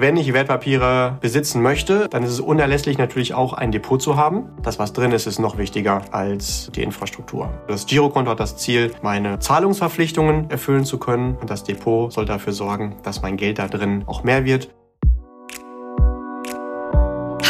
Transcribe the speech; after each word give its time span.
Wenn 0.00 0.16
ich 0.16 0.32
Wertpapiere 0.32 1.18
besitzen 1.20 1.60
möchte, 1.60 2.08
dann 2.08 2.22
ist 2.22 2.30
es 2.30 2.40
unerlässlich 2.40 2.96
natürlich 2.96 3.34
auch 3.34 3.52
ein 3.52 3.72
Depot 3.72 4.00
zu 4.00 4.16
haben. 4.16 4.44
Das, 4.62 4.78
was 4.78 4.94
drin 4.94 5.12
ist, 5.12 5.26
ist 5.26 5.38
noch 5.38 5.58
wichtiger 5.58 6.00
als 6.12 6.70
die 6.74 6.82
Infrastruktur. 6.82 7.50
Das 7.68 7.84
Girokonto 7.84 8.30
hat 8.30 8.40
das 8.40 8.56
Ziel, 8.56 8.92
meine 9.02 9.38
Zahlungsverpflichtungen 9.38 10.48
erfüllen 10.48 10.86
zu 10.86 10.98
können. 10.98 11.36
Und 11.36 11.50
das 11.50 11.64
Depot 11.64 12.10
soll 12.10 12.24
dafür 12.24 12.54
sorgen, 12.54 12.96
dass 13.02 13.20
mein 13.20 13.36
Geld 13.36 13.58
da 13.58 13.68
drin 13.68 14.04
auch 14.06 14.24
mehr 14.24 14.46
wird. 14.46 14.70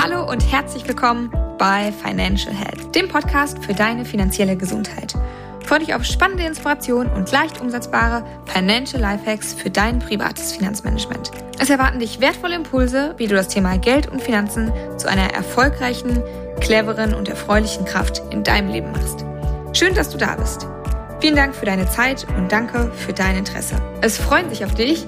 Hallo 0.02 0.28
und 0.28 0.40
herzlich 0.50 0.88
willkommen 0.88 1.30
bei 1.58 1.92
Financial 1.92 2.52
Health, 2.52 2.92
dem 2.92 3.08
Podcast 3.08 3.64
für 3.64 3.72
deine 3.72 4.04
finanzielle 4.04 4.56
Gesundheit. 4.56 5.14
Freue 5.72 5.80
dich 5.80 5.94
auf 5.94 6.04
spannende 6.04 6.44
Inspiration 6.44 7.06
und 7.06 7.32
leicht 7.32 7.62
umsetzbare 7.62 8.26
Financial 8.44 9.00
Lifehacks 9.00 9.54
für 9.54 9.70
dein 9.70 10.00
privates 10.00 10.52
Finanzmanagement. 10.52 11.30
Es 11.58 11.70
erwarten 11.70 11.98
dich 11.98 12.20
wertvolle 12.20 12.56
Impulse, 12.56 13.14
wie 13.16 13.26
du 13.26 13.34
das 13.34 13.48
Thema 13.48 13.78
Geld 13.78 14.06
und 14.06 14.20
Finanzen 14.20 14.70
zu 14.98 15.08
einer 15.08 15.32
erfolgreichen, 15.32 16.22
cleveren 16.60 17.14
und 17.14 17.30
erfreulichen 17.30 17.86
Kraft 17.86 18.22
in 18.28 18.44
deinem 18.44 18.68
Leben 18.68 18.92
machst. 18.92 19.24
Schön, 19.72 19.94
dass 19.94 20.10
du 20.10 20.18
da 20.18 20.36
bist. 20.36 20.66
Vielen 21.20 21.36
Dank 21.36 21.54
für 21.54 21.64
deine 21.64 21.88
Zeit 21.88 22.26
und 22.36 22.52
danke 22.52 22.92
für 22.92 23.14
dein 23.14 23.38
Interesse. 23.38 23.76
Es 24.02 24.18
freuen 24.18 24.50
sich 24.50 24.66
auf 24.66 24.74
dich 24.74 25.06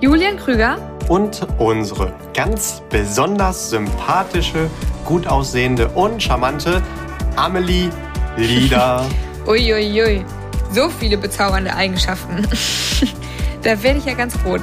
Julian 0.00 0.38
Krüger 0.38 0.78
und 1.10 1.46
unsere 1.58 2.14
ganz 2.32 2.80
besonders 2.88 3.68
sympathische, 3.68 4.70
gut 5.04 5.26
aussehende 5.26 5.88
und 5.88 6.22
charmante 6.22 6.82
Amelie 7.36 7.90
Lieder. 8.38 9.04
Uiuiui, 9.46 9.92
ui, 9.92 10.02
ui. 10.02 10.24
so 10.72 10.88
viele 10.88 11.16
bezaubernde 11.16 11.72
Eigenschaften. 11.72 12.42
da 13.62 13.80
werde 13.80 14.00
ich 14.00 14.04
ja 14.04 14.14
ganz 14.14 14.34
rot. 14.44 14.60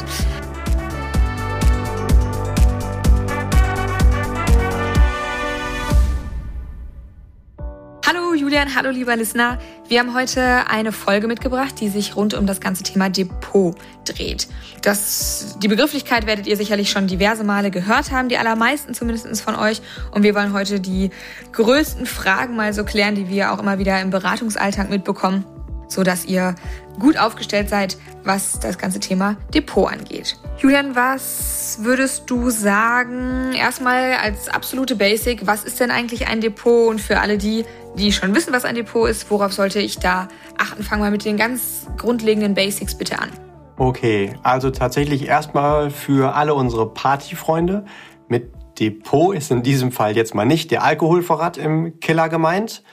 Hallo 8.06 8.34
Julian, 8.34 8.76
hallo 8.76 8.90
lieber 8.90 9.16
Listener. 9.16 9.58
Wir 9.90 10.00
haben 10.00 10.14
heute 10.14 10.68
eine 10.70 10.94
Folge 10.94 11.28
mitgebracht, 11.28 11.80
die 11.82 11.90
sich 11.90 12.16
rund 12.16 12.34
um 12.34 12.46
das 12.46 12.62
ganze 12.62 12.84
Thema 12.84 13.10
Depot 13.10 13.76
dreht. 14.06 14.48
Das, 14.82 15.58
die 15.62 15.68
Begrifflichkeit 15.68 16.26
werdet 16.26 16.48
ihr 16.48 16.56
sicherlich 16.56 16.90
schon 16.90 17.08
diverse 17.08 17.44
Male 17.44 17.70
gehört 17.70 18.10
haben, 18.10 18.30
die 18.30 18.38
allermeisten 18.38 18.94
zumindest 18.94 19.42
von 19.42 19.56
euch. 19.56 19.82
Und 20.12 20.24
wir 20.24 20.36
wollen 20.36 20.54
heute 20.54 20.80
die 20.80 21.12
größten 21.52 22.06
Fragen 22.06 22.56
mal 22.56 22.74
so 22.74 22.86
klären, 22.86 23.16
die 23.16 23.28
wir 23.28 23.52
auch 23.52 23.60
immer 23.60 23.78
wieder 23.78 24.00
im 24.00 24.10
Beratungsalltag 24.10 24.90
mitbekommen, 24.90 25.44
so 25.90 26.04
dass 26.04 26.24
ihr 26.24 26.56
gut 26.98 27.18
aufgestellt 27.18 27.68
seid, 27.68 27.98
was 28.24 28.60
das 28.60 28.78
ganze 28.78 29.00
Thema 29.00 29.36
Depot 29.54 29.92
angeht. 29.92 30.38
Julian, 30.60 30.96
was 30.96 31.80
würdest 31.82 32.30
du 32.30 32.50
sagen, 32.50 33.54
erstmal 33.54 34.14
als 34.14 34.50
absolute 34.50 34.96
Basic, 34.96 35.46
was 35.46 35.64
ist 35.64 35.80
denn 35.80 35.92
eigentlich 35.92 36.28
ein 36.28 36.42
Depot? 36.42 36.90
Und 36.90 37.02
für 37.02 37.20
alle 37.20 37.38
die, 37.38 37.66
die 37.98 38.12
schon 38.12 38.34
wissen, 38.36 38.54
was 38.54 38.66
ein 38.66 38.76
Depot 38.76 39.10
ist, 39.10 39.30
worauf 39.30 39.54
sollte 39.54 39.80
ich 39.80 40.00
da 40.00 40.28
achten? 40.58 40.84
Fangen 40.84 41.04
wir 41.04 41.12
mit 41.12 41.26
den 41.26 41.38
ganz 41.38 41.88
grundlegenden 41.98 42.54
Basics 42.54 42.96
bitte 42.96 43.20
an. 43.20 43.30
Okay, 43.78 44.36
also 44.44 44.70
tatsächlich 44.70 45.28
erstmal 45.28 45.90
für 45.90 46.36
alle 46.36 46.54
unsere 46.54 46.94
Partyfreunde. 46.94 47.86
Mit 48.28 48.52
Depot 48.80 49.36
ist 49.36 49.52
in 49.52 49.64
diesem 49.64 49.92
Fall 49.92 50.16
jetzt 50.16 50.36
mal 50.36 50.46
nicht 50.46 50.72
der 50.72 50.84
Alkoholvorrat 50.84 51.58
im 51.58 52.00
Keller 52.00 52.30
gemeint. 52.30 52.84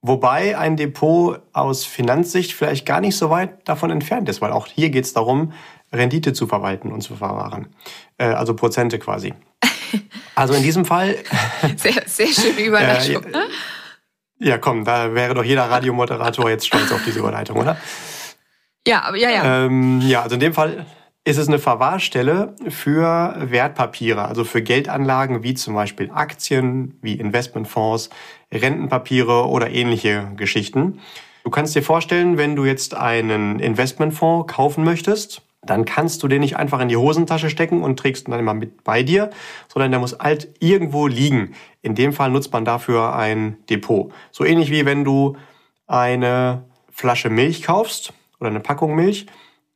Wobei 0.00 0.56
ein 0.56 0.76
Depot 0.76 1.40
aus 1.52 1.84
Finanzsicht 1.84 2.52
vielleicht 2.52 2.86
gar 2.86 3.00
nicht 3.00 3.16
so 3.16 3.30
weit 3.30 3.68
davon 3.68 3.90
entfernt 3.90 4.28
ist, 4.28 4.40
weil 4.40 4.52
auch 4.52 4.66
hier 4.66 4.90
geht 4.90 5.04
es 5.04 5.12
darum, 5.12 5.52
Rendite 5.92 6.32
zu 6.32 6.46
verwalten 6.46 6.92
und 6.92 7.00
zu 7.00 7.16
verwahren. 7.16 7.74
Äh, 8.16 8.26
also 8.26 8.54
Prozente 8.54 8.98
quasi. 8.98 9.34
Also 10.34 10.54
in 10.54 10.62
diesem 10.62 10.84
Fall. 10.84 11.16
Sehr, 11.76 12.02
sehr 12.06 12.28
schöne 12.28 12.60
Überleitung. 12.60 13.24
Äh, 13.24 13.48
ja, 14.38 14.56
komm, 14.56 14.84
da 14.84 15.12
wäre 15.12 15.34
doch 15.34 15.42
jeder 15.42 15.64
Radiomoderator 15.68 16.48
jetzt 16.48 16.64
stolz 16.64 16.92
auf 16.92 17.02
diese 17.04 17.18
Überleitung, 17.18 17.56
oder? 17.56 17.76
Ja, 18.86 19.02
aber 19.02 19.16
ja, 19.16 19.30
ja. 19.30 19.64
Ähm, 19.64 20.00
ja, 20.02 20.22
also 20.22 20.34
in 20.34 20.40
dem 20.40 20.54
Fall 20.54 20.86
ist 21.28 21.36
es 21.36 21.46
eine 21.46 21.58
Verwahrstelle 21.58 22.54
für 22.70 23.34
Wertpapiere, 23.38 24.24
also 24.24 24.44
für 24.44 24.62
Geldanlagen 24.62 25.42
wie 25.42 25.52
zum 25.52 25.74
Beispiel 25.74 26.10
Aktien, 26.10 26.96
wie 27.02 27.16
Investmentfonds, 27.16 28.08
Rentenpapiere 28.50 29.46
oder 29.46 29.68
ähnliche 29.68 30.32
Geschichten. 30.36 31.00
Du 31.44 31.50
kannst 31.50 31.74
dir 31.74 31.82
vorstellen, 31.82 32.38
wenn 32.38 32.56
du 32.56 32.64
jetzt 32.64 32.94
einen 32.94 33.60
Investmentfonds 33.60 34.50
kaufen 34.50 34.84
möchtest, 34.84 35.42
dann 35.60 35.84
kannst 35.84 36.22
du 36.22 36.28
den 36.28 36.40
nicht 36.40 36.56
einfach 36.56 36.80
in 36.80 36.88
die 36.88 36.96
Hosentasche 36.96 37.50
stecken 37.50 37.82
und 37.82 37.98
trägst 37.98 38.26
ihn 38.26 38.30
dann 38.30 38.40
immer 38.40 38.54
mit 38.54 38.82
bei 38.82 39.02
dir, 39.02 39.28
sondern 39.70 39.90
der 39.90 40.00
muss 40.00 40.18
halt 40.18 40.48
irgendwo 40.60 41.08
liegen. 41.08 41.52
In 41.82 41.94
dem 41.94 42.14
Fall 42.14 42.30
nutzt 42.30 42.54
man 42.54 42.64
dafür 42.64 43.14
ein 43.14 43.58
Depot. 43.68 44.12
So 44.30 44.46
ähnlich 44.46 44.70
wie 44.70 44.86
wenn 44.86 45.04
du 45.04 45.36
eine 45.86 46.64
Flasche 46.90 47.28
Milch 47.28 47.60
kaufst 47.60 48.14
oder 48.40 48.48
eine 48.48 48.60
Packung 48.60 48.96
Milch, 48.96 49.26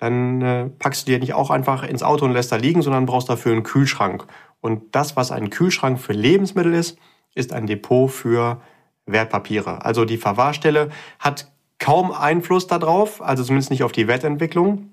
dann 0.02 0.42
äh, 0.42 0.68
packst 0.80 1.06
du 1.06 1.12
dir 1.12 1.20
nicht 1.20 1.32
auch 1.32 1.50
einfach 1.50 1.84
ins 1.84 2.02
Auto 2.02 2.24
und 2.24 2.32
lässt 2.32 2.50
da 2.50 2.56
liegen, 2.56 2.82
sondern 2.82 3.06
brauchst 3.06 3.28
dafür 3.28 3.52
einen 3.52 3.62
Kühlschrank. 3.62 4.26
Und 4.60 4.96
das, 4.96 5.14
was 5.14 5.30
ein 5.30 5.48
Kühlschrank 5.48 6.00
für 6.00 6.12
Lebensmittel 6.12 6.74
ist, 6.74 6.98
ist 7.36 7.52
ein 7.52 7.68
Depot 7.68 8.10
für 8.10 8.60
Wertpapiere. 9.06 9.84
Also 9.84 10.04
die 10.04 10.16
Verwahrstelle 10.16 10.90
hat 11.20 11.52
kaum 11.78 12.10
Einfluss 12.10 12.66
darauf, 12.66 13.22
also 13.22 13.44
zumindest 13.44 13.70
nicht 13.70 13.84
auf 13.84 13.92
die 13.92 14.08
Wertentwicklung. 14.08 14.90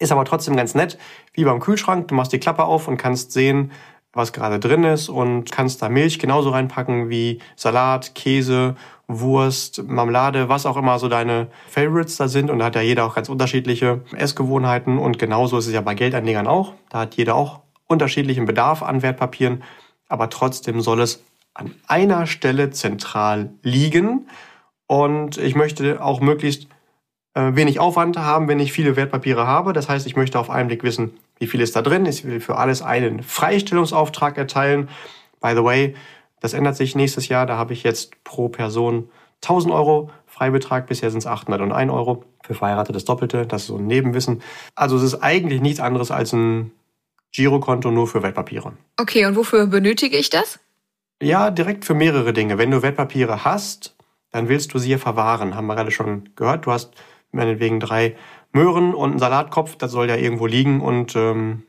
Ist 0.00 0.10
aber 0.10 0.24
trotzdem 0.24 0.56
ganz 0.56 0.74
nett, 0.74 0.98
wie 1.32 1.44
beim 1.44 1.60
Kühlschrank. 1.60 2.08
Du 2.08 2.16
machst 2.16 2.32
die 2.32 2.40
Klappe 2.40 2.64
auf 2.64 2.88
und 2.88 2.96
kannst 2.96 3.30
sehen, 3.30 3.70
was 4.14 4.32
gerade 4.32 4.58
drin 4.58 4.84
ist 4.84 5.08
und 5.08 5.50
kannst 5.52 5.82
da 5.82 5.88
Milch 5.88 6.18
genauso 6.18 6.50
reinpacken 6.50 7.10
wie 7.10 7.40
Salat, 7.56 8.14
Käse, 8.14 8.76
Wurst, 9.06 9.82
Marmelade, 9.86 10.48
was 10.48 10.66
auch 10.66 10.76
immer 10.76 10.98
so 10.98 11.08
deine 11.08 11.48
Favorites 11.68 12.16
da 12.16 12.28
sind. 12.28 12.50
Und 12.50 12.60
da 12.60 12.66
hat 12.66 12.74
ja 12.74 12.80
jeder 12.80 13.04
auch 13.04 13.14
ganz 13.14 13.28
unterschiedliche 13.28 14.02
Essgewohnheiten. 14.16 14.98
Und 14.98 15.18
genauso 15.18 15.58
ist 15.58 15.66
es 15.66 15.74
ja 15.74 15.80
bei 15.82 15.94
Geldanlegern 15.94 16.46
auch. 16.46 16.72
Da 16.88 17.00
hat 17.00 17.14
jeder 17.14 17.34
auch 17.34 17.60
unterschiedlichen 17.86 18.46
Bedarf 18.46 18.82
an 18.82 19.02
Wertpapieren. 19.02 19.62
Aber 20.08 20.30
trotzdem 20.30 20.80
soll 20.80 21.00
es 21.00 21.22
an 21.52 21.74
einer 21.86 22.26
Stelle 22.26 22.70
zentral 22.70 23.50
liegen. 23.62 24.28
Und 24.86 25.36
ich 25.38 25.54
möchte 25.54 26.02
auch 26.02 26.20
möglichst 26.20 26.68
wenig 27.34 27.80
Aufwand 27.80 28.16
haben, 28.16 28.48
wenn 28.48 28.60
ich 28.60 28.72
viele 28.72 28.96
Wertpapiere 28.96 29.46
habe. 29.46 29.72
Das 29.72 29.88
heißt, 29.88 30.06
ich 30.06 30.16
möchte 30.16 30.38
auf 30.38 30.50
einen 30.50 30.68
Blick 30.68 30.84
wissen, 30.84 31.18
wie 31.38 31.46
viel 31.46 31.60
ist 31.60 31.74
da 31.74 31.82
drin. 31.82 32.06
Ich 32.06 32.24
will 32.24 32.40
für 32.40 32.56
alles 32.56 32.80
einen 32.80 33.22
Freistellungsauftrag 33.22 34.38
erteilen. 34.38 34.88
By 35.40 35.52
the 35.54 35.64
way, 35.64 35.94
das 36.40 36.52
ändert 36.52 36.76
sich 36.76 36.94
nächstes 36.94 37.28
Jahr. 37.28 37.46
Da 37.46 37.56
habe 37.56 37.72
ich 37.72 37.82
jetzt 37.82 38.22
pro 38.22 38.48
Person 38.48 39.08
1000 39.42 39.74
Euro 39.74 40.10
Freibetrag. 40.26 40.86
Bisher 40.86 41.10
sind 41.10 41.18
es 41.18 41.26
801 41.26 41.90
Euro. 41.92 42.24
Für 42.42 42.54
Verheiratete 42.54 42.92
das 42.92 43.04
Doppelte. 43.04 43.46
Das 43.46 43.62
ist 43.62 43.68
so 43.68 43.78
ein 43.78 43.86
Nebenwissen. 43.86 44.42
Also 44.74 44.96
es 44.96 45.02
ist 45.02 45.22
eigentlich 45.22 45.60
nichts 45.60 45.80
anderes 45.80 46.10
als 46.10 46.32
ein 46.32 46.72
Girokonto 47.32 47.90
nur 47.90 48.06
für 48.06 48.22
Wertpapiere. 48.22 48.74
Okay, 48.96 49.26
und 49.26 49.34
wofür 49.34 49.66
benötige 49.66 50.16
ich 50.16 50.30
das? 50.30 50.60
Ja, 51.20 51.50
direkt 51.50 51.84
für 51.84 51.94
mehrere 51.94 52.32
Dinge. 52.32 52.58
Wenn 52.58 52.70
du 52.70 52.82
Wertpapiere 52.82 53.44
hast, 53.44 53.96
dann 54.30 54.48
willst 54.48 54.72
du 54.74 54.78
sie 54.78 54.90
ja 54.90 54.98
verwahren. 54.98 55.56
Haben 55.56 55.66
wir 55.66 55.74
gerade 55.74 55.90
schon 55.90 56.28
gehört. 56.36 56.66
Du 56.66 56.70
hast 56.72 56.92
meinetwegen 57.34 57.80
drei 57.80 58.16
Möhren 58.52 58.94
und 58.94 59.10
einen 59.10 59.18
Salatkopf, 59.18 59.76
das 59.76 59.92
soll 59.92 60.08
ja 60.08 60.16
irgendwo 60.16 60.46
liegen 60.46 60.80
und 60.80 61.16
ähm, 61.16 61.64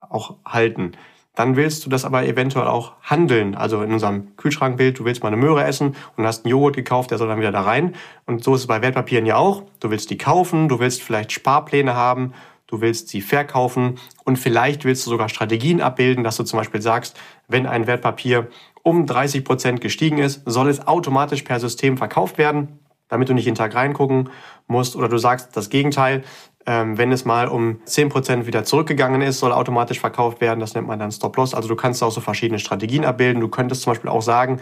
auch 0.00 0.36
halten. 0.44 0.92
Dann 1.34 1.54
willst 1.54 1.86
du 1.86 1.90
das 1.90 2.04
aber 2.04 2.26
eventuell 2.26 2.66
auch 2.66 2.94
handeln. 3.00 3.54
Also 3.54 3.82
in 3.82 3.92
unserem 3.92 4.36
Kühlschrankbild, 4.36 4.98
du 4.98 5.04
willst 5.04 5.22
mal 5.22 5.28
eine 5.28 5.36
Möhre 5.36 5.62
essen 5.62 5.94
und 6.16 6.26
hast 6.26 6.44
einen 6.44 6.50
Joghurt 6.50 6.74
gekauft, 6.74 7.12
der 7.12 7.18
soll 7.18 7.28
dann 7.28 7.38
wieder 7.38 7.52
da 7.52 7.60
rein. 7.60 7.94
Und 8.26 8.42
so 8.42 8.56
ist 8.56 8.62
es 8.62 8.66
bei 8.66 8.82
Wertpapieren 8.82 9.24
ja 9.24 9.36
auch. 9.36 9.62
Du 9.78 9.90
willst 9.90 10.10
die 10.10 10.18
kaufen, 10.18 10.68
du 10.68 10.80
willst 10.80 11.00
vielleicht 11.00 11.30
Sparpläne 11.30 11.94
haben, 11.94 12.34
du 12.66 12.80
willst 12.80 13.08
sie 13.08 13.20
verkaufen 13.20 14.00
und 14.24 14.36
vielleicht 14.36 14.84
willst 14.84 15.06
du 15.06 15.10
sogar 15.10 15.28
Strategien 15.28 15.80
abbilden, 15.80 16.24
dass 16.24 16.36
du 16.36 16.42
zum 16.42 16.58
Beispiel 16.58 16.82
sagst, 16.82 17.16
wenn 17.46 17.66
ein 17.66 17.86
Wertpapier 17.86 18.48
um 18.82 19.06
30 19.06 19.44
Prozent 19.44 19.80
gestiegen 19.80 20.18
ist, 20.18 20.42
soll 20.44 20.68
es 20.68 20.88
automatisch 20.88 21.42
per 21.42 21.60
System 21.60 21.96
verkauft 21.96 22.38
werden 22.38 22.80
damit 23.08 23.28
du 23.28 23.34
nicht 23.34 23.44
jeden 23.44 23.56
Tag 23.56 23.74
reingucken 23.74 24.30
musst. 24.66 24.96
Oder 24.96 25.08
du 25.08 25.18
sagst 25.18 25.56
das 25.56 25.70
Gegenteil, 25.70 26.22
ähm, 26.66 26.98
wenn 26.98 27.12
es 27.12 27.24
mal 27.24 27.48
um 27.48 27.80
10% 27.86 28.46
wieder 28.46 28.64
zurückgegangen 28.64 29.22
ist, 29.22 29.38
soll 29.38 29.52
automatisch 29.52 30.00
verkauft 30.00 30.40
werden. 30.40 30.60
Das 30.60 30.74
nennt 30.74 30.86
man 30.86 30.98
dann 30.98 31.10
Stop-Loss. 31.10 31.54
Also 31.54 31.68
du 31.68 31.76
kannst 31.76 32.02
auch 32.02 32.12
so 32.12 32.20
verschiedene 32.20 32.58
Strategien 32.58 33.04
abbilden. 33.04 33.40
Du 33.40 33.48
könntest 33.48 33.82
zum 33.82 33.92
Beispiel 33.92 34.10
auch 34.10 34.22
sagen, 34.22 34.60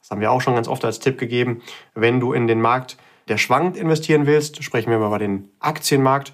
das 0.00 0.10
haben 0.10 0.20
wir 0.20 0.30
auch 0.30 0.40
schon 0.40 0.54
ganz 0.54 0.68
oft 0.68 0.84
als 0.84 1.00
Tipp 1.00 1.18
gegeben, 1.18 1.62
wenn 1.94 2.20
du 2.20 2.32
in 2.32 2.46
den 2.46 2.60
Markt, 2.60 2.96
der 3.28 3.38
schwankt, 3.38 3.76
investieren 3.76 4.26
willst, 4.26 4.62
sprechen 4.62 4.90
wir 4.90 4.98
mal 4.98 5.08
über 5.08 5.18
den 5.18 5.48
Aktienmarkt, 5.58 6.32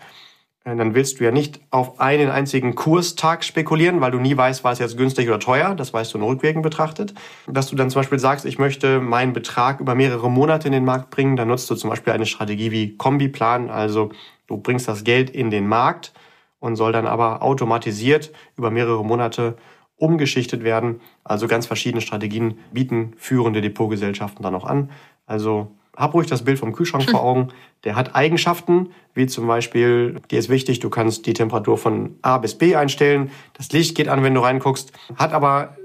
dann 0.64 0.94
willst 0.94 1.18
du 1.18 1.24
ja 1.24 1.32
nicht 1.32 1.60
auf 1.70 1.98
einen 1.98 2.30
einzigen 2.30 2.76
Kurstag 2.76 3.42
spekulieren, 3.42 4.00
weil 4.00 4.12
du 4.12 4.18
nie 4.18 4.36
weißt, 4.36 4.62
war 4.62 4.72
es 4.72 4.78
jetzt 4.78 4.96
günstig 4.96 5.28
oder 5.28 5.40
teuer. 5.40 5.74
Das 5.74 5.92
weißt 5.92 6.14
du 6.14 6.18
nur 6.18 6.28
rückwirkend 6.28 6.62
betrachtet. 6.62 7.14
Dass 7.48 7.68
du 7.68 7.74
dann 7.74 7.90
zum 7.90 8.00
Beispiel 8.00 8.20
sagst, 8.20 8.44
ich 8.44 8.58
möchte 8.58 9.00
meinen 9.00 9.32
Betrag 9.32 9.80
über 9.80 9.96
mehrere 9.96 10.30
Monate 10.30 10.68
in 10.68 10.72
den 10.72 10.84
Markt 10.84 11.10
bringen, 11.10 11.36
dann 11.36 11.48
nutzt 11.48 11.68
du 11.68 11.74
zum 11.74 11.90
Beispiel 11.90 12.12
eine 12.12 12.26
Strategie 12.26 12.70
wie 12.70 12.96
Kombiplan. 12.96 13.70
Also 13.70 14.10
du 14.46 14.56
bringst 14.56 14.86
das 14.86 15.02
Geld 15.02 15.30
in 15.30 15.50
den 15.50 15.66
Markt 15.66 16.12
und 16.60 16.76
soll 16.76 16.92
dann 16.92 17.08
aber 17.08 17.42
automatisiert 17.42 18.30
über 18.56 18.70
mehrere 18.70 19.04
Monate 19.04 19.56
umgeschichtet 19.96 20.62
werden. 20.62 21.00
Also 21.24 21.48
ganz 21.48 21.66
verschiedene 21.66 22.00
Strategien 22.00 22.58
bieten 22.72 23.14
führende 23.16 23.62
Depotgesellschaften 23.62 24.44
dann 24.44 24.54
auch 24.54 24.64
an. 24.64 24.90
Also 25.26 25.72
hab 25.96 26.14
ruhig 26.14 26.26
das 26.26 26.44
Bild 26.44 26.58
vom 26.58 26.72
Kühlschrank 26.72 27.10
vor 27.10 27.22
Augen. 27.24 27.48
Der 27.84 27.96
hat 27.96 28.14
Eigenschaften, 28.14 28.90
wie 29.14 29.26
zum 29.26 29.46
Beispiel, 29.46 30.20
dir 30.30 30.38
ist 30.38 30.48
wichtig, 30.48 30.80
du 30.80 30.90
kannst 30.90 31.26
die 31.26 31.34
Temperatur 31.34 31.76
von 31.78 32.16
A 32.22 32.38
bis 32.38 32.56
B 32.56 32.76
einstellen. 32.76 33.30
Das 33.54 33.72
Licht 33.72 33.94
geht 33.94 34.08
an, 34.08 34.22
wenn 34.22 34.34
du 34.34 34.40
reinguckst. 34.40 34.92
Hat 35.16 35.32
aber 35.32 35.76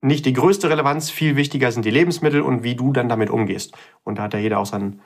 nicht 0.00 0.26
die 0.26 0.32
größte 0.32 0.70
Relevanz. 0.70 1.10
Viel 1.10 1.36
wichtiger 1.36 1.70
sind 1.72 1.84
die 1.84 1.90
Lebensmittel 1.90 2.40
und 2.42 2.62
wie 2.62 2.74
du 2.74 2.92
dann 2.92 3.08
damit 3.08 3.30
umgehst. 3.30 3.74
Und 4.04 4.18
da 4.18 4.22
hat 4.24 4.34
ja 4.34 4.40
jeder 4.40 4.58
auch 4.58 4.66
seinen 4.66 5.00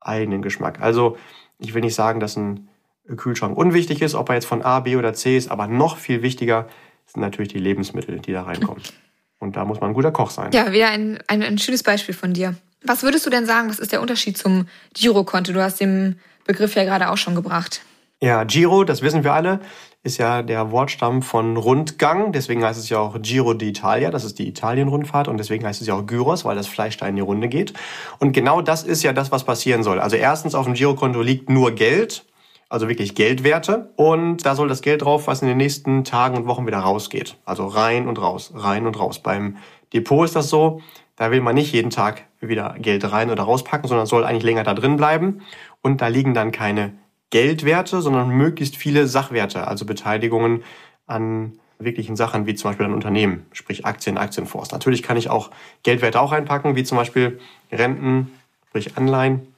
eigenen 0.00 0.42
Geschmack. 0.42 0.80
Also, 0.80 1.16
ich 1.58 1.74
will 1.74 1.80
nicht 1.80 1.94
sagen, 1.94 2.20
dass 2.20 2.36
ein 2.36 2.68
Kühlschrank 3.16 3.56
unwichtig 3.56 4.02
ist, 4.02 4.14
ob 4.14 4.28
er 4.28 4.34
jetzt 4.34 4.46
von 4.46 4.62
A, 4.62 4.80
B 4.80 4.96
oder 4.96 5.14
C 5.14 5.36
ist, 5.36 5.50
aber 5.50 5.68
noch 5.68 5.96
viel 5.96 6.22
wichtiger 6.22 6.68
sind 7.06 7.20
natürlich 7.20 7.52
die 7.52 7.58
Lebensmittel, 7.58 8.18
die 8.18 8.32
da 8.32 8.42
reinkommen. 8.42 8.82
Und 9.38 9.56
da 9.56 9.64
muss 9.64 9.80
man 9.80 9.90
ein 9.90 9.94
guter 9.94 10.12
Koch 10.12 10.30
sein. 10.30 10.50
Ja, 10.52 10.72
wieder 10.72 10.88
ein, 10.88 11.18
ein, 11.28 11.42
ein 11.42 11.58
schönes 11.58 11.82
Beispiel 11.82 12.14
von 12.14 12.32
dir. 12.32 12.56
Was 12.84 13.02
würdest 13.02 13.26
du 13.26 13.30
denn 13.30 13.46
sagen, 13.46 13.68
was 13.68 13.78
ist 13.78 13.92
der 13.92 14.00
Unterschied 14.00 14.38
zum 14.38 14.68
Girokonto? 14.94 15.52
Du 15.52 15.62
hast 15.62 15.80
den 15.80 16.20
Begriff 16.44 16.74
ja 16.74 16.84
gerade 16.84 17.10
auch 17.10 17.16
schon 17.16 17.34
gebracht. 17.34 17.82
Ja, 18.20 18.44
Giro, 18.44 18.84
das 18.84 19.02
wissen 19.02 19.24
wir 19.24 19.34
alle, 19.34 19.60
ist 20.02 20.16
ja 20.16 20.42
der 20.42 20.70
Wortstamm 20.70 21.20
von 21.20 21.56
Rundgang. 21.56 22.32
Deswegen 22.32 22.64
heißt 22.64 22.78
es 22.78 22.88
ja 22.88 22.98
auch 22.98 23.20
Giro 23.20 23.50
d'Italia, 23.50 24.10
das 24.10 24.24
ist 24.24 24.38
die 24.38 24.48
Italien-Rundfahrt. 24.48 25.28
Und 25.28 25.36
deswegen 25.36 25.66
heißt 25.66 25.80
es 25.82 25.86
ja 25.86 25.94
auch 25.94 26.06
Gyros, 26.06 26.44
weil 26.44 26.56
das 26.56 26.66
Fleisch 26.66 26.96
da 26.96 27.06
in 27.08 27.16
die 27.16 27.22
Runde 27.22 27.48
geht. 27.48 27.74
Und 28.18 28.32
genau 28.32 28.62
das 28.62 28.84
ist 28.84 29.02
ja 29.02 29.12
das, 29.12 29.32
was 29.32 29.44
passieren 29.44 29.82
soll. 29.82 30.00
Also 30.00 30.16
erstens, 30.16 30.54
auf 30.54 30.64
dem 30.64 30.74
Girokonto 30.74 31.20
liegt 31.20 31.50
nur 31.50 31.72
Geld 31.72 32.24
also 32.68 32.88
wirklich 32.88 33.14
Geldwerte. 33.14 33.90
Und 33.96 34.44
da 34.44 34.54
soll 34.54 34.68
das 34.68 34.82
Geld 34.82 35.02
drauf, 35.02 35.26
was 35.26 35.42
in 35.42 35.48
den 35.48 35.56
nächsten 35.56 36.04
Tagen 36.04 36.36
und 36.36 36.46
Wochen 36.46 36.66
wieder 36.66 36.78
rausgeht. 36.78 37.36
Also 37.44 37.66
rein 37.66 38.08
und 38.08 38.20
raus, 38.20 38.52
rein 38.54 38.86
und 38.86 38.98
raus. 38.98 39.20
Beim 39.20 39.56
Depot 39.96 40.24
ist 40.24 40.36
das 40.36 40.48
so, 40.50 40.80
da 41.16 41.30
will 41.30 41.40
man 41.40 41.54
nicht 41.54 41.72
jeden 41.72 41.90
Tag 41.90 42.24
wieder 42.40 42.76
Geld 42.78 43.10
rein 43.10 43.30
oder 43.30 43.44
rauspacken, 43.44 43.88
sondern 43.88 44.06
soll 44.06 44.24
eigentlich 44.24 44.44
länger 44.44 44.64
da 44.64 44.74
drin 44.74 44.96
bleiben. 44.96 45.42
Und 45.80 46.00
da 46.00 46.08
liegen 46.08 46.34
dann 46.34 46.52
keine 46.52 46.92
Geldwerte, 47.30 48.02
sondern 48.02 48.28
möglichst 48.28 48.76
viele 48.76 49.06
Sachwerte, 49.06 49.66
also 49.66 49.86
Beteiligungen 49.86 50.62
an 51.06 51.58
wirklichen 51.78 52.16
Sachen, 52.16 52.46
wie 52.46 52.54
zum 52.54 52.70
Beispiel 52.70 52.86
ein 52.86 52.94
Unternehmen, 52.94 53.46
sprich 53.52 53.84
Aktien, 53.84 54.18
Aktienfonds. 54.18 54.72
Natürlich 54.72 55.02
kann 55.02 55.16
ich 55.16 55.28
auch 55.28 55.50
Geldwerte 55.82 56.20
auch 56.20 56.32
einpacken, 56.32 56.76
wie 56.76 56.84
zum 56.84 56.96
Beispiel 56.96 57.38
Renten, 57.72 58.32
sprich 58.68 58.96
Anleihen. 58.96 59.54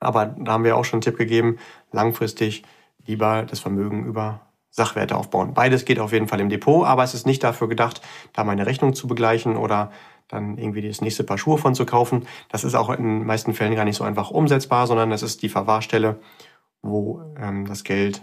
Aber 0.00 0.26
da 0.26 0.52
haben 0.52 0.64
wir 0.64 0.76
auch 0.76 0.84
schon 0.84 0.98
einen 0.98 1.02
Tipp 1.02 1.16
gegeben, 1.16 1.58
langfristig 1.90 2.62
lieber 3.06 3.44
das 3.44 3.60
Vermögen 3.60 4.04
über 4.04 4.40
Sachwerte 4.70 5.16
aufbauen. 5.16 5.54
Beides 5.54 5.84
geht 5.84 5.98
auf 5.98 6.12
jeden 6.12 6.28
Fall 6.28 6.40
im 6.40 6.48
Depot, 6.48 6.86
aber 6.86 7.02
es 7.02 7.14
ist 7.14 7.26
nicht 7.26 7.42
dafür 7.42 7.68
gedacht, 7.68 8.00
da 8.32 8.44
meine 8.44 8.66
Rechnung 8.66 8.94
zu 8.94 9.06
begleichen 9.06 9.56
oder 9.56 9.90
dann 10.28 10.58
irgendwie 10.58 10.86
das 10.86 11.00
nächste 11.00 11.24
Paar 11.24 11.38
Schuhe 11.38 11.58
von 11.58 11.74
zu 11.74 11.86
kaufen. 11.86 12.26
Das 12.50 12.64
ist 12.64 12.74
auch 12.74 12.90
in 12.90 13.02
den 13.02 13.26
meisten 13.26 13.54
Fällen 13.54 13.74
gar 13.74 13.84
nicht 13.84 13.96
so 13.96 14.04
einfach 14.04 14.30
umsetzbar, 14.30 14.86
sondern 14.86 15.10
das 15.10 15.22
ist 15.22 15.42
die 15.42 15.48
Verwahrstelle, 15.48 16.20
wo 16.82 17.22
ähm, 17.38 17.66
das 17.66 17.82
Geld 17.82 18.22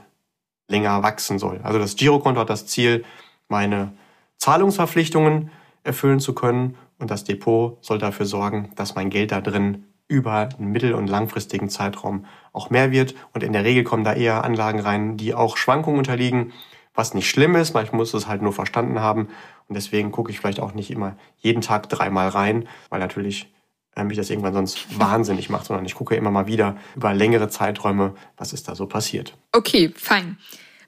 länger 0.68 1.03
wachsen 1.03 1.39
soll. 1.39 1.59
Also 1.63 1.80
das 1.80 1.95
Girokonto 1.95 2.39
hat 2.39 2.50
das 2.50 2.68
Ziel, 2.68 3.03
meine 3.48 3.94
Zahlungsverpflichtungen 4.38 5.51
erfüllen 5.83 6.19
zu 6.19 6.33
können 6.33 6.77
und 7.00 7.12
das 7.12 7.24
Depot 7.24 7.83
soll 7.83 7.98
dafür 7.98 8.25
sorgen, 8.25 8.71
dass 8.75 8.95
mein 8.95 9.09
Geld 9.09 9.31
da 9.31 9.41
drin 9.41 9.86
über 10.07 10.50
einen 10.57 10.72
mittel- 10.72 10.94
und 10.94 11.07
langfristigen 11.07 11.69
Zeitraum 11.69 12.25
auch 12.54 12.69
mehr 12.69 12.92
wird. 12.92 13.16
Und 13.34 13.44
in 13.44 13.54
der 13.54 13.63
Regel 13.63 13.84
kommen 13.84 14.04
da 14.04 14.13
eher 14.13 14.44
Anlagen 14.44 14.80
rein, 14.80 15.18
die 15.18 15.34
auch 15.34 15.57
Schwankungen 15.57 15.98
unterliegen, 15.98 16.54
was 16.94 17.13
nicht 17.13 17.30
schlimm 17.30 17.56
ist. 17.56 17.74
Manchmal 17.74 17.98
muss 17.98 18.13
es 18.13 18.28
halt 18.28 18.42
nur 18.42 18.54
verstanden 18.54 19.00
haben. 19.00 19.30
Und 19.68 19.75
deswegen 19.75 20.12
gucke 20.12 20.31
ich 20.31 20.40
vielleicht 20.40 20.60
auch 20.60 20.74
nicht 20.74 20.92
immer 20.92 21.18
jeden 21.38 21.62
Tag 21.62 21.90
dreimal 21.90 22.30
rein, 22.30 22.68
weil 22.90 23.00
natürlich 23.00 23.52
äh, 23.96 24.04
mich 24.04 24.18
das 24.18 24.30
irgendwann 24.30 24.54
sonst 24.54 24.86
wahnsinnig 25.00 25.50
macht, 25.50 25.66
sondern 25.66 25.86
ich 25.86 25.96
gucke 25.96 26.16
immer 26.16 26.31
mal 26.31 26.48
wieder 26.48 26.78
über 26.96 27.13
längere 27.13 27.50
Zeiträume, 27.50 28.13
was 28.38 28.54
ist 28.54 28.68
da 28.68 28.75
so 28.75 28.86
passiert. 28.86 29.36
Okay, 29.51 29.92
fein. 29.96 30.38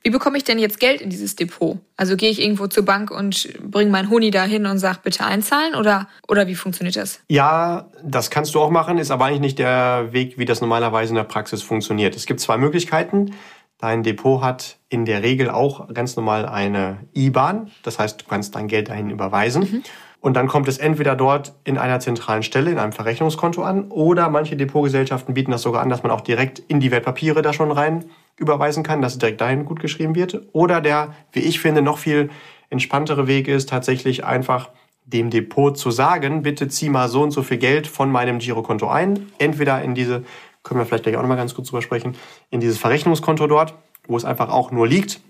Wie 0.07 0.11
bekomme 0.11 0.37
ich 0.37 0.45
denn 0.45 0.57
jetzt 0.57 0.79
Geld 0.79 1.01
in 1.01 1.09
dieses 1.09 1.35
Depot? 1.35 1.79
Also 1.97 2.15
gehe 2.15 2.29
ich 2.29 2.41
irgendwo 2.41 2.67
zur 2.67 2.85
Bank 2.85 3.11
und 3.11 3.49
bringe 3.61 3.91
mein 3.91 4.09
Huni 4.09 4.31
dahin 4.31 4.65
und 4.65 4.77
sage 4.77 4.99
bitte 5.03 5.25
einzahlen 5.25 5.75
oder, 5.75 6.07
oder 6.29 6.47
wie 6.47 6.55
funktioniert 6.55 6.95
das? 6.95 7.19
Ja, 7.27 7.89
das 8.05 8.29
kannst 8.29 8.55
du 8.55 8.61
auch 8.61 8.69
machen, 8.69 8.99
ist 8.99 9.11
aber 9.11 9.25
eigentlich 9.25 9.41
nicht 9.41 9.59
der 9.59 10.13
Weg, 10.13 10.37
wie 10.37 10.45
das 10.45 10.61
normalerweise 10.61 11.09
in 11.09 11.15
der 11.15 11.25
Praxis 11.25 11.61
funktioniert. 11.61 12.15
Es 12.15 12.25
gibt 12.25 12.39
zwei 12.39 12.57
Möglichkeiten. 12.57 13.33
Dein 13.79 14.01
Depot 14.01 14.41
hat 14.41 14.77
in 14.87 15.03
der 15.03 15.23
Regel 15.23 15.49
auch 15.49 15.93
ganz 15.93 16.15
normal 16.15 16.45
eine 16.45 16.99
IBAN. 17.13 17.69
Das 17.83 17.99
heißt, 17.99 18.21
du 18.21 18.25
kannst 18.29 18.55
dein 18.55 18.69
Geld 18.69 18.87
dahin 18.87 19.09
überweisen. 19.09 19.63
Mhm. 19.63 19.83
Und 20.21 20.35
dann 20.35 20.47
kommt 20.47 20.69
es 20.69 20.77
entweder 20.77 21.17
dort 21.17 21.53
in 21.65 21.77
einer 21.77 21.99
zentralen 21.99 22.43
Stelle, 22.43 22.71
in 22.71 22.79
einem 22.79 22.93
Verrechnungskonto 22.93 23.61
an, 23.61 23.91
oder 23.91 24.29
manche 24.29 24.55
Depotgesellschaften 24.55 25.33
bieten 25.33 25.51
das 25.51 25.63
sogar 25.63 25.81
an, 25.81 25.89
dass 25.89 26.01
man 26.01 26.13
auch 26.13 26.21
direkt 26.21 26.59
in 26.59 26.79
die 26.79 26.91
Wertpapiere 26.91 27.41
da 27.41 27.51
schon 27.51 27.73
rein 27.73 28.05
überweisen 28.37 28.83
kann, 28.83 29.01
dass 29.01 29.13
es 29.13 29.19
direkt 29.19 29.41
dahin 29.41 29.65
gut 29.65 29.79
geschrieben 29.79 30.15
wird. 30.15 30.41
Oder 30.53 30.81
der, 30.81 31.13
wie 31.31 31.39
ich 31.39 31.59
finde, 31.59 31.81
noch 31.81 31.97
viel 31.97 32.29
entspanntere 32.69 33.27
Weg 33.27 33.47
ist, 33.47 33.69
tatsächlich 33.69 34.25
einfach 34.25 34.69
dem 35.05 35.29
Depot 35.29 35.77
zu 35.77 35.89
sagen, 35.89 36.41
bitte 36.41 36.67
zieh 36.67 36.89
mal 36.89 37.07
so 37.07 37.23
und 37.23 37.31
so 37.31 37.41
viel 37.41 37.57
Geld 37.57 37.87
von 37.87 38.11
meinem 38.11 38.39
Girokonto 38.39 38.87
ein. 38.87 39.31
Entweder 39.37 39.81
in 39.81 39.95
diese, 39.95 40.23
können 40.63 40.79
wir 40.79 40.85
vielleicht 40.85 41.03
gleich 41.03 41.15
auch 41.15 41.21
nochmal 41.21 41.37
ganz 41.37 41.55
kurz 41.55 41.69
drüber 41.69 41.81
sprechen, 41.81 42.15
in 42.49 42.59
dieses 42.59 42.77
Verrechnungskonto 42.77 43.47
dort, 43.47 43.73
wo 44.07 44.17
es 44.17 44.25
einfach 44.25 44.49
auch 44.49 44.71
nur 44.71 44.87
liegt 44.87 45.21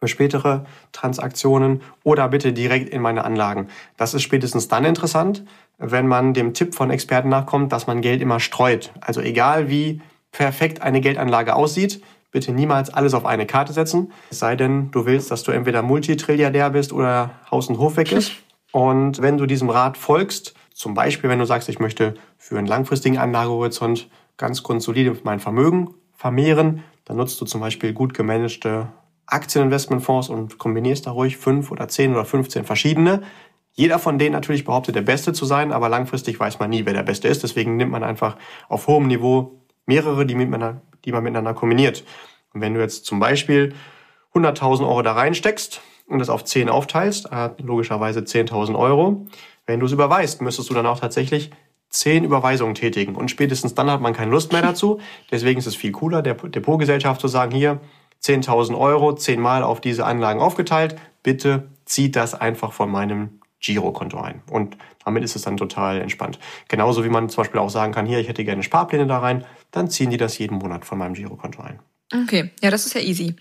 für 0.00 0.08
spätere 0.08 0.64
Transaktionen 0.92 1.82
oder 2.04 2.28
bitte 2.28 2.52
direkt 2.52 2.88
in 2.88 3.02
meine 3.02 3.24
Anlagen. 3.24 3.68
Das 3.96 4.14
ist 4.14 4.22
spätestens 4.22 4.68
dann 4.68 4.84
interessant, 4.84 5.44
wenn 5.78 6.06
man 6.06 6.32
dem 6.32 6.54
Tipp 6.54 6.74
von 6.74 6.90
Experten 6.90 7.28
nachkommt, 7.28 7.72
dass 7.72 7.86
man 7.86 8.00
Geld 8.00 8.22
immer 8.22 8.40
streut. 8.40 8.92
Also 9.00 9.20
egal 9.20 9.68
wie 9.68 10.00
perfekt 10.32 10.80
eine 10.80 11.00
Geldanlage 11.00 11.54
aussieht, 11.54 12.02
bitte 12.30 12.52
niemals 12.52 12.90
alles 12.90 13.14
auf 13.14 13.26
eine 13.26 13.46
Karte 13.46 13.72
setzen. 13.72 14.12
Es 14.30 14.38
sei 14.38 14.56
denn, 14.56 14.90
du 14.90 15.06
willst, 15.06 15.30
dass 15.30 15.42
du 15.42 15.52
entweder 15.52 15.82
Multitrilliardär 15.82 16.70
bist 16.70 16.92
oder 16.92 17.30
Haus 17.50 17.68
und 17.68 17.78
Hof 17.78 17.96
weg 17.96 18.12
ist. 18.12 18.32
Und 18.72 19.20
wenn 19.20 19.38
du 19.38 19.46
diesem 19.46 19.70
Rat 19.70 19.96
folgst, 19.96 20.54
zum 20.72 20.94
Beispiel 20.94 21.28
wenn 21.28 21.38
du 21.38 21.46
sagst, 21.46 21.68
ich 21.68 21.78
möchte 21.78 22.14
für 22.38 22.58
einen 22.58 22.66
langfristigen 22.66 23.18
Anlagehorizont 23.18 24.08
ganz 24.36 24.62
grundsolide 24.62 25.16
mein 25.24 25.40
Vermögen 25.40 25.94
vermehren, 26.14 26.84
dann 27.04 27.16
nutzt 27.16 27.40
du 27.40 27.44
zum 27.44 27.60
Beispiel 27.60 27.92
gut 27.92 28.14
gemanagte 28.14 28.88
Aktieninvestmentfonds 29.26 30.28
und 30.28 30.58
kombinierst 30.58 31.06
da 31.06 31.10
ruhig 31.12 31.36
fünf 31.36 31.70
oder 31.70 31.88
zehn 31.88 32.12
oder 32.12 32.24
15 32.24 32.64
verschiedene. 32.64 33.22
Jeder 33.72 33.98
von 33.98 34.18
denen 34.18 34.32
natürlich 34.32 34.64
behauptet, 34.64 34.96
der 34.96 35.02
Beste 35.02 35.32
zu 35.32 35.44
sein, 35.44 35.72
aber 35.72 35.88
langfristig 35.88 36.38
weiß 36.38 36.58
man 36.58 36.70
nie, 36.70 36.84
wer 36.86 36.92
der 36.92 37.02
Beste 37.02 37.28
ist. 37.28 37.42
Deswegen 37.42 37.76
nimmt 37.76 37.92
man 37.92 38.02
einfach 38.02 38.36
auf 38.68 38.86
hohem 38.86 39.06
Niveau 39.06 39.59
mehrere, 39.86 40.26
die, 40.26 40.34
miteinander, 40.34 40.80
die 41.04 41.12
man 41.12 41.22
miteinander 41.22 41.54
kombiniert. 41.54 42.04
Und 42.52 42.60
wenn 42.60 42.74
du 42.74 42.80
jetzt 42.80 43.06
zum 43.06 43.20
Beispiel 43.20 43.74
100.000 44.34 44.82
Euro 44.82 45.02
da 45.02 45.12
reinsteckst 45.12 45.80
und 46.06 46.18
das 46.18 46.30
auf 46.30 46.44
10 46.44 46.68
aufteilst, 46.68 47.30
hat 47.30 47.60
logischerweise 47.60 48.20
10.000 48.20 48.78
Euro. 48.78 49.26
Wenn 49.66 49.80
du 49.80 49.86
es 49.86 49.92
überweist, 49.92 50.42
müsstest 50.42 50.70
du 50.70 50.74
dann 50.74 50.86
auch 50.86 51.00
tatsächlich 51.00 51.50
10 51.90 52.24
Überweisungen 52.24 52.74
tätigen. 52.74 53.16
Und 53.16 53.30
spätestens 53.30 53.74
dann 53.74 53.90
hat 53.90 54.00
man 54.00 54.12
keine 54.12 54.30
Lust 54.30 54.52
mehr 54.52 54.62
dazu. 54.62 55.00
Deswegen 55.30 55.58
ist 55.58 55.66
es 55.66 55.76
viel 55.76 55.92
cooler, 55.92 56.22
der 56.22 56.34
Depotgesellschaft 56.34 57.20
zu 57.20 57.28
sagen, 57.28 57.52
hier, 57.52 57.80
10.000 58.22 58.78
Euro 58.78 59.14
zehnmal 59.14 59.62
auf 59.62 59.80
diese 59.80 60.04
Anlagen 60.04 60.40
aufgeteilt. 60.40 60.96
Bitte 61.22 61.68
zieht 61.84 62.16
das 62.16 62.34
einfach 62.34 62.72
von 62.72 62.90
meinem 62.90 63.40
Girokonto 63.60 64.18
ein. 64.20 64.42
Und 64.50 64.76
damit 65.04 65.24
ist 65.24 65.36
es 65.36 65.42
dann 65.42 65.56
total 65.56 66.00
entspannt. 66.00 66.38
Genauso 66.68 67.04
wie 67.04 67.08
man 67.08 67.28
zum 67.28 67.42
Beispiel 67.42 67.60
auch 67.60 67.70
sagen 67.70 67.92
kann, 67.92 68.06
hier, 68.06 68.18
ich 68.18 68.28
hätte 68.28 68.44
gerne 68.44 68.62
Sparpläne 68.62 69.06
da 69.06 69.18
rein, 69.18 69.44
dann 69.70 69.90
ziehen 69.90 70.10
die 70.10 70.16
das 70.16 70.38
jeden 70.38 70.58
Monat 70.58 70.84
von 70.84 70.98
meinem 70.98 71.14
Girokonto 71.14 71.62
ein. 71.62 71.78
Okay, 72.12 72.50
ja, 72.60 72.70
das 72.70 72.86
ist 72.86 72.94
ja 72.94 73.00
easy. 73.00 73.36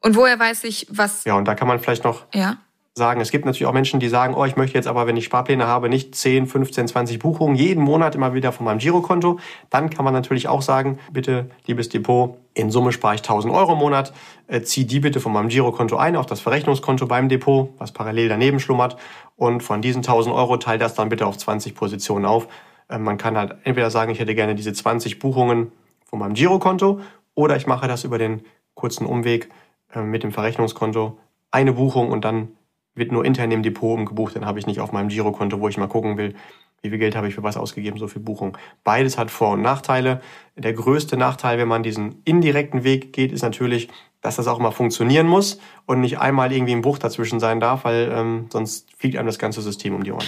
Und 0.00 0.16
woher 0.16 0.38
weiß 0.38 0.64
ich, 0.64 0.86
was. 0.90 1.24
Ja, 1.24 1.34
und 1.34 1.46
da 1.46 1.54
kann 1.54 1.68
man 1.68 1.78
vielleicht 1.78 2.04
noch 2.04 2.24
ja? 2.34 2.58
sagen. 2.94 3.20
Es 3.20 3.30
gibt 3.30 3.46
natürlich 3.46 3.66
auch 3.66 3.72
Menschen, 3.72 4.00
die 4.00 4.08
sagen, 4.08 4.34
oh, 4.34 4.44
ich 4.44 4.56
möchte 4.56 4.76
jetzt 4.76 4.88
aber, 4.88 5.06
wenn 5.06 5.16
ich 5.16 5.24
Sparpläne 5.24 5.66
habe, 5.66 5.88
nicht 5.88 6.14
10, 6.14 6.46
15, 6.46 6.88
20 6.88 7.18
Buchungen 7.18 7.54
jeden 7.54 7.82
Monat 7.82 8.14
immer 8.14 8.34
wieder 8.34 8.52
von 8.52 8.66
meinem 8.66 8.78
Girokonto. 8.78 9.38
Dann 9.70 9.88
kann 9.88 10.04
man 10.04 10.12
natürlich 10.12 10.48
auch 10.48 10.60
sagen, 10.60 10.98
bitte, 11.10 11.50
liebes 11.66 11.88
Depot, 11.88 12.36
in 12.52 12.70
Summe 12.70 12.92
spare 12.92 13.14
ich 13.14 13.22
1000 13.22 13.54
Euro 13.54 13.72
im 13.72 13.78
Monat, 13.78 14.12
äh, 14.48 14.60
zieh 14.60 14.84
die 14.84 15.00
bitte 15.00 15.20
von 15.20 15.32
meinem 15.32 15.48
Girokonto 15.48 15.96
ein 15.96 16.16
auf 16.16 16.26
das 16.26 16.40
Verrechnungskonto 16.40 17.06
beim 17.06 17.28
Depot, 17.28 17.70
was 17.78 17.92
parallel 17.92 18.28
daneben 18.28 18.60
schlummert. 18.60 18.96
Und 19.36 19.62
von 19.62 19.80
diesen 19.80 20.00
1000 20.00 20.34
Euro 20.34 20.58
teil 20.58 20.78
das 20.78 20.94
dann 20.94 21.08
bitte 21.08 21.26
auf 21.26 21.38
20 21.38 21.74
Positionen 21.74 22.26
auf. 22.26 22.48
Äh, 22.88 22.98
man 22.98 23.18
kann 23.18 23.36
halt 23.36 23.56
entweder 23.64 23.90
sagen, 23.90 24.12
ich 24.12 24.18
hätte 24.18 24.34
gerne 24.34 24.54
diese 24.54 24.72
20 24.72 25.18
Buchungen 25.18 25.72
von 26.04 26.18
meinem 26.18 26.34
Girokonto 26.34 27.00
oder 27.34 27.56
ich 27.56 27.66
mache 27.66 27.88
das 27.88 28.04
über 28.04 28.18
den 28.18 28.42
kurzen 28.74 29.06
Umweg 29.06 29.50
äh, 29.94 30.02
mit 30.02 30.22
dem 30.22 30.32
Verrechnungskonto 30.32 31.18
eine 31.50 31.72
Buchung 31.72 32.10
und 32.10 32.24
dann 32.24 32.48
wird 32.94 33.12
nur 33.12 33.24
intern 33.24 33.50
im 33.50 33.62
Depot 33.62 33.98
umgebucht, 33.98 34.36
dann 34.36 34.44
habe 34.44 34.58
ich 34.58 34.66
nicht 34.66 34.80
auf 34.80 34.92
meinem 34.92 35.08
Girokonto, 35.08 35.60
wo 35.60 35.68
ich 35.68 35.78
mal 35.78 35.88
gucken 35.88 36.16
will, 36.18 36.34
wie 36.82 36.90
viel 36.90 36.98
Geld 36.98 37.14
habe 37.14 37.28
ich 37.28 37.34
für 37.34 37.42
was 37.42 37.56
ausgegeben, 37.56 37.96
so 37.98 38.08
viel 38.08 38.20
Buchung. 38.20 38.58
Beides 38.82 39.16
hat 39.16 39.30
Vor- 39.30 39.52
und 39.52 39.62
Nachteile. 39.62 40.20
Der 40.56 40.72
größte 40.72 41.16
Nachteil, 41.16 41.58
wenn 41.58 41.68
man 41.68 41.82
diesen 41.82 42.20
indirekten 42.24 42.82
Weg 42.82 43.12
geht, 43.12 43.32
ist 43.32 43.42
natürlich, 43.42 43.88
dass 44.20 44.36
das 44.36 44.48
auch 44.48 44.58
mal 44.58 44.72
funktionieren 44.72 45.26
muss 45.26 45.58
und 45.86 46.00
nicht 46.00 46.18
einmal 46.18 46.52
irgendwie 46.52 46.72
ein 46.72 46.82
Bruch 46.82 46.98
dazwischen 46.98 47.38
sein 47.38 47.60
darf, 47.60 47.84
weil 47.84 48.12
ähm, 48.12 48.46
sonst 48.50 48.88
fliegt 48.96 49.16
einem 49.16 49.26
das 49.26 49.38
ganze 49.38 49.62
System 49.62 49.94
um 49.94 50.02
die 50.02 50.12
Ohren. 50.12 50.26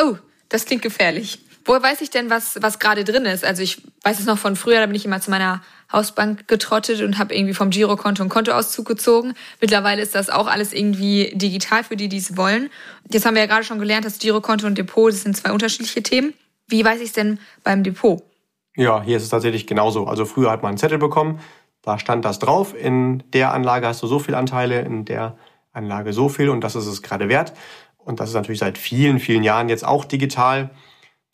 Oh, 0.00 0.16
das 0.50 0.66
klingt 0.66 0.82
gefährlich. 0.82 1.40
Woher 1.66 1.82
weiß 1.82 2.02
ich 2.02 2.10
denn, 2.10 2.28
was, 2.28 2.60
was 2.60 2.78
gerade 2.78 3.04
drin 3.04 3.24
ist? 3.24 3.44
Also 3.44 3.62
ich 3.62 3.82
weiß 4.02 4.20
es 4.20 4.26
noch 4.26 4.38
von 4.38 4.54
früher, 4.54 4.80
da 4.80 4.86
bin 4.86 4.94
ich 4.94 5.06
immer 5.06 5.20
zu 5.20 5.30
meiner 5.30 5.62
Hausbank 5.90 6.46
getrottet 6.46 7.00
und 7.00 7.18
habe 7.18 7.34
irgendwie 7.34 7.54
vom 7.54 7.70
Girokonto 7.70 8.22
einen 8.22 8.30
Kontoauszug 8.30 8.86
gezogen. 8.86 9.34
Mittlerweile 9.60 10.02
ist 10.02 10.14
das 10.14 10.28
auch 10.28 10.46
alles 10.46 10.72
irgendwie 10.72 11.32
digital 11.34 11.84
für 11.84 11.96
die, 11.96 12.08
die 12.08 12.18
es 12.18 12.36
wollen. 12.36 12.68
Jetzt 13.08 13.24
haben 13.24 13.34
wir 13.34 13.42
ja 13.42 13.48
gerade 13.48 13.64
schon 13.64 13.78
gelernt, 13.78 14.04
dass 14.04 14.18
Girokonto 14.18 14.66
und 14.66 14.76
Depot, 14.76 15.10
das 15.10 15.22
sind 15.22 15.36
zwei 15.36 15.52
unterschiedliche 15.52 16.02
Themen. 16.02 16.34
Wie 16.66 16.84
weiß 16.84 17.00
ich 17.00 17.08
es 17.08 17.12
denn 17.12 17.38
beim 17.62 17.82
Depot? 17.82 18.22
Ja, 18.76 19.02
hier 19.02 19.16
ist 19.16 19.22
es 19.22 19.28
tatsächlich 19.28 19.66
genauso. 19.66 20.06
Also 20.06 20.24
früher 20.24 20.50
hat 20.50 20.62
man 20.62 20.70
einen 20.70 20.78
Zettel 20.78 20.98
bekommen, 20.98 21.40
da 21.80 21.98
stand 21.98 22.24
das 22.24 22.38
drauf. 22.38 22.74
In 22.74 23.22
der 23.32 23.52
Anlage 23.52 23.86
hast 23.86 24.02
du 24.02 24.06
so 24.06 24.18
viele 24.18 24.36
Anteile, 24.36 24.80
in 24.80 25.04
der 25.04 25.36
Anlage 25.72 26.12
so 26.12 26.28
viel 26.28 26.48
und 26.48 26.62
das 26.62 26.74
ist 26.74 26.86
es 26.86 27.02
gerade 27.02 27.28
wert. 27.28 27.52
Und 27.98 28.20
das 28.20 28.30
ist 28.30 28.34
natürlich 28.34 28.58
seit 28.58 28.78
vielen, 28.78 29.18
vielen 29.18 29.42
Jahren 29.42 29.68
jetzt 29.68 29.84
auch 29.84 30.04
digital. 30.04 30.70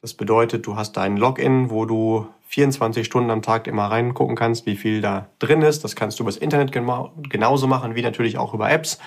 Das 0.03 0.15
bedeutet, 0.15 0.67
du 0.67 0.77
hast 0.77 0.97
deinen 0.97 1.19
Login, 1.19 1.69
wo 1.69 1.85
du 1.85 2.27
24 2.47 3.05
Stunden 3.05 3.31
am 3.31 3.43
Tag 3.43 3.67
immer 3.67 3.87
reingucken 3.91 4.35
kannst, 4.35 4.65
wie 4.65 4.77
viel 4.77 5.03
da 5.03 5.29
drin 5.39 5.61
ist. 5.61 5.85
Das 5.85 5.95
kannst 5.95 6.19
du 6.19 6.23
übers 6.23 6.39
Internet 6.39 6.73
genauso 6.73 7.67
machen, 7.67 7.95
wie 7.95 8.03
natürlich 8.03 8.39
auch 8.39 8.55
über 8.55 8.71
Apps. 8.71 8.99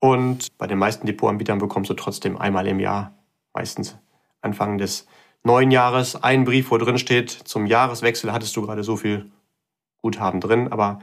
Und 0.00 0.56
bei 0.56 0.66
den 0.66 0.78
meisten 0.78 1.06
Depotanbietern 1.06 1.58
bekommst 1.58 1.90
du 1.90 1.94
trotzdem 1.94 2.36
einmal 2.36 2.66
im 2.68 2.78
Jahr, 2.78 3.18
meistens 3.52 3.98
Anfang 4.40 4.78
des 4.78 5.06
neuen 5.42 5.70
Jahres, 5.70 6.22
einen 6.22 6.44
Brief, 6.44 6.70
wo 6.70 6.78
drin 6.78 6.98
steht, 6.98 7.30
zum 7.30 7.66
Jahreswechsel 7.66 8.32
hattest 8.32 8.56
du 8.56 8.62
gerade 8.62 8.84
so 8.84 8.96
viel 8.96 9.32
Guthaben 10.00 10.40
drin, 10.40 10.70
aber 10.70 11.00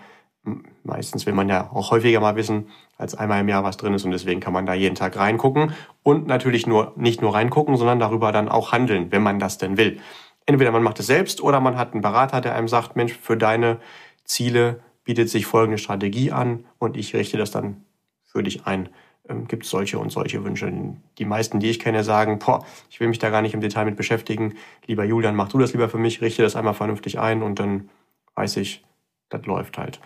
meistens 0.84 1.26
will 1.26 1.34
man 1.34 1.50
ja 1.50 1.70
auch 1.72 1.92
häufiger 1.92 2.20
mal 2.20 2.36
wissen, 2.36 2.70
als 2.98 3.16
einmal 3.16 3.42
im 3.42 3.50
Jahr 3.50 3.64
was 3.64 3.78
drin 3.78 3.94
ist 3.94 4.06
und 4.06 4.12
deswegen 4.12 4.40
kann 4.40 4.54
man 4.54 4.66
da 4.66 4.74
jeden 4.74 4.96
Tag 4.96 5.18
reingucken 5.18 5.74
und 6.04 6.28
natürlich 6.28 6.66
nur 6.66 6.94
nicht 6.96 7.22
nur 7.22 7.34
reingucken, 7.34 7.78
sondern 7.78 8.00
darüber 8.00 8.32
dann 8.32 8.50
auch 8.50 8.72
handeln, 8.72 9.12
wenn 9.12 9.24
man 9.24 9.40
das 9.40 9.58
denn 9.58 9.78
will. 9.78 10.00
Entweder 10.46 10.72
man 10.72 10.84
macht 10.84 11.00
es 11.00 11.08
selbst 11.08 11.42
oder 11.42 11.60
man 11.60 11.78
hat 11.78 11.94
einen 11.94 12.02
Berater, 12.02 12.42
der 12.42 12.56
einem 12.56 12.68
sagt, 12.68 12.96
Mensch, 12.96 13.14
für 13.14 13.38
deine 13.38 13.80
Ziele 14.24 14.82
bietet 15.04 15.30
sich 15.30 15.46
folgende 15.46 15.78
Strategie 15.78 16.32
an 16.32 16.66
und 16.80 16.98
ich 16.98 17.16
richte 17.16 17.38
das 17.38 17.52
dann 17.52 17.86
für 18.24 18.44
dich 18.44 18.66
ein. 18.66 18.90
Ähm, 19.28 19.48
Gibt 19.48 19.66
es 19.66 19.70
solche 19.70 20.00
und 20.00 20.12
solche 20.12 20.44
Wünsche? 20.44 20.72
Die 21.18 21.26
meisten, 21.26 21.60
die 21.60 21.70
ich 21.70 21.80
kenne, 21.80 22.04
sagen, 22.04 22.40
boah, 22.40 22.66
ich 22.90 23.00
will 23.00 23.08
mich 23.08 23.20
da 23.20 23.30
gar 23.30 23.42
nicht 23.42 23.54
im 23.54 23.62
Detail 23.62 23.86
mit 23.86 23.96
beschäftigen. 23.96 24.56
Lieber 24.88 25.04
Julian, 25.04 25.36
mach 25.36 25.50
du 25.50 25.60
das 25.60 25.74
lieber 25.74 25.90
für 25.90 25.98
mich, 25.98 26.22
richte 26.22 26.42
das 26.42 26.56
einmal 26.56 26.74
vernünftig 26.74 27.20
ein 27.20 27.44
und 27.44 27.60
dann 27.60 27.90
weiß 28.36 28.58
ich, 28.58 28.84
das 29.30 29.46
läuft 29.46 29.78
halt. 29.78 30.00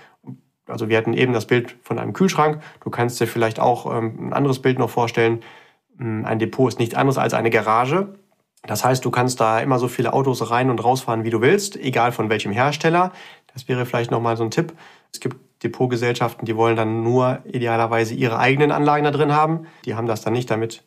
Also 0.67 0.89
wir 0.89 0.97
hatten 0.97 1.13
eben 1.13 1.33
das 1.33 1.45
Bild 1.45 1.77
von 1.83 1.99
einem 1.99 2.13
Kühlschrank. 2.13 2.61
Du 2.83 2.89
kannst 2.89 3.19
dir 3.19 3.27
vielleicht 3.27 3.59
auch 3.59 3.85
ähm, 3.95 4.27
ein 4.27 4.33
anderes 4.33 4.61
Bild 4.61 4.79
noch 4.79 4.89
vorstellen. 4.89 5.41
Hm, 5.97 6.25
ein 6.25 6.39
Depot 6.39 6.67
ist 6.67 6.79
nichts 6.79 6.95
anderes 6.95 7.17
als 7.17 7.33
eine 7.33 7.49
Garage. 7.49 8.15
Das 8.63 8.83
heißt, 8.83 9.05
du 9.05 9.11
kannst 9.11 9.39
da 9.39 9.59
immer 9.59 9.77
so 9.77 9.87
viele 9.87 10.13
Autos 10.13 10.49
rein 10.49 10.71
und 10.71 10.83
rausfahren, 10.83 11.23
wie 11.23 11.29
du 11.29 11.41
willst, 11.41 11.77
egal 11.77 12.11
von 12.11 12.29
welchem 12.29 12.51
Hersteller. 12.51 13.11
Das 13.53 13.67
wäre 13.67 13.85
vielleicht 13.85 14.09
nochmal 14.09 14.37
so 14.37 14.43
ein 14.43 14.51
Tipp. 14.51 14.73
Es 15.13 15.19
gibt 15.19 15.37
Depotgesellschaften, 15.63 16.45
die 16.45 16.55
wollen 16.55 16.75
dann 16.75 17.03
nur 17.03 17.39
idealerweise 17.45 18.15
ihre 18.15 18.39
eigenen 18.39 18.71
Anlagen 18.71 19.03
da 19.03 19.11
drin 19.11 19.33
haben. 19.33 19.67
Die 19.85 19.95
haben 19.95 20.07
das 20.07 20.21
dann 20.21 20.33
nicht 20.33 20.49
damit 20.49 20.83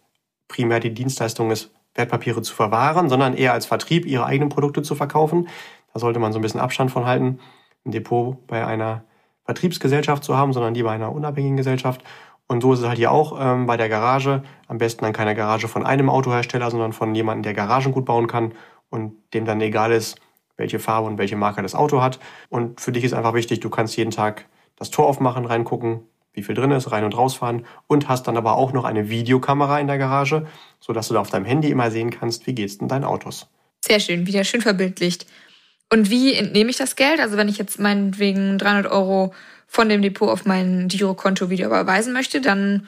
primär 0.48 0.80
die 0.80 0.92
Dienstleistung 0.92 1.50
ist, 1.50 1.72
Wertpapiere 1.94 2.42
zu 2.42 2.54
verwahren, 2.54 3.08
sondern 3.08 3.34
eher 3.34 3.52
als 3.52 3.66
Vertrieb 3.66 4.06
ihre 4.06 4.26
eigenen 4.26 4.48
Produkte 4.48 4.82
zu 4.82 4.94
verkaufen. 4.94 5.48
Da 5.92 6.00
sollte 6.00 6.18
man 6.18 6.32
so 6.32 6.38
ein 6.38 6.42
bisschen 6.42 6.60
Abstand 6.60 6.90
von 6.90 7.06
halten 7.06 7.38
ein 7.84 7.92
Depot 7.92 8.46
bei 8.46 8.64
einer 8.66 9.04
Vertriebsgesellschaft 9.48 10.22
zu 10.24 10.36
haben, 10.36 10.52
sondern 10.52 10.74
die 10.74 10.82
bei 10.82 10.92
einer 10.92 11.10
unabhängigen 11.10 11.56
Gesellschaft. 11.56 12.04
Und 12.48 12.60
so 12.60 12.74
ist 12.74 12.80
es 12.80 12.86
halt 12.86 12.98
hier 12.98 13.10
auch 13.10 13.38
ähm, 13.40 13.64
bei 13.64 13.78
der 13.78 13.88
Garage. 13.88 14.42
Am 14.66 14.76
besten 14.76 15.04
dann 15.04 15.14
keine 15.14 15.34
Garage 15.34 15.68
von 15.68 15.86
einem 15.86 16.10
Autohersteller, 16.10 16.70
sondern 16.70 16.92
von 16.92 17.14
jemandem, 17.14 17.44
der 17.44 17.54
Garagen 17.54 17.92
gut 17.92 18.04
bauen 18.04 18.26
kann 18.26 18.52
und 18.90 19.14
dem 19.32 19.46
dann 19.46 19.58
egal 19.62 19.90
ist, 19.90 20.20
welche 20.58 20.78
Farbe 20.78 21.08
und 21.08 21.16
welche 21.16 21.36
Marke 21.36 21.62
das 21.62 21.74
Auto 21.74 22.02
hat. 22.02 22.18
Und 22.50 22.78
für 22.78 22.92
dich 22.92 23.04
ist 23.04 23.14
einfach 23.14 23.32
wichtig, 23.32 23.60
du 23.60 23.70
kannst 23.70 23.96
jeden 23.96 24.10
Tag 24.10 24.44
das 24.76 24.90
Tor 24.90 25.06
aufmachen, 25.06 25.46
reingucken, 25.46 26.00
wie 26.34 26.42
viel 26.42 26.54
drin 26.54 26.70
ist, 26.70 26.92
rein 26.92 27.04
und 27.04 27.16
rausfahren 27.16 27.64
und 27.86 28.06
hast 28.06 28.24
dann 28.28 28.36
aber 28.36 28.54
auch 28.56 28.74
noch 28.74 28.84
eine 28.84 29.08
Videokamera 29.08 29.80
in 29.80 29.86
der 29.86 29.96
Garage, 29.96 30.46
sodass 30.78 31.08
du 31.08 31.14
da 31.14 31.20
auf 31.20 31.30
deinem 31.30 31.46
Handy 31.46 31.70
immer 31.70 31.90
sehen 31.90 32.10
kannst, 32.10 32.46
wie 32.46 32.54
geht's 32.54 32.76
denn 32.76 32.88
deinen 32.88 33.04
Autos. 33.04 33.48
Sehr 33.82 33.98
schön, 33.98 34.26
wieder 34.26 34.44
schön 34.44 34.60
verbildlicht. 34.60 35.26
Und 35.90 36.10
wie 36.10 36.34
entnehme 36.34 36.70
ich 36.70 36.76
das 36.76 36.96
Geld? 36.96 37.20
Also 37.20 37.36
wenn 37.36 37.48
ich 37.48 37.58
jetzt 37.58 37.78
meinetwegen 37.78 38.58
300 38.58 38.90
Euro 38.90 39.34
von 39.66 39.88
dem 39.88 40.02
Depot 40.02 40.28
auf 40.28 40.44
mein 40.44 40.88
Girokonto 40.88 41.50
wieder 41.50 41.66
überweisen 41.66 42.12
möchte, 42.12 42.40
dann 42.40 42.86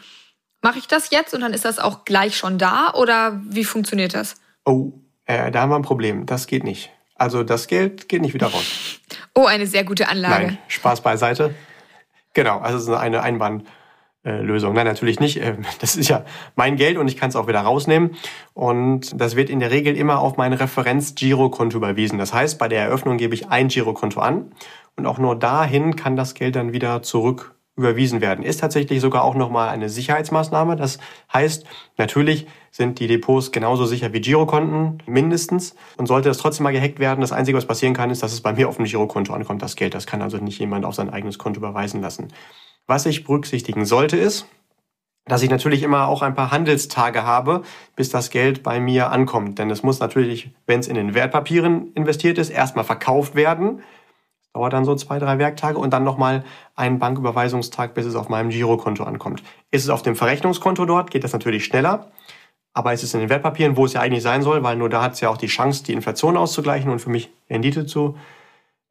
mache 0.63 0.79
ich 0.79 0.87
das 0.87 1.11
jetzt 1.11 1.35
und 1.35 1.41
dann 1.41 1.53
ist 1.53 1.65
das 1.65 1.79
auch 1.79 2.05
gleich 2.05 2.37
schon 2.37 2.59
da 2.59 2.93
oder 2.95 3.41
wie 3.45 3.65
funktioniert 3.65 4.15
das? 4.15 4.37
Oh, 4.65 4.93
äh, 5.25 5.51
da 5.51 5.63
haben 5.63 5.71
wir 5.71 5.77
ein 5.77 5.83
Problem. 5.83 6.27
Das 6.27 6.47
geht 6.47 6.65
nicht. 6.65 6.91
Also 7.15 7.43
das 7.43 7.67
Geld 7.67 8.09
geht 8.09 8.23
nicht 8.23 8.35
wieder 8.35 8.49
raus. 8.49 9.01
Oh, 9.35 9.45
eine 9.47 9.67
sehr 9.67 9.85
gute 9.85 10.09
Anlage. 10.09 10.47
Nein, 10.47 10.59
Spaß 10.69 11.03
beiseite. 11.03 11.55
Genau, 12.33 12.59
also 12.59 12.79
es 12.79 12.85
ist 12.85 12.91
eine 12.91 13.23
Einbahn. 13.23 13.67
Äh, 14.23 14.43
Lösung. 14.43 14.75
Nein, 14.75 14.87
natürlich 14.87 15.19
nicht. 15.19 15.39
Ähm, 15.43 15.65
das 15.81 15.97
ist 15.97 16.09
ja 16.09 16.25
mein 16.55 16.77
Geld 16.77 16.99
und 16.99 17.09
ich 17.09 17.17
kann 17.17 17.31
es 17.31 17.37
auch 17.37 17.49
wieder 17.49 17.61
rausnehmen. 17.61 18.17
Und 18.53 19.19
das 19.19 19.35
wird 19.35 19.49
in 19.49 19.61
der 19.61 19.71
Regel 19.71 19.97
immer 19.97 20.19
auf 20.19 20.37
mein 20.37 20.53
Referenz-Girokonto 20.53 21.79
überwiesen. 21.79 22.19
Das 22.19 22.35
heißt, 22.35 22.59
bei 22.59 22.69
der 22.69 22.83
Eröffnung 22.83 23.17
gebe 23.17 23.35
ich 23.35 23.49
ein 23.49 23.69
Girokonto 23.69 24.21
an 24.21 24.53
und 24.97 25.07
auch 25.07 25.19
nur 25.19 25.39
dahin 25.39 25.97
kann 25.97 26.17
das 26.17 26.35
Geld 26.35 26.57
dann 26.57 26.75
wieder 26.75 27.01
zurück 27.01 27.55
überwiesen 27.77 28.21
werden. 28.21 28.45
Ist 28.45 28.61
tatsächlich 28.61 29.01
sogar 29.01 29.25
auch 29.25 29.35
nochmal 29.35 29.71
eine 29.71 29.89
Sicherheitsmaßnahme. 29.89 30.77
Das 30.77 30.99
heißt, 31.33 31.65
natürlich 31.97 32.47
sind 32.71 32.99
die 32.99 33.07
Depots 33.07 33.53
genauso 33.53 33.87
sicher 33.87 34.13
wie 34.13 34.21
Girokonten, 34.21 35.03
mindestens. 35.07 35.75
Und 35.97 36.07
sollte 36.07 36.29
das 36.29 36.37
trotzdem 36.37 36.65
mal 36.65 36.73
gehackt 36.73 36.99
werden, 36.99 37.23
das 37.23 37.33
Einzige, 37.33 37.57
was 37.57 37.65
passieren 37.65 37.95
kann, 37.95 38.11
ist, 38.11 38.23
dass 38.23 38.35
es 38.35 38.43
bei 38.43 38.53
mir 38.53 38.69
auf 38.69 38.77
dem 38.77 38.85
Girokonto 38.85 39.33
ankommt, 39.33 39.63
das 39.63 39.77
Geld. 39.77 39.95
Das 39.95 40.07
kann 40.07 40.21
also 40.21 40.37
nicht 40.37 40.59
jemand 40.59 40.85
auf 40.85 40.95
sein 40.95 41.09
eigenes 41.09 41.39
Konto 41.39 41.59
überweisen 41.59 42.03
lassen. 42.03 42.29
Was 42.87 43.07
ich 43.07 43.25
berücksichtigen 43.25 43.85
sollte, 43.85 44.17
ist, 44.17 44.47
dass 45.27 45.43
ich 45.43 45.51
natürlich 45.51 45.83
immer 45.83 46.09
auch 46.09 46.23
ein 46.23 46.35
paar 46.35 46.51
Handelstage 46.51 47.25
habe, 47.25 47.63
bis 47.95 48.11
das 48.11 48.31
Geld 48.31 48.63
bei 48.63 48.81
mir 48.81 49.11
ankommt. 49.11 49.59
Denn 49.59 49.71
es 49.71 49.83
muss 49.83 50.01
natürlich, 50.01 50.51
wenn 50.67 50.81
es 50.81 50.89
in 50.89 50.97
den 50.97 51.15
Wertpapieren 51.15 51.93
investiert 51.95 52.39
ist, 52.39 52.51
erstmal 52.51 52.85
verkauft 52.85 53.35
werden. 53.35 53.83
Das 54.41 54.53
dauert 54.55 54.73
dann 54.73 54.85
so 54.85 54.95
zwei, 54.97 55.19
drei 55.19 55.39
Werktage 55.39 55.79
und 55.79 55.93
dann 55.93 56.03
nochmal 56.03 56.45
einen 56.75 56.99
Banküberweisungstag, 56.99 57.95
bis 57.95 58.07
es 58.07 58.17
auf 58.17 58.29
meinem 58.29 58.51
Girokonto 58.51 59.05
ankommt. 59.05 59.43
Ist 59.71 59.85
es 59.85 59.91
auf 59.91 60.03
dem 60.03 60.17
Verrechnungskonto 60.17 60.85
dort, 60.85 61.11
geht 61.11 61.23
das 61.23 61.33
natürlich 61.33 61.65
schneller. 61.65 62.11
Aber 62.73 62.93
ist 62.93 63.03
es 63.03 63.15
in 63.15 63.21
den 63.21 63.29
Wertpapieren, 63.29 63.77
wo 63.77 63.85
es 63.85 63.93
ja 63.93 64.01
eigentlich 64.01 64.23
sein 64.23 64.43
soll, 64.43 64.63
weil 64.63 64.77
nur 64.77 64.89
da 64.89 65.03
hat 65.03 65.15
es 65.15 65.21
ja 65.21 65.29
auch 65.29 65.37
die 65.37 65.49
Chance, 65.49 65.85
die 65.85 65.93
Inflation 65.93 66.37
auszugleichen 66.37 66.91
und 66.91 67.01
für 67.01 67.11
mich 67.11 67.31
Rendite 67.49 67.85
zu 67.85 68.17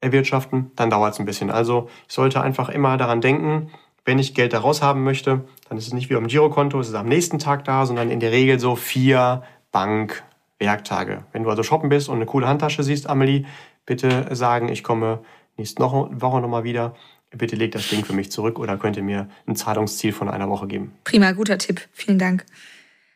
erwirtschaften, 0.01 0.71
dann 0.75 0.89
dauert 0.89 1.13
es 1.13 1.19
ein 1.19 1.25
bisschen. 1.25 1.51
Also 1.51 1.89
ich 2.07 2.13
sollte 2.13 2.41
einfach 2.41 2.69
immer 2.69 2.97
daran 2.97 3.21
denken, 3.21 3.71
wenn 4.05 4.19
ich 4.19 4.33
Geld 4.33 4.53
daraus 4.53 4.81
haben 4.81 5.03
möchte, 5.03 5.45
dann 5.67 5.77
ist 5.77 5.87
es 5.87 5.93
nicht 5.93 6.09
wie 6.09 6.15
am 6.15 6.27
Girokonto, 6.27 6.79
es 6.79 6.87
ist 6.87 6.95
am 6.95 7.07
nächsten 7.07 7.37
Tag 7.37 7.65
da, 7.65 7.85
sondern 7.85 8.09
in 8.09 8.19
der 8.19 8.31
Regel 8.31 8.59
so 8.59 8.75
vier 8.75 9.43
Bankwerktage. 9.71 11.25
Wenn 11.31 11.43
du 11.43 11.49
also 11.49 11.63
shoppen 11.63 11.89
bist 11.89 12.09
und 12.09 12.15
eine 12.15 12.25
coole 12.25 12.47
Handtasche 12.47 12.81
siehst, 12.81 13.07
Amelie, 13.07 13.45
bitte 13.85 14.33
sagen, 14.35 14.69
ich 14.69 14.83
komme 14.83 15.19
nächste 15.57 15.83
Woche 15.83 16.41
nochmal 16.41 16.63
wieder. 16.63 16.95
Bitte 17.31 17.55
leg 17.55 17.71
das 17.71 17.87
Ding 17.89 18.03
für 18.03 18.13
mich 18.13 18.31
zurück 18.31 18.57
oder 18.57 18.77
könnt 18.77 18.97
ihr 18.97 19.03
mir 19.03 19.29
ein 19.45 19.55
Zahlungsziel 19.55 20.13
von 20.13 20.29
einer 20.29 20.49
Woche 20.49 20.65
geben. 20.65 20.93
Prima, 21.03 21.31
guter 21.33 21.59
Tipp. 21.59 21.87
Vielen 21.93 22.17
Dank. 22.17 22.45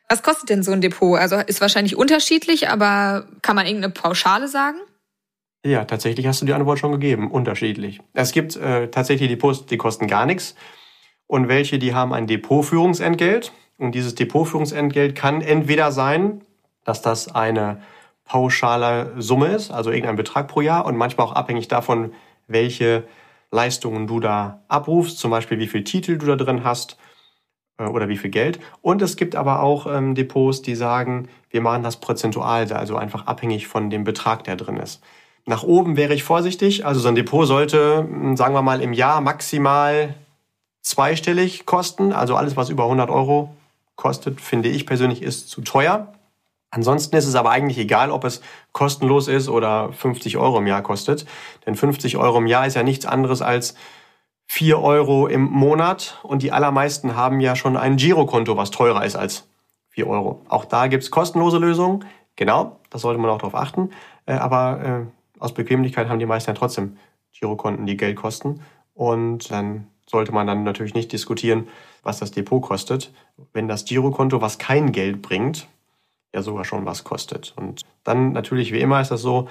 Was 0.09 0.21
kostet 0.21 0.49
denn 0.49 0.61
so 0.61 0.71
ein 0.71 0.81
Depot? 0.81 1.17
Also 1.17 1.37
ist 1.37 1.61
wahrscheinlich 1.61 1.95
unterschiedlich, 1.95 2.69
aber 2.69 3.25
kann 3.41 3.55
man 3.55 3.65
irgendeine 3.65 3.93
Pauschale 3.93 4.47
sagen? 4.47 4.77
Ja, 5.65 5.85
tatsächlich 5.85 6.27
hast 6.27 6.41
du 6.41 6.45
die 6.45 6.53
Antwort 6.53 6.79
schon 6.79 6.91
gegeben. 6.91 7.31
Unterschiedlich. 7.31 8.01
Es 8.13 8.33
gibt 8.33 8.57
äh, 8.57 8.89
tatsächlich 8.89 9.29
Depots, 9.29 9.65
die 9.65 9.77
kosten 9.77 10.07
gar 10.07 10.25
nichts. 10.25 10.55
Und 11.25 11.47
welche, 11.47 11.79
die 11.79 11.93
haben 11.93 12.13
ein 12.13 12.27
Depotführungsentgelt. 12.27 13.53
Und 13.77 13.95
dieses 13.95 14.15
Depotführungsentgelt 14.15 15.15
kann 15.15 15.41
entweder 15.41 15.91
sein, 15.91 16.41
dass 16.83 17.01
das 17.01 17.33
eine 17.33 17.81
pauschale 18.25 19.13
Summe 19.17 19.47
ist, 19.47 19.71
also 19.71 19.89
irgendein 19.89 20.15
Betrag 20.17 20.47
pro 20.47 20.61
Jahr 20.61 20.85
und 20.85 20.97
manchmal 20.97 21.27
auch 21.27 21.33
abhängig 21.33 21.67
davon, 21.69 22.13
welche 22.47 23.05
Leistungen 23.51 24.07
du 24.07 24.19
da 24.19 24.63
abrufst, 24.67 25.19
zum 25.19 25.31
Beispiel 25.31 25.59
wie 25.59 25.67
viel 25.67 25.83
Titel 25.83 26.17
du 26.17 26.25
da 26.25 26.35
drin 26.35 26.63
hast 26.63 26.97
äh, 27.77 27.85
oder 27.85 28.09
wie 28.09 28.17
viel 28.17 28.31
Geld. 28.31 28.59
Und 28.81 29.01
es 29.01 29.15
gibt 29.15 29.35
aber 29.35 29.61
auch 29.61 29.87
ähm, 29.87 30.15
Depots, 30.15 30.61
die 30.61 30.75
sagen, 30.75 31.29
wir 31.49 31.61
machen 31.61 31.83
das 31.83 31.99
prozentual, 31.99 32.71
also 32.73 32.97
einfach 32.97 33.27
abhängig 33.27 33.67
von 33.67 33.89
dem 33.89 34.03
Betrag, 34.03 34.43
der 34.43 34.55
drin 34.55 34.77
ist. 34.77 35.01
Nach 35.45 35.63
oben 35.63 35.97
wäre 35.97 36.13
ich 36.13 36.23
vorsichtig. 36.23 36.85
Also 36.85 36.99
so 37.01 37.07
ein 37.07 37.15
Depot 37.15 37.45
sollte, 37.45 37.99
hm, 37.99 38.37
sagen 38.37 38.53
wir 38.53 38.61
mal, 38.61 38.81
im 38.81 38.93
Jahr 38.93 39.21
maximal 39.21 40.15
zweistellig 40.81 41.65
kosten. 41.65 42.13
Also 42.13 42.35
alles, 42.35 42.55
was 42.55 42.69
über 42.69 42.83
100 42.83 43.09
Euro 43.09 43.55
kostet, 43.95 44.39
finde 44.39 44.69
ich 44.69 44.85
persönlich, 44.85 45.21
ist 45.21 45.49
zu 45.49 45.61
teuer. 45.61 46.13
Ansonsten 46.71 47.15
ist 47.15 47.27
es 47.27 47.35
aber 47.35 47.51
eigentlich 47.51 47.77
egal, 47.77 48.09
ob 48.09 48.23
es 48.23 48.41
kostenlos 48.71 49.27
ist 49.27 49.47
oder 49.47 49.93
50 49.93 50.37
Euro 50.37 50.57
im 50.57 50.65
Jahr 50.65 50.81
kostet. 50.81 51.25
Denn 51.65 51.75
50 51.75 52.17
Euro 52.17 52.39
im 52.39 52.47
Jahr 52.47 52.65
ist 52.65 52.75
ja 52.75 52.83
nichts 52.83 53.05
anderes 53.05 53.41
als 53.41 53.75
4 54.47 54.79
Euro 54.81 55.27
im 55.27 55.43
Monat. 55.43 56.19
Und 56.23 56.41
die 56.41 56.51
allermeisten 56.51 57.15
haben 57.15 57.41
ja 57.41 57.55
schon 57.55 57.77
ein 57.77 57.97
Girokonto, 57.97 58.57
was 58.57 58.71
teurer 58.71 59.05
ist 59.05 59.15
als 59.15 59.47
4 59.89 60.07
Euro. 60.07 60.41
Auch 60.49 60.65
da 60.65 60.87
gibt's 60.87 61.11
kostenlose 61.11 61.59
Lösungen. 61.59 62.05
Genau, 62.35 62.79
das 62.89 63.01
sollte 63.01 63.21
man 63.21 63.29
auch 63.29 63.37
darauf 63.37 63.55
achten. 63.55 63.91
Äh, 64.25 64.33
aber 64.33 64.81
äh, 64.83 65.22
aus 65.43 65.53
Bequemlichkeit 65.53 66.07
haben 66.07 66.19
die 66.19 66.25
meisten 66.25 66.51
ja 66.51 66.55
trotzdem 66.55 66.97
Girokonten, 67.37 67.85
die 67.85 67.97
Geld 67.97 68.15
kosten. 68.15 68.61
Und 68.93 69.51
dann 69.51 69.87
sollte 70.05 70.31
man 70.31 70.47
dann 70.47 70.63
natürlich 70.63 70.93
nicht 70.93 71.11
diskutieren, 71.11 71.67
was 72.01 72.19
das 72.19 72.31
Depot 72.31 72.61
kostet, 72.61 73.11
wenn 73.51 73.67
das 73.67 73.85
Girokonto, 73.85 74.41
was 74.41 74.57
kein 74.57 74.91
Geld 74.91 75.21
bringt, 75.21 75.67
ja 76.33 76.41
sogar 76.41 76.65
schon 76.65 76.85
was 76.85 77.03
kostet. 77.03 77.53
Und 77.57 77.81
dann 78.03 78.31
natürlich, 78.31 78.71
wie 78.71 78.79
immer, 78.79 79.01
ist 79.01 79.11
das 79.11 79.21
so, 79.21 79.49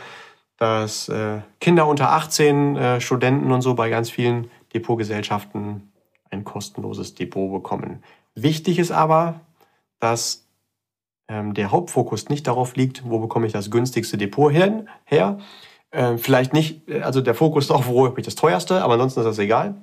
dass 0.57 1.09
äh, 1.09 1.41
Kinder 1.61 1.87
unter 1.87 2.11
18, 2.13 2.77
äh, 2.77 3.01
Studenten 3.01 3.51
und 3.53 3.63
so 3.63 3.75
bei 3.75 3.91
ganz 3.91 4.11
vielen 4.11 4.51
Depotgesellschaften 4.73 5.93
ein 6.31 6.45
kostenloses 6.45 7.15
Depot 7.15 7.53
bekommen. 7.53 8.03
Wichtig 8.35 8.79
ist 8.79 8.93
aber, 8.93 9.41
dass 9.99 10.47
ähm, 11.29 11.55
der 11.55 11.71
Hauptfokus 11.71 12.29
nicht 12.29 12.47
darauf 12.47 12.77
liegt, 12.77 13.09
wo 13.09 13.19
bekomme 13.19 13.47
ich 13.47 13.53
das 13.53 13.71
günstigste 13.71 14.17
Depot 14.17 14.53
her. 14.53 14.85
her. 15.05 15.39
Äh, 15.93 16.19
vielleicht 16.19 16.53
nicht, 16.53 16.89
äh, 16.89 17.03
also 17.03 17.21
der 17.21 17.35
Fokus 17.35 17.69
darauf, 17.69 17.87
wo 17.87 18.07
habe 18.07 18.19
ich 18.21 18.25
das 18.25 18.35
teuerste, 18.35 18.83
aber 18.83 18.95
ansonsten 18.95 19.21
ist 19.21 19.27
das 19.27 19.39
egal 19.39 19.83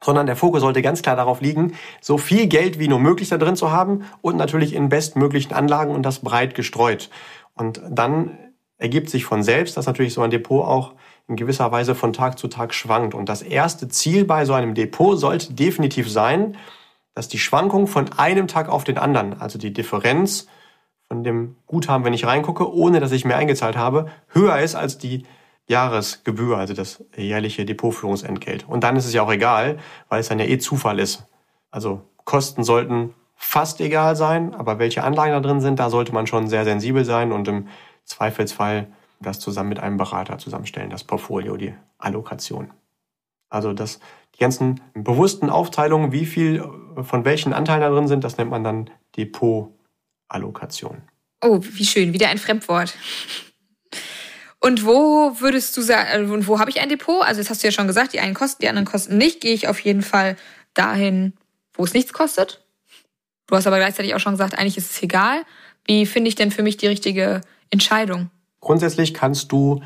sondern 0.00 0.26
der 0.26 0.36
Fokus 0.36 0.60
sollte 0.60 0.82
ganz 0.82 1.02
klar 1.02 1.16
darauf 1.16 1.40
liegen, 1.40 1.74
so 2.00 2.18
viel 2.18 2.46
Geld 2.46 2.78
wie 2.78 2.88
nur 2.88 3.00
möglich 3.00 3.28
da 3.28 3.36
drin 3.36 3.56
zu 3.56 3.72
haben 3.72 4.04
und 4.20 4.36
natürlich 4.36 4.74
in 4.74 4.88
bestmöglichen 4.88 5.52
Anlagen 5.52 5.94
und 5.94 6.04
das 6.04 6.20
breit 6.20 6.54
gestreut. 6.54 7.10
Und 7.54 7.82
dann 7.88 8.38
ergibt 8.76 9.10
sich 9.10 9.24
von 9.24 9.42
selbst, 9.42 9.76
dass 9.76 9.86
natürlich 9.86 10.14
so 10.14 10.22
ein 10.22 10.30
Depot 10.30 10.64
auch 10.64 10.92
in 11.26 11.36
gewisser 11.36 11.70
Weise 11.72 11.94
von 11.94 12.12
Tag 12.12 12.38
zu 12.38 12.46
Tag 12.46 12.72
schwankt. 12.72 13.14
Und 13.14 13.28
das 13.28 13.42
erste 13.42 13.88
Ziel 13.88 14.24
bei 14.24 14.44
so 14.44 14.54
einem 14.54 14.74
Depot 14.74 15.18
sollte 15.18 15.52
definitiv 15.52 16.10
sein, 16.10 16.56
dass 17.14 17.26
die 17.26 17.40
Schwankung 17.40 17.88
von 17.88 18.08
einem 18.16 18.46
Tag 18.46 18.68
auf 18.68 18.84
den 18.84 18.98
anderen, 18.98 19.40
also 19.40 19.58
die 19.58 19.72
Differenz 19.72 20.46
von 21.08 21.24
dem 21.24 21.56
Guthaben, 21.66 22.04
wenn 22.04 22.12
ich 22.12 22.26
reingucke, 22.26 22.70
ohne 22.72 23.00
dass 23.00 23.12
ich 23.12 23.24
mehr 23.24 23.38
eingezahlt 23.38 23.76
habe, 23.76 24.06
höher 24.28 24.58
ist 24.58 24.74
als 24.74 24.98
die 24.98 25.24
Jahresgebühr, 25.66 26.56
also 26.56 26.74
das 26.74 27.04
jährliche 27.16 27.64
Depotführungsentgelt. 27.64 28.68
Und 28.68 28.84
dann 28.84 28.96
ist 28.96 29.06
es 29.06 29.14
ja 29.14 29.22
auch 29.22 29.32
egal, 29.32 29.78
weil 30.08 30.20
es 30.20 30.28
dann 30.28 30.38
ja 30.38 30.46
eh 30.46 30.58
Zufall 30.58 30.98
ist. 30.98 31.26
Also 31.70 32.02
Kosten 32.24 32.64
sollten 32.64 33.14
fast 33.36 33.80
egal 33.80 34.16
sein, 34.16 34.54
aber 34.54 34.78
welche 34.78 35.04
Anlagen 35.04 35.32
da 35.32 35.40
drin 35.40 35.60
sind, 35.60 35.78
da 35.78 35.90
sollte 35.90 36.12
man 36.12 36.26
schon 36.26 36.48
sehr 36.48 36.64
sensibel 36.64 37.04
sein 37.04 37.32
und 37.32 37.48
im 37.48 37.68
Zweifelsfall 38.04 38.88
das 39.20 39.40
zusammen 39.40 39.68
mit 39.68 39.80
einem 39.80 39.96
Berater 39.96 40.38
zusammenstellen, 40.38 40.90
das 40.90 41.04
Portfolio, 41.04 41.56
die 41.56 41.74
Allokation. 41.98 42.70
Also 43.48 43.72
das, 43.72 44.00
die 44.34 44.38
ganzen 44.38 44.80
bewussten 44.94 45.50
Aufteilungen, 45.50 46.12
wie 46.12 46.26
viel 46.26 46.64
von 47.02 47.24
welchen 47.24 47.52
Anteilen 47.52 47.80
da 47.80 47.90
drin 47.90 48.08
sind, 48.08 48.24
das 48.24 48.36
nennt 48.36 48.50
man 48.50 48.64
dann 48.64 48.90
Depotallokation. 50.28 51.02
Oh, 51.42 51.60
wie 51.62 51.84
schön, 51.84 52.12
wieder 52.12 52.28
ein 52.28 52.38
Fremdwort. 52.38 52.94
Und 54.60 54.84
wo 54.84 55.40
würdest 55.40 55.76
du 55.76 55.82
sagen, 55.82 56.08
äh, 56.28 56.32
und 56.32 56.48
wo 56.48 56.58
habe 56.58 56.70
ich 56.70 56.80
ein 56.80 56.88
Depot? 56.88 57.24
Also 57.24 57.40
das 57.40 57.50
hast 57.50 57.62
du 57.62 57.68
ja 57.68 57.72
schon 57.72 57.86
gesagt, 57.86 58.12
die 58.12 58.20
einen 58.20 58.34
kosten, 58.34 58.62
die 58.62 58.68
anderen 58.68 58.86
kosten 58.86 59.16
nicht. 59.16 59.40
Gehe 59.40 59.54
ich 59.54 59.68
auf 59.68 59.78
jeden 59.80 60.02
Fall 60.02 60.36
dahin, 60.74 61.32
wo 61.74 61.84
es 61.84 61.94
nichts 61.94 62.12
kostet. 62.12 62.64
Du 63.46 63.54
hast 63.54 63.66
aber 63.66 63.76
gleichzeitig 63.76 64.14
auch 64.14 64.20
schon 64.20 64.32
gesagt, 64.32 64.58
eigentlich 64.58 64.76
ist 64.76 64.90
es 64.90 65.02
egal. 65.02 65.42
Wie 65.84 66.06
finde 66.06 66.28
ich 66.28 66.34
denn 66.34 66.50
für 66.50 66.62
mich 66.62 66.76
die 66.76 66.88
richtige 66.88 67.40
Entscheidung? 67.70 68.30
Grundsätzlich 68.60 69.14
kannst 69.14 69.52
du 69.52 69.80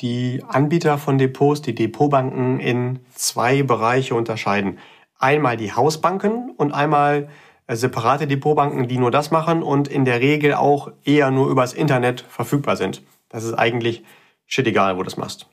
die 0.00 0.42
Anbieter 0.46 0.98
von 0.98 1.16
Depots, 1.16 1.62
die 1.62 1.74
Depotbanken 1.74 2.60
in 2.60 2.98
zwei 3.14 3.62
Bereiche 3.62 4.14
unterscheiden. 4.14 4.78
Einmal 5.18 5.56
die 5.56 5.72
Hausbanken 5.72 6.50
und 6.56 6.72
einmal 6.72 7.30
separate 7.68 8.26
Depotbanken, 8.26 8.86
die 8.86 8.98
nur 8.98 9.10
das 9.10 9.30
machen 9.30 9.62
und 9.62 9.88
in 9.88 10.04
der 10.04 10.20
Regel 10.20 10.54
auch 10.54 10.92
eher 11.04 11.30
nur 11.30 11.48
übers 11.50 11.72
Internet 11.72 12.20
verfügbar 12.20 12.76
sind. 12.76 13.02
Das 13.28 13.44
ist 13.44 13.54
eigentlich 13.54 14.04
shit 14.46 14.66
egal, 14.66 14.94
wo 14.94 14.98
du 15.00 15.04
das 15.04 15.16
machst. 15.16 15.48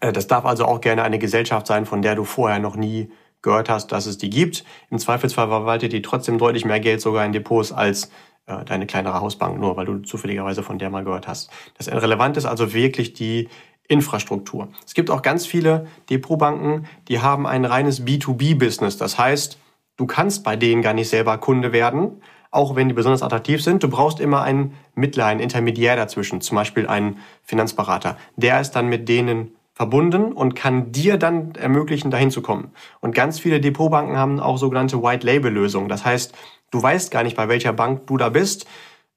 Äh, 0.00 0.12
das 0.12 0.26
darf 0.26 0.44
also 0.44 0.66
auch 0.66 0.80
gerne 0.80 1.02
eine 1.02 1.18
Gesellschaft 1.18 1.66
sein, 1.66 1.86
von 1.86 2.02
der 2.02 2.14
du 2.14 2.24
vorher 2.24 2.58
noch 2.58 2.76
nie 2.76 3.10
gehört 3.42 3.68
hast, 3.68 3.92
dass 3.92 4.06
es 4.06 4.18
die 4.18 4.30
gibt. 4.30 4.64
Im 4.90 4.98
Zweifelsfall 4.98 5.48
verwaltet 5.48 5.92
die 5.92 6.02
trotzdem 6.02 6.38
deutlich 6.38 6.64
mehr 6.64 6.80
Geld 6.80 7.00
sogar 7.00 7.24
in 7.24 7.32
Depots 7.32 7.72
als 7.72 8.10
äh, 8.46 8.64
deine 8.64 8.86
kleinere 8.86 9.20
Hausbank, 9.20 9.58
nur 9.58 9.76
weil 9.76 9.86
du 9.86 9.98
zufälligerweise 9.98 10.62
von 10.62 10.78
der 10.78 10.90
mal 10.90 11.04
gehört 11.04 11.28
hast. 11.28 11.50
Das 11.78 11.88
relevant 11.88 12.36
ist 12.36 12.44
also 12.44 12.74
wirklich 12.74 13.12
die 13.12 13.48
Infrastruktur. 13.88 14.68
Es 14.84 14.94
gibt 14.94 15.10
auch 15.10 15.22
ganz 15.22 15.46
viele 15.46 15.86
Depotbanken, 16.10 16.86
die 17.08 17.20
haben 17.20 17.46
ein 17.46 17.64
reines 17.64 18.04
B2B-Business. 18.04 18.96
Das 18.96 19.16
heißt, 19.16 19.58
du 19.96 20.06
kannst 20.06 20.44
bei 20.44 20.56
denen 20.56 20.82
gar 20.82 20.94
nicht 20.94 21.08
selber 21.08 21.38
Kunde 21.38 21.72
werden, 21.72 22.22
auch 22.50 22.76
wenn 22.76 22.88
die 22.88 22.94
besonders 22.94 23.22
attraktiv 23.22 23.62
sind. 23.62 23.82
Du 23.82 23.88
brauchst 23.88 24.20
immer 24.20 24.42
einen 24.42 24.74
Mittler, 24.94 25.26
einen 25.26 25.40
Intermediär 25.40 25.96
dazwischen, 25.96 26.40
zum 26.40 26.56
Beispiel 26.56 26.86
einen 26.86 27.18
Finanzberater. 27.42 28.16
Der 28.36 28.60
ist 28.60 28.72
dann 28.72 28.88
mit 28.88 29.08
denen 29.08 29.52
verbunden 29.74 30.32
und 30.32 30.56
kann 30.56 30.90
dir 30.90 31.18
dann 31.18 31.54
ermöglichen, 31.54 32.10
dahin 32.10 32.30
zu 32.30 32.40
kommen. 32.40 32.70
Und 33.00 33.14
ganz 33.14 33.38
viele 33.38 33.60
Depotbanken 33.60 34.16
haben 34.16 34.40
auch 34.40 34.56
sogenannte 34.56 35.02
White-Label-Lösungen. 35.02 35.90
Das 35.90 36.04
heißt, 36.06 36.34
du 36.70 36.82
weißt 36.82 37.10
gar 37.10 37.22
nicht, 37.22 37.36
bei 37.36 37.48
welcher 37.48 37.74
Bank 37.74 38.06
du 38.06 38.16
da 38.16 38.30
bist. 38.30 38.66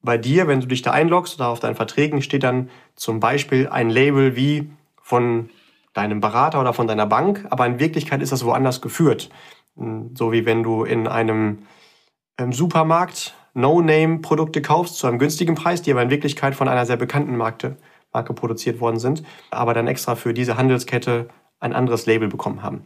Bei 0.02 0.18
dir, 0.18 0.48
wenn 0.48 0.60
du 0.60 0.68
dich 0.68 0.82
da 0.82 0.92
einloggst 0.92 1.36
oder 1.40 1.48
auf 1.48 1.62
deinen 1.62 1.76
Verträgen, 1.76 2.22
steht 2.22 2.44
dann 2.44 2.70
zum 2.96 3.22
Beispiel 3.22 3.70
ein 3.70 3.90
Label 3.90 4.36
wie 4.36 4.70
von 5.02 5.50
deinem 5.94 6.20
Berater 6.20 6.60
oder 6.60 6.74
von 6.74 6.88
deiner 6.88 7.06
Bank, 7.06 7.46
aber 7.50 7.66
in 7.66 7.80
Wirklichkeit 7.80 8.22
ist 8.22 8.32
das 8.32 8.46
woanders 8.46 8.82
geführt. 8.82 9.30
So 10.14 10.32
wie 10.32 10.46
wenn 10.46 10.64
du 10.64 10.84
in 10.84 11.08
einem 11.08 11.60
im 12.38 12.54
Supermarkt 12.54 13.34
No-Name-Produkte 13.54 14.62
kaufst 14.62 14.98
zu 14.98 15.08
einem 15.08 15.20
günstigen 15.20 15.56
Preis, 15.56 15.82
die 15.82 15.92
aber 15.92 16.02
in 16.02 16.10
Wirklichkeit 16.10 16.56
von 16.56 16.68
einer 16.68 16.86
sehr 16.86 16.98
bekannten 16.98 17.36
Marke, 17.36 17.78
Marke 18.14 18.34
produziert 18.34 18.80
worden 18.80 19.00
sind, 19.00 19.24
aber 19.52 19.74
dann 19.74 19.88
extra 19.88 20.16
für 20.16 20.34
diese 20.34 20.58
Handelskette 20.58 21.30
ein 21.60 21.74
anderes 21.74 22.06
Label 22.06 22.28
bekommen 22.28 22.64
haben. 22.64 22.86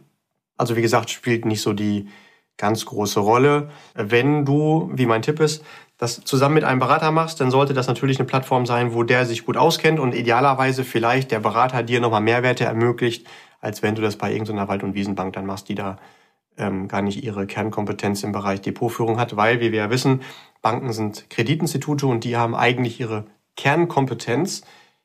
Also 0.56 0.76
wie 0.76 0.82
gesagt, 0.82 1.10
spielt 1.10 1.44
nicht 1.44 1.62
so 1.62 1.72
die 1.72 2.08
ganz 2.56 2.86
große 2.86 3.20
Rolle. 3.20 3.70
Wenn 3.94 4.44
du, 4.44 4.90
wie 4.92 5.06
mein 5.06 5.22
Tipp 5.22 5.40
ist, 5.40 5.64
das 5.98 6.20
zusammen 6.22 6.54
mit 6.54 6.64
einem 6.64 6.80
Berater 6.80 7.10
machst, 7.10 7.40
dann 7.40 7.50
sollte 7.50 7.74
das 7.74 7.86
natürlich 7.86 8.18
eine 8.18 8.26
Plattform 8.26 8.66
sein, 8.66 8.94
wo 8.94 9.02
der 9.02 9.26
sich 9.26 9.46
gut 9.46 9.56
auskennt 9.56 9.98
und 9.98 10.14
idealerweise 10.14 10.84
vielleicht 10.84 11.30
der 11.30 11.40
Berater 11.40 11.82
dir 11.82 12.00
nochmal 12.00 12.20
Mehrwerte 12.20 12.64
ermöglicht, 12.64 13.26
als 13.60 13.82
wenn 13.82 13.94
du 13.94 14.02
das 14.02 14.16
bei 14.16 14.32
irgendeiner 14.32 14.68
Wald- 14.68 14.82
und 14.82 14.94
Wiesenbank 14.94 15.32
dann 15.34 15.46
machst, 15.46 15.68
die 15.68 15.74
da 15.74 15.98
ähm, 16.56 16.88
gar 16.88 17.02
nicht 17.02 17.22
ihre 17.22 17.46
Kernkompetenz 17.46 18.22
im 18.22 18.32
Bereich 18.32 18.60
Depotführung 18.60 19.18
hat, 19.18 19.36
weil, 19.36 19.60
wie 19.60 19.72
wir 19.72 19.80
ja 19.80 19.90
wissen, 19.90 20.22
Banken 20.62 20.92
sind 20.92 21.28
Kreditinstitute 21.30 22.06
und 22.06 22.24
die 22.24 22.36
haben 22.36 22.54
eigentlich 22.54 23.00
ihre 23.00 23.26
Kernkompetenz 23.56 24.62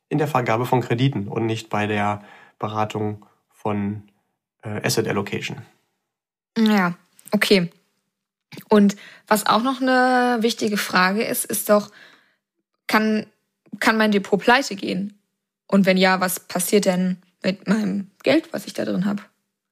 in 0.09 0.17
der 0.17 0.27
Vergabe 0.27 0.65
von 0.65 0.81
Krediten 0.81 1.27
und 1.27 1.45
nicht 1.45 1.69
bei 1.69 1.87
der 1.87 2.23
Beratung 2.57 3.25
von 3.51 4.03
äh, 4.63 4.85
Asset 4.85 5.07
Allocation. 5.07 5.61
Ja, 6.57 6.95
okay. 7.31 7.69
Und 8.67 8.95
was 9.27 9.45
auch 9.45 9.61
noch 9.61 9.81
eine 9.81 10.37
wichtige 10.41 10.77
Frage 10.77 11.23
ist, 11.23 11.45
ist 11.45 11.69
doch, 11.69 11.91
kann, 12.87 13.27
kann 13.79 13.97
mein 13.97 14.11
Depot 14.11 14.39
pleite 14.39 14.75
gehen? 14.75 15.19
Und 15.67 15.85
wenn 15.85 15.97
ja, 15.97 16.19
was 16.19 16.39
passiert 16.39 16.85
denn 16.85 17.17
mit 17.43 17.67
meinem 17.67 18.09
Geld, 18.23 18.51
was 18.51 18.65
ich 18.65 18.73
da 18.73 18.85
drin 18.85 19.05
habe? 19.05 19.21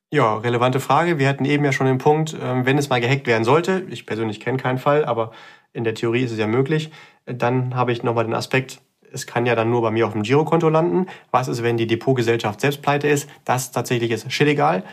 Ja, 0.10 0.38
relevante 0.38 0.80
Frage. 0.80 1.20
Wir 1.20 1.28
hatten 1.28 1.44
eben 1.44 1.66
ja 1.66 1.74
schon 1.74 1.86
den 1.86 1.98
Punkt, 1.98 2.34
ähm, 2.42 2.66
wenn 2.66 2.78
es 2.78 2.88
mal 2.88 3.02
gehackt 3.02 3.28
werden 3.28 3.44
sollte, 3.44 3.86
ich 3.90 4.06
persönlich 4.06 4.40
kenne 4.40 4.58
keinen 4.58 4.78
Fall, 4.78 5.04
aber 5.04 5.32
in 5.74 5.84
der 5.84 5.96
Theorie 5.96 6.24
ist 6.24 6.32
es 6.32 6.38
ja 6.38 6.48
möglich, 6.48 6.92
dann 7.26 7.76
habe 7.76 7.92
ich 7.92 8.04
nochmal 8.04 8.24
den 8.24 8.34
Aspekt, 8.34 8.80
es 9.12 9.28
kann 9.28 9.46
ja 9.46 9.54
dann 9.54 9.70
nur 9.70 9.82
bei 9.82 9.92
mir 9.92 10.08
auf 10.08 10.14
dem 10.14 10.24
Girokonto 10.24 10.70
landen. 10.70 11.08
Was 11.32 11.50
ist, 11.50 11.62
wenn 11.62 11.76
die 11.76 11.88
Depotgesellschaft 11.88 12.62
selbst 12.62 12.82
pleite 12.82 13.10
ist? 13.10 13.30
Das 13.44 13.72
tatsächlich 13.74 14.12
ist 14.12 14.32
shit 14.32 14.48
egal, 14.48 14.84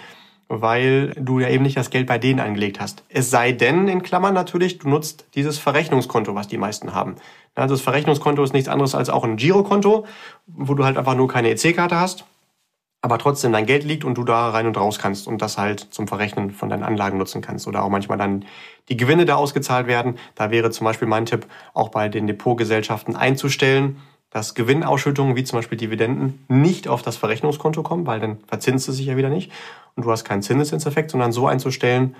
weil 0.49 1.13
du 1.17 1.39
ja 1.39 1.49
eben 1.49 1.63
nicht 1.63 1.77
das 1.77 1.91
Geld 1.91 2.09
bei 2.09 2.19
denen 2.19 2.41
angelegt 2.41 2.81
hast. 2.81 3.05
Es 3.09 3.31
sei 3.31 3.53
denn, 3.53 3.87
in 3.87 4.03
Klammern 4.03 4.35
natürlich, 4.35 4.79
du 4.79 4.89
nutzt 4.89 5.27
dieses 5.37 5.59
Verrechnungskonto, 5.59 6.35
was 6.35 6.49
die 6.49 6.59
meisten 6.59 6.93
haben. 6.93 7.15
Also 7.55 7.77
das 7.77 7.83
Verrechnungskonto 7.83 8.43
ist 8.43 8.53
nichts 8.53 8.69
anderes 8.69 8.97
als 8.97 9.11
auch 9.11 9.23
ein 9.23 9.37
Girokonto, 9.37 10.07
wo 10.49 10.75
du 10.75 10.85
halt 10.85 10.99
einfach 10.99 11.15
nur 11.15 11.29
keine 11.29 11.51
EC-Karte 11.51 12.01
hast 12.01 12.25
aber 13.05 13.19
trotzdem 13.19 13.53
dein 13.53 13.67
Geld 13.67 13.85
liegt 13.85 14.03
und 14.03 14.17
du 14.17 14.25
da 14.25 14.49
rein 14.49 14.67
und 14.67 14.79
raus 14.79 14.99
kannst 14.99 15.29
und 15.29 15.43
das 15.43 15.59
halt 15.59 15.79
zum 15.91 16.09
Verrechnen 16.09 16.51
von 16.51 16.71
deinen 16.71 16.83
Anlagen 16.83 17.19
nutzen 17.19 17.43
kannst 17.43 17.69
oder 17.69 17.85
auch 17.85 17.91
manchmal 17.91 18.17
dann 18.17 18.47
die 18.89 18.97
Gewinne 18.97 19.27
da 19.27 19.35
ausgezahlt 19.35 19.87
werden. 19.87 20.17
Da 20.37 20.51
wäre 20.51 20.71
zum 20.71 20.87
Beispiel 20.87 21.07
mein 21.07 21.27
Tipp, 21.27 21.47
auch 21.75 21.91
bei 21.91 22.09
den 22.09 22.27
Depotgesellschaften 22.27 23.15
einzustellen, 23.15 23.99
dass 24.31 24.55
Gewinnausschüttungen 24.55 25.37
wie 25.37 25.45
zum 25.45 25.59
Beispiel 25.59 25.77
Dividenden 25.77 26.47
nicht 26.49 26.89
auf 26.89 27.03
das 27.03 27.19
Verrechnungskonto 27.19 27.83
kommen, 27.83 28.07
weil 28.07 28.21
dann 28.21 28.39
verzinst 28.47 28.89
es 28.89 28.97
sich 28.97 29.05
ja 29.05 29.19
wieder 29.19 29.29
nicht 29.29 29.53
und 29.97 30.07
du 30.07 30.11
hast 30.11 30.25
keinen 30.25 30.41
Zinseszinseffekt, 30.41 31.11
sondern 31.11 31.31
so 31.31 31.47
einzustellen, 31.47 32.17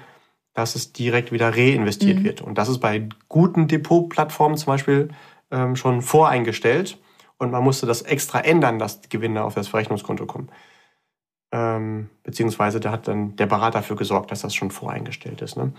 dass 0.53 0.75
es 0.75 0.93
direkt 0.93 1.33
wieder 1.33 1.57
reinvestiert 1.57 2.19
mhm. 2.19 2.25
wird. 2.25 2.43
Und 2.43 2.59
das 2.59 2.69
ist 2.69 2.81
bei 2.81 3.09
guten 3.31 3.69
Depotplattformen 3.69 4.59
zum 4.59 4.67
Beispiel 4.67 5.09
ähm, 5.51 5.77
schon 5.77 6.03
voreingestellt. 6.03 6.99
Und 7.39 7.51
man 7.51 7.65
musste 7.65 7.87
das 7.87 8.03
extra 8.03 8.41
ändern, 8.41 8.79
dass 8.79 9.01
die 9.01 9.09
Gewinne 9.09 9.45
auf 9.45 9.55
das 9.55 9.67
Verrechnungskonto 9.69 10.27
kommen. 10.27 10.51
Ähm, 11.55 12.11
beziehungsweise 12.25 12.81
da 12.81 12.91
hat 12.91 13.07
dann 13.07 13.37
der 13.37 13.47
Berater 13.47 13.79
dafür 13.79 13.95
gesorgt, 13.95 14.33
dass 14.33 14.41
das 14.41 14.57
schon 14.57 14.73
voreingestellt 14.73 15.41
ist. 15.41 15.57
Ne? 15.57 15.73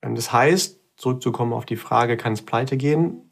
Ähm, 0.00 0.14
das 0.14 0.32
heißt, 0.32 0.78
zurückzukommen 0.96 1.52
auf 1.52 1.64
die 1.64 1.74
Frage, 1.74 2.16
kann 2.16 2.32
es 2.32 2.42
pleite 2.42 2.76
gehen? 2.76 3.28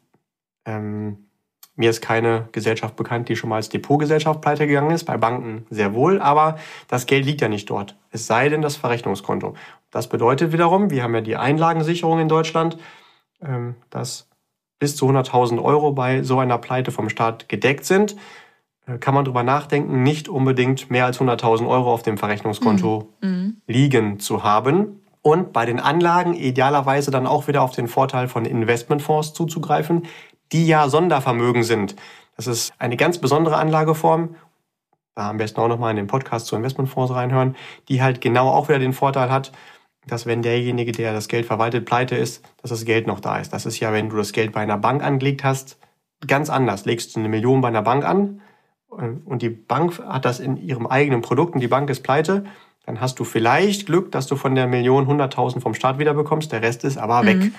Ähm, 0.65 1.29
mir 1.77 1.89
ist 1.89 2.01
keine 2.01 2.49
Gesellschaft 2.51 2.97
bekannt, 2.97 3.29
die 3.29 3.37
schon 3.37 3.49
mal 3.49 3.57
als 3.57 3.69
Depotgesellschaft 3.69 4.41
pleite 4.41 4.67
gegangen 4.67 4.91
ist. 4.91 5.05
Bei 5.05 5.15
Banken 5.15 5.65
sehr 5.69 5.93
wohl, 5.93 6.21
aber 6.21 6.57
das 6.89 7.05
Geld 7.05 7.25
liegt 7.25 7.39
ja 7.39 7.47
nicht 7.47 7.69
dort. 7.69 7.95
Es 8.11 8.27
sei 8.27 8.49
denn 8.49 8.61
das 8.61 8.75
Verrechnungskonto. 8.75 9.55
Das 9.89 10.09
bedeutet 10.09 10.51
wiederum, 10.51 10.89
wir 10.89 11.01
haben 11.01 11.15
ja 11.15 11.21
die 11.21 11.37
Einlagensicherung 11.37 12.19
in 12.19 12.27
Deutschland, 12.27 12.77
ähm, 13.41 13.75
dass 13.89 14.29
bis 14.79 14.97
zu 14.97 15.07
100.000 15.07 15.63
Euro 15.63 15.93
bei 15.93 16.23
so 16.23 16.39
einer 16.39 16.57
Pleite 16.57 16.91
vom 16.91 17.07
Staat 17.07 17.47
gedeckt 17.47 17.85
sind. 17.85 18.17
Äh, 18.87 18.97
kann 18.97 19.13
man 19.13 19.25
darüber 19.25 19.43
nachdenken, 19.43 20.03
nicht 20.03 20.29
unbedingt 20.29 20.89
mehr 20.91 21.05
als 21.05 21.19
100.000 21.19 21.67
Euro 21.67 21.93
auf 21.93 22.03
dem 22.03 22.17
Verrechnungskonto 22.17 23.09
mhm. 23.21 23.29
mhm. 23.29 23.61
liegen 23.67 24.19
zu 24.19 24.43
haben. 24.43 25.01
Und 25.21 25.53
bei 25.53 25.65
den 25.65 25.79
Anlagen 25.79 26.35
idealerweise 26.35 27.09
dann 27.09 27.25
auch 27.25 27.47
wieder 27.47 27.63
auf 27.63 27.71
den 27.71 27.87
Vorteil 27.87 28.27
von 28.27 28.45
Investmentfonds 28.45 29.33
zuzugreifen, 29.33 30.03
die 30.51 30.67
ja 30.67 30.87
Sondervermögen 30.87 31.63
sind. 31.63 31.95
Das 32.35 32.45
ist 32.45 32.73
eine 32.77 32.95
ganz 32.95 33.17
besondere 33.17 33.57
Anlageform. 33.57 34.35
Da 35.15 35.29
am 35.29 35.37
besten 35.37 35.59
auch 35.61 35.67
nochmal 35.67 35.91
in 35.91 35.97
den 35.97 36.07
Podcast 36.07 36.45
zu 36.45 36.55
Investmentfonds 36.55 37.11
reinhören, 37.11 37.55
die 37.89 38.03
halt 38.03 38.21
genau 38.21 38.49
auch 38.49 38.67
wieder 38.67 38.77
den 38.77 38.93
Vorteil 38.93 39.31
hat, 39.31 39.51
dass 40.05 40.27
wenn 40.27 40.43
derjenige, 40.43 40.91
der 40.91 41.13
das 41.13 41.27
Geld 41.27 41.47
verwaltet, 41.47 41.85
pleite 41.85 42.15
ist, 42.15 42.45
dass 42.61 42.69
das 42.69 42.85
Geld 42.85 43.07
noch 43.07 43.19
da 43.19 43.39
ist. 43.39 43.51
Das 43.51 43.65
ist 43.65 43.79
ja, 43.79 43.91
wenn 43.93 44.09
du 44.09 44.17
das 44.17 44.33
Geld 44.33 44.51
bei 44.51 44.59
einer 44.59 44.77
Bank 44.77 45.03
angelegt 45.03 45.43
hast, 45.43 45.79
ganz 46.27 46.51
anders. 46.51 46.85
Legst 46.85 47.15
du 47.15 47.19
eine 47.19 47.29
Million 47.29 47.61
bei 47.61 47.69
einer 47.69 47.81
Bank 47.81 48.05
an 48.05 48.41
und 49.25 49.41
die 49.41 49.49
Bank 49.49 49.99
hat 49.99 50.25
das 50.25 50.39
in 50.39 50.57
ihrem 50.57 50.87
eigenen 50.87 51.21
Produkt 51.21 51.53
und 51.53 51.61
die 51.61 51.67
Bank 51.67 51.89
ist 51.89 52.03
pleite, 52.03 52.45
dann 52.85 53.01
hast 53.01 53.19
du 53.19 53.23
vielleicht 53.23 53.87
Glück, 53.87 54.11
dass 54.11 54.27
du 54.27 54.35
von 54.35 54.55
der 54.55 54.67
Million 54.67 55.07
100.000 55.07 55.59
vom 55.59 55.73
Staat 55.73 55.99
wiederbekommst, 55.99 56.51
der 56.51 56.61
Rest 56.61 56.83
ist 56.83 56.97
aber 56.97 57.25
weg. 57.25 57.37
Mhm. 57.37 57.55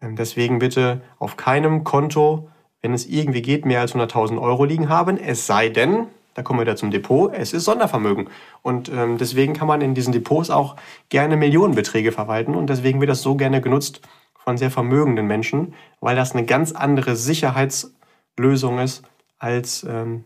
Ähm, 0.00 0.16
deswegen 0.16 0.58
bitte 0.58 1.02
auf 1.18 1.36
keinem 1.36 1.84
Konto, 1.84 2.50
wenn 2.82 2.92
es 2.92 3.06
irgendwie 3.06 3.42
geht, 3.42 3.64
mehr 3.64 3.80
als 3.80 3.94
100.000 3.94 4.40
Euro 4.40 4.64
liegen 4.64 4.88
haben. 4.88 5.18
Es 5.18 5.46
sei 5.46 5.68
denn, 5.68 6.06
da 6.34 6.42
kommen 6.42 6.58
wir 6.58 6.62
wieder 6.62 6.76
zum 6.76 6.90
Depot, 6.90 7.32
es 7.32 7.52
ist 7.52 7.64
Sondervermögen. 7.64 8.28
Und 8.62 8.90
ähm, 8.90 9.18
deswegen 9.18 9.54
kann 9.54 9.68
man 9.68 9.80
in 9.80 9.94
diesen 9.94 10.12
Depots 10.12 10.50
auch 10.50 10.76
gerne 11.08 11.36
Millionenbeträge 11.36 12.12
verwalten. 12.12 12.54
Und 12.54 12.68
deswegen 12.68 13.00
wird 13.00 13.10
das 13.10 13.22
so 13.22 13.36
gerne 13.36 13.60
genutzt 13.60 14.02
von 14.34 14.56
sehr 14.58 14.70
vermögenden 14.70 15.26
Menschen, 15.26 15.74
weil 16.00 16.14
das 16.14 16.32
eine 16.32 16.44
ganz 16.44 16.72
andere 16.72 17.16
Sicherheitslösung 17.16 18.78
ist, 18.78 19.02
als 19.38 19.84
ähm, 19.88 20.24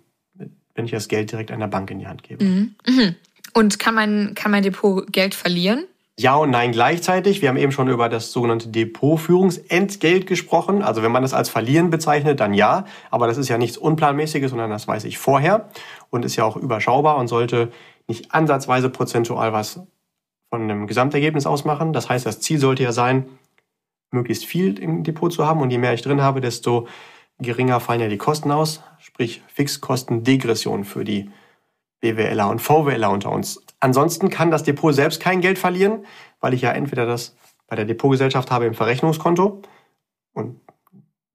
wenn 0.75 0.85
ich 0.85 0.91
das 0.91 1.09
Geld 1.09 1.33
direkt 1.33 1.51
einer 1.51 1.69
Bank 1.69 1.91
in 1.91 1.99
die 1.99 2.07
Hand 2.07 2.23
gebe. 2.23 2.45
Mhm. 2.45 2.75
mhm. 2.87 3.15
Und 3.53 3.81
kann 3.81 3.97
mein, 3.97 4.35
kann 4.37 4.53
mein 4.53 4.63
Depot 4.63 5.13
Geld 5.13 5.35
verlieren? 5.35 5.85
Ja 6.21 6.37
und 6.37 6.51
nein 6.51 6.71
gleichzeitig. 6.71 7.41
Wir 7.41 7.49
haben 7.49 7.57
eben 7.57 7.73
schon 7.73 7.89
über 7.89 8.11
das 8.11 8.31
sogenannte 8.31 8.69
Depotführungsentgelt 8.69 10.27
gesprochen. 10.27 10.83
Also 10.83 11.03
wenn 11.03 11.11
man 11.11 11.23
das 11.23 11.33
als 11.33 11.49
Verlieren 11.49 11.89
bezeichnet, 11.89 12.41
dann 12.41 12.53
ja. 12.53 12.85
Aber 13.11 13.27
das 13.27 13.39
ist 13.39 13.49
ja 13.49 13.57
nichts 13.57 13.79
Unplanmäßiges, 13.79 14.51
sondern 14.51 14.71
das 14.71 14.87
weiß 14.87 15.05
ich 15.05 15.17
vorher 15.17 15.71
und 16.11 16.25
ist 16.25 16.37
ja 16.37 16.45
auch 16.45 16.57
überschaubar 16.57 17.17
und 17.17 17.29
sollte 17.29 17.73
nicht 18.07 18.35
ansatzweise 18.35 18.91
prozentual 18.91 19.53
was 19.55 19.81
von 20.51 20.63
einem 20.63 20.87
Gesamtergebnis 20.87 21.47
ausmachen. 21.47 21.95
Das 21.95 22.11
heißt, 22.11 22.27
das 22.27 22.41
Ziel 22.41 22.59
sollte 22.59 22.83
ja 22.83 22.93
sein, 22.93 23.27
möglichst 24.11 24.45
viel 24.45 24.79
im 24.79 25.05
Depot 25.05 25.33
zu 25.33 25.47
haben 25.47 25.61
und 25.61 25.71
je 25.71 25.79
mehr 25.79 25.95
ich 25.95 26.03
drin 26.03 26.21
habe, 26.21 26.41
desto 26.41 26.87
geringer 27.41 27.81
fallen 27.81 28.01
ja 28.01 28.09
die 28.09 28.19
Kosten 28.19 28.51
aus, 28.51 28.83
sprich 28.99 29.43
Fixkostendegression 29.49 30.85
für 30.85 31.05
die 31.05 31.31
BWLer 32.01 32.49
und 32.49 32.61
VWLer 32.61 33.11
unter 33.11 33.31
uns. 33.31 33.63
Ansonsten 33.81 34.31
kann 34.31 34.51
das 34.51 34.63
Depot 34.63 34.95
selbst 34.95 35.21
kein 35.21 35.41
Geld 35.41 35.59
verlieren, 35.59 36.05
weil 36.41 36.55
ich 36.55 36.63
ja 36.63 36.73
entweder 36.73 37.07
das 37.07 37.37
bei 37.67 37.77
der 37.77 37.85
Depotgesellschaft 37.85 38.51
habe 38.51 38.67
im 38.67 38.75
Verrechnungskonto 38.75 39.63
und 40.33 40.61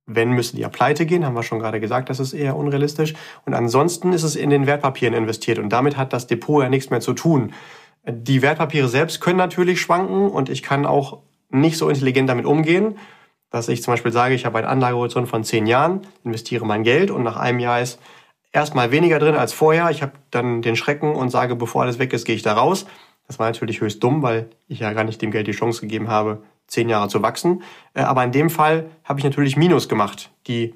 wenn, 0.08 0.32
müsste 0.32 0.56
die 0.56 0.62
ja 0.62 0.70
pleite 0.70 1.06
gehen, 1.06 1.26
haben 1.26 1.36
wir 1.36 1.44
schon 1.44 1.60
gerade 1.60 1.80
gesagt, 1.80 2.10
das 2.10 2.20
ist 2.20 2.34
eher 2.34 2.56
unrealistisch. 2.56 3.16
Und 3.46 3.56
ansonsten 3.56 4.14
ist 4.14 4.24
es 4.24 4.36
in 4.36 4.52
den 4.52 4.68
Wertpapieren 4.68 5.16
investiert 5.16 5.58
und 5.58 5.70
damit 5.70 5.98
hat 5.98 6.14
das 6.14 6.28
Depot 6.28 6.62
ja 6.62 6.70
nichts 6.70 6.92
mehr 6.92 7.02
zu 7.02 7.14
tun. 7.14 7.54
Die 8.08 8.44
Wertpapiere 8.44 8.88
selbst 8.88 9.20
können 9.20 9.38
natürlich 9.38 9.82
schwanken 9.82 10.30
und 10.30 10.50
ich 10.50 10.62
kann 10.62 10.86
auch 10.86 11.22
nicht 11.50 11.78
so 11.78 11.90
intelligent 11.90 12.30
damit 12.30 12.46
umgehen, 12.46 12.98
dass 13.56 13.70
ich 13.70 13.82
zum 13.82 13.94
Beispiel 13.94 14.12
sage, 14.12 14.36
ich 14.36 14.46
habe 14.46 14.58
einen 14.58 14.68
Anlagehorizont 14.68 15.30
von 15.30 15.46
zehn 15.46 15.66
Jahren, 15.66 16.02
investiere 16.26 16.66
mein 16.66 16.84
Geld 16.84 17.10
und 17.10 17.24
nach 17.24 17.38
einem 17.38 17.60
Jahr 17.60 17.80
ist 17.80 18.02
erstmal 18.52 18.92
weniger 18.92 19.18
drin 19.18 19.36
als 19.36 19.54
vorher. 19.54 19.90
Ich 19.92 20.02
habe 20.02 20.12
dann 20.30 20.62
den 20.62 20.76
Schrecken 20.76 21.16
und 21.16 21.30
sage, 21.30 21.56
bevor 21.56 21.84
alles 21.84 21.98
weg 21.98 22.12
ist, 22.12 22.26
gehe 22.26 22.36
ich 22.36 22.42
da 22.42 22.52
raus. 22.52 22.86
Das 23.28 23.40
war 23.40 23.46
natürlich 23.46 23.80
höchst 23.80 24.04
dumm, 24.04 24.22
weil 24.22 24.50
ich 24.68 24.80
ja 24.80 24.92
gar 24.92 25.06
nicht 25.06 25.22
dem 25.22 25.32
Geld 25.32 25.48
die 25.48 25.54
Chance 25.54 25.80
gegeben 25.80 26.10
habe, 26.10 26.44
zehn 26.68 26.90
Jahre 26.90 27.08
zu 27.08 27.22
wachsen. 27.22 27.64
Äh, 27.94 28.02
aber 28.02 28.26
in 28.26 28.34
dem 28.34 28.50
Fall 28.50 28.90
habe 29.06 29.22
ich 29.22 29.24
natürlich 29.24 29.56
Minus 29.56 29.88
gemacht. 29.88 30.32
Die 30.48 30.76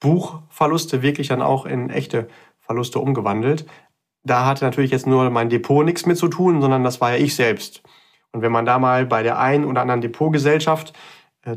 Buchverluste 0.00 1.02
wirklich 1.02 1.28
dann 1.28 1.42
auch 1.42 1.66
in 1.66 1.90
echte 1.90 2.28
Verluste 2.58 3.00
umgewandelt. 3.00 3.66
Da 4.24 4.46
hatte 4.46 4.64
natürlich 4.64 4.92
jetzt 4.92 5.06
nur 5.06 5.28
mein 5.28 5.50
Depot 5.50 5.84
nichts 5.84 6.06
mit 6.06 6.16
zu 6.16 6.28
tun, 6.28 6.62
sondern 6.62 6.84
das 6.84 7.02
war 7.02 7.10
ja 7.10 7.22
ich 7.22 7.36
selbst. 7.36 7.82
Und 8.32 8.40
wenn 8.40 8.52
man 8.52 8.64
da 8.64 8.78
mal 8.78 9.04
bei 9.04 9.22
der 9.22 9.38
einen 9.38 9.66
oder 9.66 9.82
anderen 9.82 10.00
Depotgesellschaft 10.00 10.94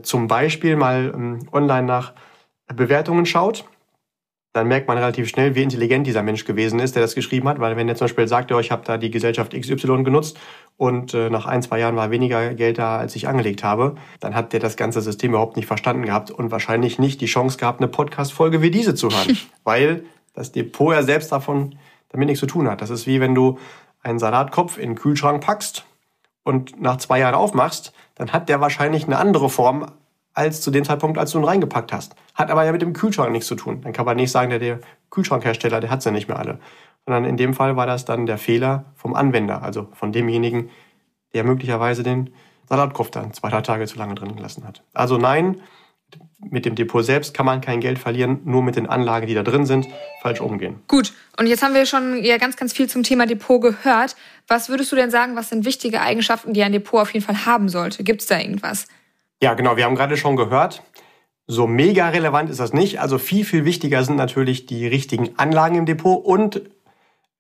zum 0.01 0.27
Beispiel 0.27 0.75
mal 0.75 1.11
ähm, 1.13 1.47
online 1.51 1.87
nach 1.87 2.13
Bewertungen 2.73 3.25
schaut, 3.25 3.65
dann 4.53 4.67
merkt 4.67 4.87
man 4.87 4.97
relativ 4.97 5.29
schnell, 5.29 5.55
wie 5.55 5.63
intelligent 5.63 6.05
dieser 6.05 6.23
Mensch 6.23 6.43
gewesen 6.43 6.79
ist, 6.79 6.95
der 6.95 7.01
das 7.01 7.15
geschrieben 7.15 7.47
hat. 7.47 7.59
Weil 7.59 7.77
wenn 7.77 7.87
er 7.87 7.95
zum 7.95 8.05
Beispiel 8.05 8.27
sagt, 8.27 8.51
ja, 8.51 8.59
ich 8.59 8.71
habe 8.71 8.83
da 8.85 8.97
die 8.97 9.09
Gesellschaft 9.09 9.53
XY 9.53 10.03
genutzt 10.03 10.37
und 10.75 11.13
äh, 11.13 11.29
nach 11.29 11.45
ein, 11.45 11.61
zwei 11.61 11.79
Jahren 11.79 11.95
war 11.95 12.11
weniger 12.11 12.53
Geld 12.53 12.77
da, 12.77 12.97
als 12.97 13.15
ich 13.15 13.29
angelegt 13.29 13.63
habe, 13.63 13.95
dann 14.19 14.35
hat 14.35 14.51
der 14.51 14.59
das 14.59 14.75
ganze 14.75 15.01
System 15.01 15.31
überhaupt 15.31 15.55
nicht 15.55 15.67
verstanden 15.67 16.03
gehabt 16.03 16.31
und 16.31 16.51
wahrscheinlich 16.51 16.99
nicht 16.99 17.21
die 17.21 17.27
Chance 17.27 17.57
gehabt, 17.57 17.79
eine 17.79 17.87
Podcast-Folge 17.87 18.61
wie 18.61 18.71
diese 18.71 18.93
zu 18.93 19.09
hören. 19.09 19.37
weil 19.63 20.03
das 20.33 20.51
Depot 20.51 20.93
ja 20.93 21.03
selbst 21.03 21.31
davon 21.31 21.75
damit 22.09 22.27
nichts 22.27 22.41
zu 22.41 22.47
tun 22.47 22.69
hat. 22.69 22.81
Das 22.81 22.89
ist 22.89 23.07
wie 23.07 23.21
wenn 23.21 23.33
du 23.33 23.57
einen 24.03 24.19
Salatkopf 24.19 24.77
in 24.77 24.91
den 24.91 24.95
Kühlschrank 24.95 25.41
packst 25.41 25.85
und 26.43 26.81
nach 26.81 26.97
zwei 26.97 27.19
Jahren 27.19 27.35
aufmachst, 27.35 27.93
dann 28.15 28.31
hat 28.31 28.49
der 28.49 28.61
wahrscheinlich 28.61 29.05
eine 29.05 29.17
andere 29.17 29.49
Form 29.49 29.85
als 30.33 30.61
zu 30.61 30.71
dem 30.71 30.85
Zeitpunkt, 30.85 31.17
als 31.17 31.31
du 31.31 31.39
ihn 31.39 31.43
reingepackt 31.43 31.91
hast. 31.91 32.15
Hat 32.35 32.49
aber 32.49 32.63
ja 32.63 32.71
mit 32.71 32.81
dem 32.81 32.93
Kühlschrank 32.93 33.31
nichts 33.31 33.47
zu 33.47 33.55
tun. 33.55 33.81
Dann 33.81 33.93
kann 33.93 34.05
man 34.05 34.15
nicht 34.15 34.31
sagen, 34.31 34.49
der, 34.49 34.59
der 34.59 34.79
Kühlschrankhersteller, 35.09 35.81
der 35.81 35.89
hat's 35.89 36.05
ja 36.05 36.11
nicht 36.11 36.27
mehr 36.27 36.39
alle. 36.39 36.59
Sondern 37.05 37.25
in 37.25 37.37
dem 37.37 37.53
Fall 37.53 37.75
war 37.75 37.85
das 37.85 38.05
dann 38.05 38.25
der 38.25 38.37
Fehler 38.37 38.85
vom 38.95 39.13
Anwender, 39.13 39.61
also 39.61 39.89
von 39.93 40.11
demjenigen, 40.11 40.69
der 41.33 41.43
möglicherweise 41.43 42.03
den 42.03 42.33
Salatkopf 42.69 43.11
dann 43.11 43.33
zwei, 43.33 43.49
drei 43.49 43.61
Tage 43.61 43.85
zu 43.85 43.97
lange 43.97 44.15
drin 44.15 44.35
gelassen 44.35 44.65
hat. 44.65 44.83
Also 44.93 45.17
nein, 45.17 45.61
mit 46.49 46.65
dem 46.65 46.75
Depot 46.75 47.03
selbst 47.03 47.33
kann 47.33 47.45
man 47.45 47.61
kein 47.61 47.79
Geld 47.79 47.99
verlieren, 47.99 48.39
nur 48.45 48.63
mit 48.63 48.75
den 48.75 48.87
Anlagen, 48.87 49.27
die 49.27 49.33
da 49.33 49.43
drin 49.43 49.65
sind, 49.65 49.87
falsch 50.21 50.41
umgehen. 50.41 50.79
Gut, 50.87 51.13
und 51.37 51.47
jetzt 51.47 51.63
haben 51.63 51.73
wir 51.73 51.85
schon 51.85 52.23
ja 52.23 52.37
ganz, 52.37 52.57
ganz 52.57 52.73
viel 52.73 52.89
zum 52.89 53.03
Thema 53.03 53.25
Depot 53.25 53.61
gehört. 53.61 54.15
Was 54.47 54.69
würdest 54.69 54.91
du 54.91 54.95
denn 54.95 55.11
sagen, 55.11 55.35
was 55.35 55.49
sind 55.49 55.65
wichtige 55.65 56.01
Eigenschaften, 56.01 56.53
die 56.53 56.63
ein 56.63 56.71
Depot 56.71 57.01
auf 57.01 57.13
jeden 57.13 57.25
Fall 57.25 57.45
haben 57.45 57.69
sollte? 57.69 58.03
Gibt 58.03 58.21
es 58.21 58.27
da 58.27 58.39
irgendwas? 58.39 58.87
Ja, 59.41 59.53
genau. 59.53 59.77
Wir 59.77 59.85
haben 59.85 59.95
gerade 59.95 60.17
schon 60.17 60.35
gehört, 60.35 60.81
so 61.47 61.67
mega 61.67 62.09
relevant 62.09 62.49
ist 62.49 62.59
das 62.59 62.73
nicht. 62.73 62.99
Also 62.99 63.17
viel, 63.17 63.45
viel 63.45 63.65
wichtiger 63.65 64.03
sind 64.03 64.15
natürlich 64.15 64.65
die 64.65 64.87
richtigen 64.87 65.37
Anlagen 65.37 65.75
im 65.75 65.85
Depot 65.85 66.23
und 66.23 66.61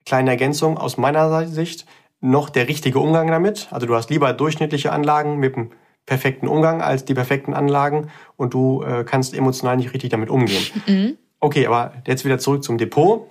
kleine 0.05 0.31
Ergänzung 0.31 0.77
aus 0.77 0.97
meiner 0.97 1.47
Sicht 1.47 1.85
noch 2.19 2.49
der 2.49 2.67
richtige 2.67 2.99
Umgang 2.99 3.27
damit. 3.27 3.67
Also 3.71 3.87
du 3.87 3.95
hast 3.95 4.09
lieber 4.09 4.33
durchschnittliche 4.33 4.91
Anlagen 4.91 5.37
mit 5.37 5.55
einem 5.55 5.71
perfekten 6.05 6.47
Umgang 6.47 6.81
als 6.81 7.05
die 7.05 7.13
perfekten 7.13 7.53
Anlagen 7.53 8.09
und 8.35 8.53
du 8.53 8.83
äh, 8.83 9.03
kannst 9.03 9.33
emotional 9.33 9.77
nicht 9.77 9.93
richtig 9.93 10.09
damit 10.09 10.29
umgehen. 10.29 10.63
Mhm. 10.87 11.17
Okay, 11.43 11.65
aber 11.65 11.93
jetzt 12.05 12.23
wieder 12.23 12.37
zurück 12.37 12.63
zum 12.63 12.77
Depot. 12.77 13.27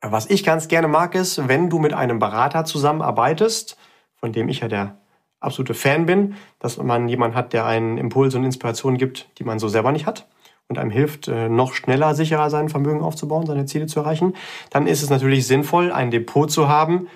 Was 0.00 0.30
ich 0.30 0.44
ganz 0.44 0.68
gerne 0.68 0.88
mag, 0.88 1.14
ist, 1.14 1.46
wenn 1.46 1.68
du 1.68 1.78
mit 1.78 1.92
einem 1.92 2.18
Berater 2.18 2.64
zusammenarbeitest, 2.64 3.76
von 4.14 4.32
dem 4.32 4.48
ich 4.48 4.60
ja 4.60 4.68
der 4.68 4.98
absolute 5.40 5.74
Fan 5.74 6.06
bin, 6.06 6.36
dass 6.58 6.78
man 6.78 7.08
jemanden 7.08 7.36
hat, 7.36 7.52
der 7.52 7.66
einen 7.66 7.98
Impuls 7.98 8.34
und 8.34 8.44
Inspiration 8.44 8.96
gibt, 8.96 9.28
die 9.38 9.44
man 9.44 9.58
so 9.58 9.68
selber 9.68 9.92
nicht 9.92 10.06
hat 10.06 10.26
und 10.68 10.78
einem 10.78 10.90
hilft, 10.90 11.28
äh, 11.28 11.48
noch 11.48 11.74
schneller, 11.74 12.14
sicherer 12.14 12.50
sein 12.50 12.68
Vermögen 12.68 13.02
aufzubauen, 13.02 13.46
seine 13.46 13.66
Ziele 13.66 13.86
zu 13.86 14.00
erreichen, 14.00 14.34
dann 14.70 14.86
ist 14.86 15.02
es 15.02 15.10
natürlich 15.10 15.46
sinnvoll, 15.46 15.92
ein 15.92 16.10
Depot 16.10 16.50
zu 16.50 16.68
haben, 16.68 17.08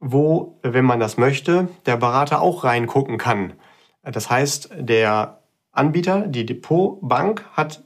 wo, 0.00 0.58
wenn 0.62 0.84
man 0.84 1.00
das 1.00 1.16
möchte, 1.16 1.68
der 1.86 1.96
Berater 1.96 2.40
auch 2.40 2.64
reingucken 2.64 3.18
kann. 3.18 3.54
Das 4.10 4.30
heißt, 4.30 4.70
der 4.78 5.38
Anbieter, 5.72 6.26
die 6.26 6.46
Depotbank, 6.46 7.44
hat 7.52 7.82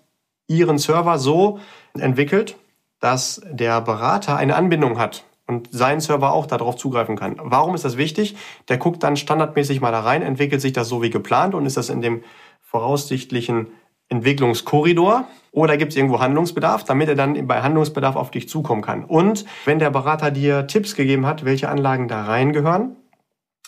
ihren 0.46 0.78
Server 0.78 1.18
so 1.18 1.60
entwickelt, 1.94 2.56
dass 3.00 3.40
der 3.50 3.80
Berater 3.80 4.36
eine 4.36 4.56
Anbindung 4.56 4.98
hat 4.98 5.24
und 5.46 5.68
sein 5.72 6.00
Server 6.00 6.32
auch 6.32 6.46
darauf 6.46 6.76
zugreifen 6.76 7.16
kann. 7.16 7.36
Warum 7.38 7.74
ist 7.74 7.84
das 7.84 7.96
wichtig? 7.96 8.36
Der 8.68 8.78
guckt 8.78 9.02
dann 9.02 9.16
standardmäßig 9.16 9.80
mal 9.80 9.92
da 9.92 10.00
rein, 10.00 10.22
entwickelt 10.22 10.60
sich 10.60 10.72
das 10.72 10.88
so 10.88 11.02
wie 11.02 11.10
geplant 11.10 11.54
und 11.54 11.66
ist 11.66 11.76
das 11.76 11.88
in 11.88 12.02
dem 12.02 12.22
voraussichtlichen 12.60 13.68
Entwicklungskorridor 14.10 15.24
oder 15.52 15.76
gibt 15.76 15.92
es 15.92 15.96
irgendwo 15.96 16.20
Handlungsbedarf, 16.20 16.84
damit 16.84 17.08
er 17.08 17.14
dann 17.14 17.46
bei 17.46 17.62
Handlungsbedarf 17.62 18.16
auf 18.16 18.30
dich 18.30 18.48
zukommen 18.48 18.82
kann. 18.82 19.04
Und 19.04 19.44
wenn 19.64 19.78
der 19.78 19.90
Berater 19.90 20.30
dir 20.30 20.66
Tipps 20.66 20.94
gegeben 20.94 21.26
hat, 21.26 21.44
welche 21.44 21.68
Anlagen 21.68 22.08
da 22.08 22.24
reingehören, 22.24 22.96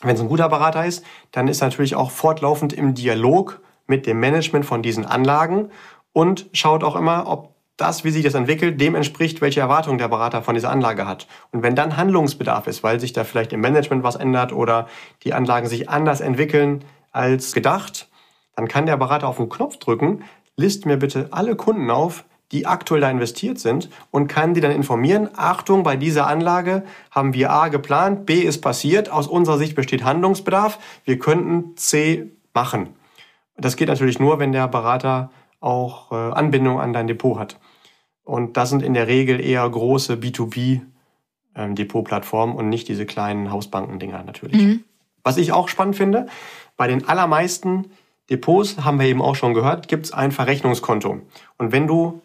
wenn 0.02 0.14
es 0.14 0.20
ein 0.20 0.28
guter 0.28 0.48
Berater 0.48 0.84
ist, 0.84 1.04
dann 1.32 1.48
ist 1.48 1.62
er 1.62 1.68
natürlich 1.68 1.94
auch 1.94 2.10
fortlaufend 2.10 2.72
im 2.72 2.94
Dialog 2.94 3.60
mit 3.86 4.06
dem 4.06 4.20
Management 4.20 4.64
von 4.64 4.82
diesen 4.82 5.04
Anlagen 5.04 5.70
und 6.12 6.46
schaut 6.52 6.84
auch 6.84 6.96
immer, 6.96 7.26
ob 7.26 7.54
das, 7.76 8.04
wie 8.04 8.10
sich 8.10 8.24
das 8.24 8.34
entwickelt, 8.34 8.80
dem 8.80 8.94
entspricht, 8.94 9.40
welche 9.40 9.60
Erwartungen 9.60 9.98
der 9.98 10.08
Berater 10.08 10.42
von 10.42 10.54
dieser 10.54 10.70
Anlage 10.70 11.06
hat. 11.06 11.26
Und 11.50 11.62
wenn 11.62 11.74
dann 11.74 11.96
Handlungsbedarf 11.96 12.66
ist, 12.66 12.82
weil 12.82 13.00
sich 13.00 13.12
da 13.12 13.24
vielleicht 13.24 13.52
im 13.52 13.60
Management 13.60 14.02
was 14.02 14.16
ändert 14.16 14.52
oder 14.52 14.86
die 15.22 15.32
Anlagen 15.32 15.66
sich 15.66 15.88
anders 15.88 16.20
entwickeln 16.20 16.84
als 17.10 17.52
gedacht, 17.52 18.08
dann 18.54 18.68
kann 18.68 18.86
der 18.86 18.98
Berater 18.98 19.28
auf 19.28 19.38
den 19.38 19.48
Knopf 19.48 19.78
drücken, 19.78 20.24
list 20.56 20.84
mir 20.84 20.98
bitte 20.98 21.28
alle 21.30 21.56
Kunden 21.56 21.90
auf, 21.90 22.24
die 22.52 22.66
aktuell 22.66 23.00
da 23.00 23.10
investiert 23.10 23.58
sind 23.58 23.88
und 24.10 24.26
kann 24.26 24.54
die 24.54 24.60
dann 24.60 24.72
informieren, 24.72 25.28
Achtung, 25.36 25.82
bei 25.82 25.96
dieser 25.96 26.26
Anlage 26.26 26.84
haben 27.10 27.32
wir 27.34 27.50
A 27.50 27.68
geplant, 27.68 28.26
B 28.26 28.40
ist 28.40 28.60
passiert, 28.60 29.10
aus 29.10 29.28
unserer 29.28 29.58
Sicht 29.58 29.76
besteht 29.76 30.04
Handlungsbedarf, 30.04 30.78
wir 31.04 31.18
könnten 31.18 31.76
C 31.76 32.30
machen. 32.52 32.88
Das 33.56 33.76
geht 33.76 33.88
natürlich 33.88 34.18
nur, 34.18 34.38
wenn 34.38 34.52
der 34.52 34.68
Berater 34.68 35.30
auch 35.60 36.10
äh, 36.12 36.14
Anbindung 36.14 36.80
an 36.80 36.92
dein 36.92 37.06
Depot 37.06 37.38
hat. 37.38 37.58
Und 38.24 38.56
das 38.56 38.70
sind 38.70 38.82
in 38.82 38.94
der 38.94 39.06
Regel 39.06 39.40
eher 39.40 39.68
große 39.68 40.14
B2B 40.14 40.80
ähm, 41.54 42.54
und 42.56 42.68
nicht 42.68 42.88
diese 42.88 43.06
kleinen 43.06 43.50
Hausbanken-Dinger 43.50 44.22
natürlich. 44.24 44.56
Mhm. 44.56 44.84
Was 45.22 45.36
ich 45.36 45.52
auch 45.52 45.68
spannend 45.68 45.96
finde, 45.96 46.26
bei 46.76 46.86
den 46.86 47.06
allermeisten 47.06 47.90
Depots, 48.30 48.78
haben 48.84 48.98
wir 48.98 49.06
eben 49.06 49.20
auch 49.20 49.34
schon 49.34 49.54
gehört, 49.54 49.88
gibt 49.88 50.06
es 50.06 50.12
ein 50.12 50.32
Verrechnungskonto. 50.32 51.20
Und 51.58 51.72
wenn 51.72 51.86
du 51.86 52.22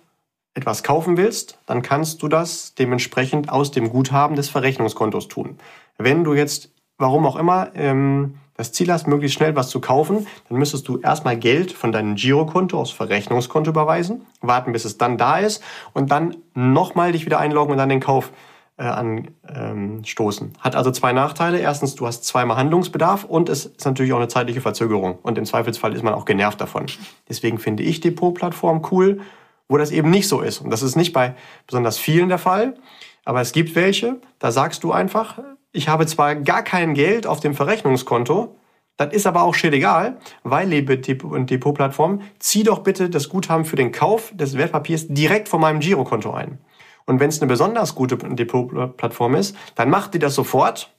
etwas 0.55 0.83
kaufen 0.83 1.17
willst, 1.17 1.59
dann 1.67 1.81
kannst 1.81 2.23
du 2.23 2.27
das 2.27 2.73
dementsprechend 2.73 3.49
aus 3.49 3.71
dem 3.71 3.89
Guthaben 3.89 4.35
des 4.35 4.49
Verrechnungskontos 4.49 5.27
tun. 5.27 5.57
Wenn 5.97 6.23
du 6.23 6.33
jetzt, 6.33 6.71
warum 6.97 7.25
auch 7.25 7.35
immer, 7.35 7.69
ähm, 7.75 8.35
das 8.57 8.71
Ziel 8.71 8.91
hast, 8.91 9.05
möglichst 9.05 9.37
schnell 9.37 9.55
was 9.55 9.69
zu 9.69 9.81
kaufen, 9.81 10.27
dann 10.47 10.57
müsstest 10.57 10.87
du 10.87 10.97
erstmal 10.99 11.37
Geld 11.37 11.73
von 11.73 11.91
deinem 11.91 12.15
Girokonto 12.15 12.79
aufs 12.79 12.91
Verrechnungskonto 12.91 13.69
überweisen, 13.69 14.25
warten, 14.41 14.71
bis 14.71 14.85
es 14.85 14.97
dann 14.97 15.17
da 15.17 15.39
ist 15.39 15.61
und 15.93 16.09
dann 16.09 16.37
nochmal 16.53 17.11
dich 17.11 17.25
wieder 17.25 17.39
einloggen 17.39 17.73
und 17.73 17.77
dann 17.77 17.89
den 17.89 17.99
Kauf 17.99 18.31
äh, 18.77 18.83
anstoßen. 18.83 20.47
Ähm, 20.47 20.53
Hat 20.61 20.75
also 20.77 20.91
zwei 20.91 21.11
Nachteile. 21.11 21.59
Erstens, 21.59 21.95
du 21.95 22.07
hast 22.07 22.23
zweimal 22.23 22.55
Handlungsbedarf 22.55 23.25
und 23.25 23.49
es 23.49 23.65
ist 23.65 23.85
natürlich 23.85 24.13
auch 24.13 24.17
eine 24.17 24.29
zeitliche 24.29 24.61
Verzögerung. 24.61 25.19
Und 25.21 25.37
im 25.37 25.45
Zweifelsfall 25.45 25.93
ist 25.93 26.03
man 26.03 26.13
auch 26.13 26.25
genervt 26.25 26.61
davon. 26.61 26.85
Deswegen 27.27 27.57
finde 27.57 27.83
ich 27.83 27.99
Depot-Plattform 27.99 28.87
cool, 28.91 29.19
wo 29.67 29.77
das 29.77 29.91
eben 29.91 30.09
nicht 30.09 30.27
so 30.27 30.41
ist. 30.41 30.59
Und 30.59 30.69
das 30.69 30.81
ist 30.81 30.95
nicht 30.95 31.13
bei 31.13 31.35
besonders 31.67 31.97
vielen 31.97 32.29
der 32.29 32.37
Fall. 32.37 32.75
Aber 33.23 33.41
es 33.41 33.51
gibt 33.51 33.75
welche, 33.75 34.17
da 34.39 34.51
sagst 34.51 34.83
du 34.83 34.91
einfach, 34.91 35.39
ich 35.71 35.87
habe 35.87 36.05
zwar 36.05 36.35
gar 36.35 36.63
kein 36.63 36.93
Geld 36.93 37.27
auf 37.27 37.39
dem 37.39 37.55
Verrechnungskonto, 37.55 38.55
das 38.97 39.13
ist 39.13 39.27
aber 39.27 39.43
auch 39.43 39.55
schön 39.55 39.73
egal, 39.73 40.17
weil 40.43 40.69
liebe 40.69 40.97
Depot-Plattform, 40.97 42.21
zieh 42.39 42.63
doch 42.63 42.79
bitte 42.79 43.09
das 43.09 43.27
Guthaben 43.27 43.65
für 43.65 43.75
den 43.75 43.91
Kauf 43.91 44.31
des 44.33 44.57
Wertpapiers 44.57 45.07
direkt 45.09 45.49
von 45.49 45.59
meinem 45.59 45.81
Girokonto 45.81 46.31
ein. 46.31 46.59
Und 47.05 47.19
wenn 47.19 47.29
es 47.29 47.41
eine 47.41 47.49
besonders 47.49 47.93
gute 47.93 48.17
Depot-Plattform 48.17 49.35
ist, 49.35 49.55
dann 49.75 49.89
macht 49.89 50.13
die 50.13 50.19
das 50.19 50.33
sofort 50.33 50.93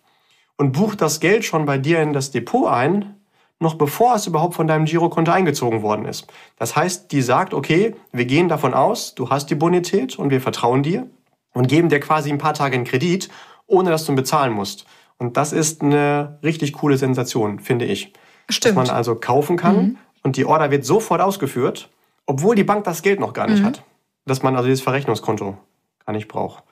und 0.56 0.72
bucht 0.72 1.00
das 1.00 1.20
Geld 1.20 1.44
schon 1.44 1.64
bei 1.64 1.78
dir 1.78 2.02
in 2.02 2.12
das 2.12 2.30
Depot 2.30 2.68
ein, 2.68 3.15
noch 3.58 3.74
bevor 3.74 4.14
es 4.14 4.26
überhaupt 4.26 4.54
von 4.54 4.66
deinem 4.66 4.84
Girokonto 4.84 5.32
eingezogen 5.32 5.82
worden 5.82 6.04
ist. 6.04 6.26
Das 6.58 6.76
heißt, 6.76 7.10
die 7.12 7.22
sagt, 7.22 7.54
okay, 7.54 7.96
wir 8.12 8.26
gehen 8.26 8.48
davon 8.48 8.74
aus, 8.74 9.14
du 9.14 9.30
hast 9.30 9.48
die 9.50 9.54
Bonität 9.54 10.18
und 10.18 10.30
wir 10.30 10.40
vertrauen 10.40 10.82
dir 10.82 11.06
und 11.54 11.68
geben 11.68 11.88
dir 11.88 12.00
quasi 12.00 12.30
ein 12.30 12.38
paar 12.38 12.54
Tage 12.54 12.74
einen 12.74 12.84
Kredit 12.84 13.30
ohne 13.66 13.90
dass 13.90 14.04
du 14.04 14.12
ihn 14.12 14.16
bezahlen 14.16 14.52
musst. 14.52 14.86
Und 15.18 15.36
das 15.36 15.52
ist 15.52 15.82
eine 15.82 16.38
richtig 16.42 16.72
coole 16.74 16.98
Sensation, 16.98 17.58
finde 17.58 17.84
ich. 17.84 18.12
Stimmt. 18.48 18.76
Dass 18.76 18.88
man 18.88 18.96
also 18.96 19.16
kaufen 19.16 19.56
kann 19.56 19.76
mhm. 19.76 19.98
und 20.22 20.36
die 20.36 20.44
Order 20.44 20.70
wird 20.70 20.84
sofort 20.84 21.20
ausgeführt, 21.20 21.90
obwohl 22.26 22.54
die 22.54 22.64
Bank 22.64 22.84
das 22.84 23.02
Geld 23.02 23.20
noch 23.20 23.32
gar 23.32 23.48
nicht 23.48 23.62
mhm. 23.62 23.66
hat. 23.66 23.82
Dass 24.24 24.42
man 24.42 24.56
also 24.56 24.68
dieses 24.68 24.82
Verrechnungskonto 24.82 25.56
gar 26.04 26.12
nicht 26.12 26.28
braucht. 26.28 26.62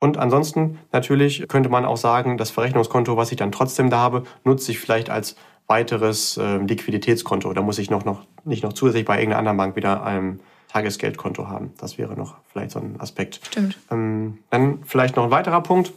Und 0.00 0.18
ansonsten 0.18 0.78
natürlich 0.90 1.46
könnte 1.48 1.68
man 1.68 1.84
auch 1.84 1.96
sagen, 1.96 2.36
das 2.36 2.50
Verrechnungskonto, 2.50 3.16
was 3.16 3.30
ich 3.30 3.36
dann 3.36 3.52
trotzdem 3.52 3.88
da 3.88 3.98
habe, 3.98 4.24
nutze 4.44 4.72
ich 4.72 4.80
vielleicht 4.80 5.10
als 5.10 5.36
weiteres 5.72 6.36
äh, 6.36 6.58
Liquiditätskonto. 6.58 7.50
Da 7.54 7.62
muss 7.62 7.78
ich 7.78 7.88
noch, 7.88 8.04
noch 8.04 8.26
nicht 8.44 8.62
noch 8.62 8.74
zusätzlich 8.74 9.06
bei 9.06 9.14
irgendeiner 9.14 9.38
anderen 9.38 9.56
Bank 9.56 9.76
wieder 9.76 10.04
ein 10.04 10.40
Tagesgeldkonto 10.68 11.48
haben. 11.48 11.72
Das 11.78 11.96
wäre 11.96 12.14
noch 12.14 12.36
vielleicht 12.52 12.72
so 12.72 12.78
ein 12.78 13.00
Aspekt. 13.00 13.40
Stimmt. 13.42 13.78
Ähm, 13.90 14.38
dann 14.50 14.80
vielleicht 14.84 15.16
noch 15.16 15.24
ein 15.24 15.30
weiterer 15.30 15.62
Punkt, 15.62 15.94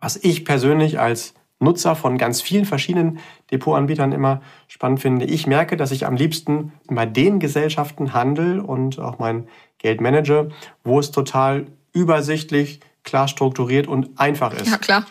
was 0.00 0.16
ich 0.16 0.44
persönlich 0.44 1.00
als 1.00 1.32
Nutzer 1.60 1.96
von 1.96 2.18
ganz 2.18 2.42
vielen 2.42 2.66
verschiedenen 2.66 3.20
Depotanbietern 3.50 4.12
immer 4.12 4.42
spannend 4.68 5.00
finde. 5.00 5.24
Ich 5.24 5.46
merke, 5.46 5.78
dass 5.78 5.92
ich 5.92 6.04
am 6.04 6.16
liebsten 6.16 6.72
bei 6.86 7.06
den 7.06 7.38
Gesellschaften 7.38 8.12
handel 8.12 8.60
und 8.60 8.98
auch 8.98 9.18
mein 9.18 9.48
Geld 9.78 10.02
manage, 10.02 10.50
wo 10.84 10.98
es 10.98 11.10
total 11.10 11.66
übersichtlich, 11.94 12.80
klar 13.02 13.28
strukturiert 13.28 13.86
und 13.86 14.20
einfach 14.20 14.52
ist. 14.52 14.70
Ja, 14.70 14.76
klar. 14.76 15.06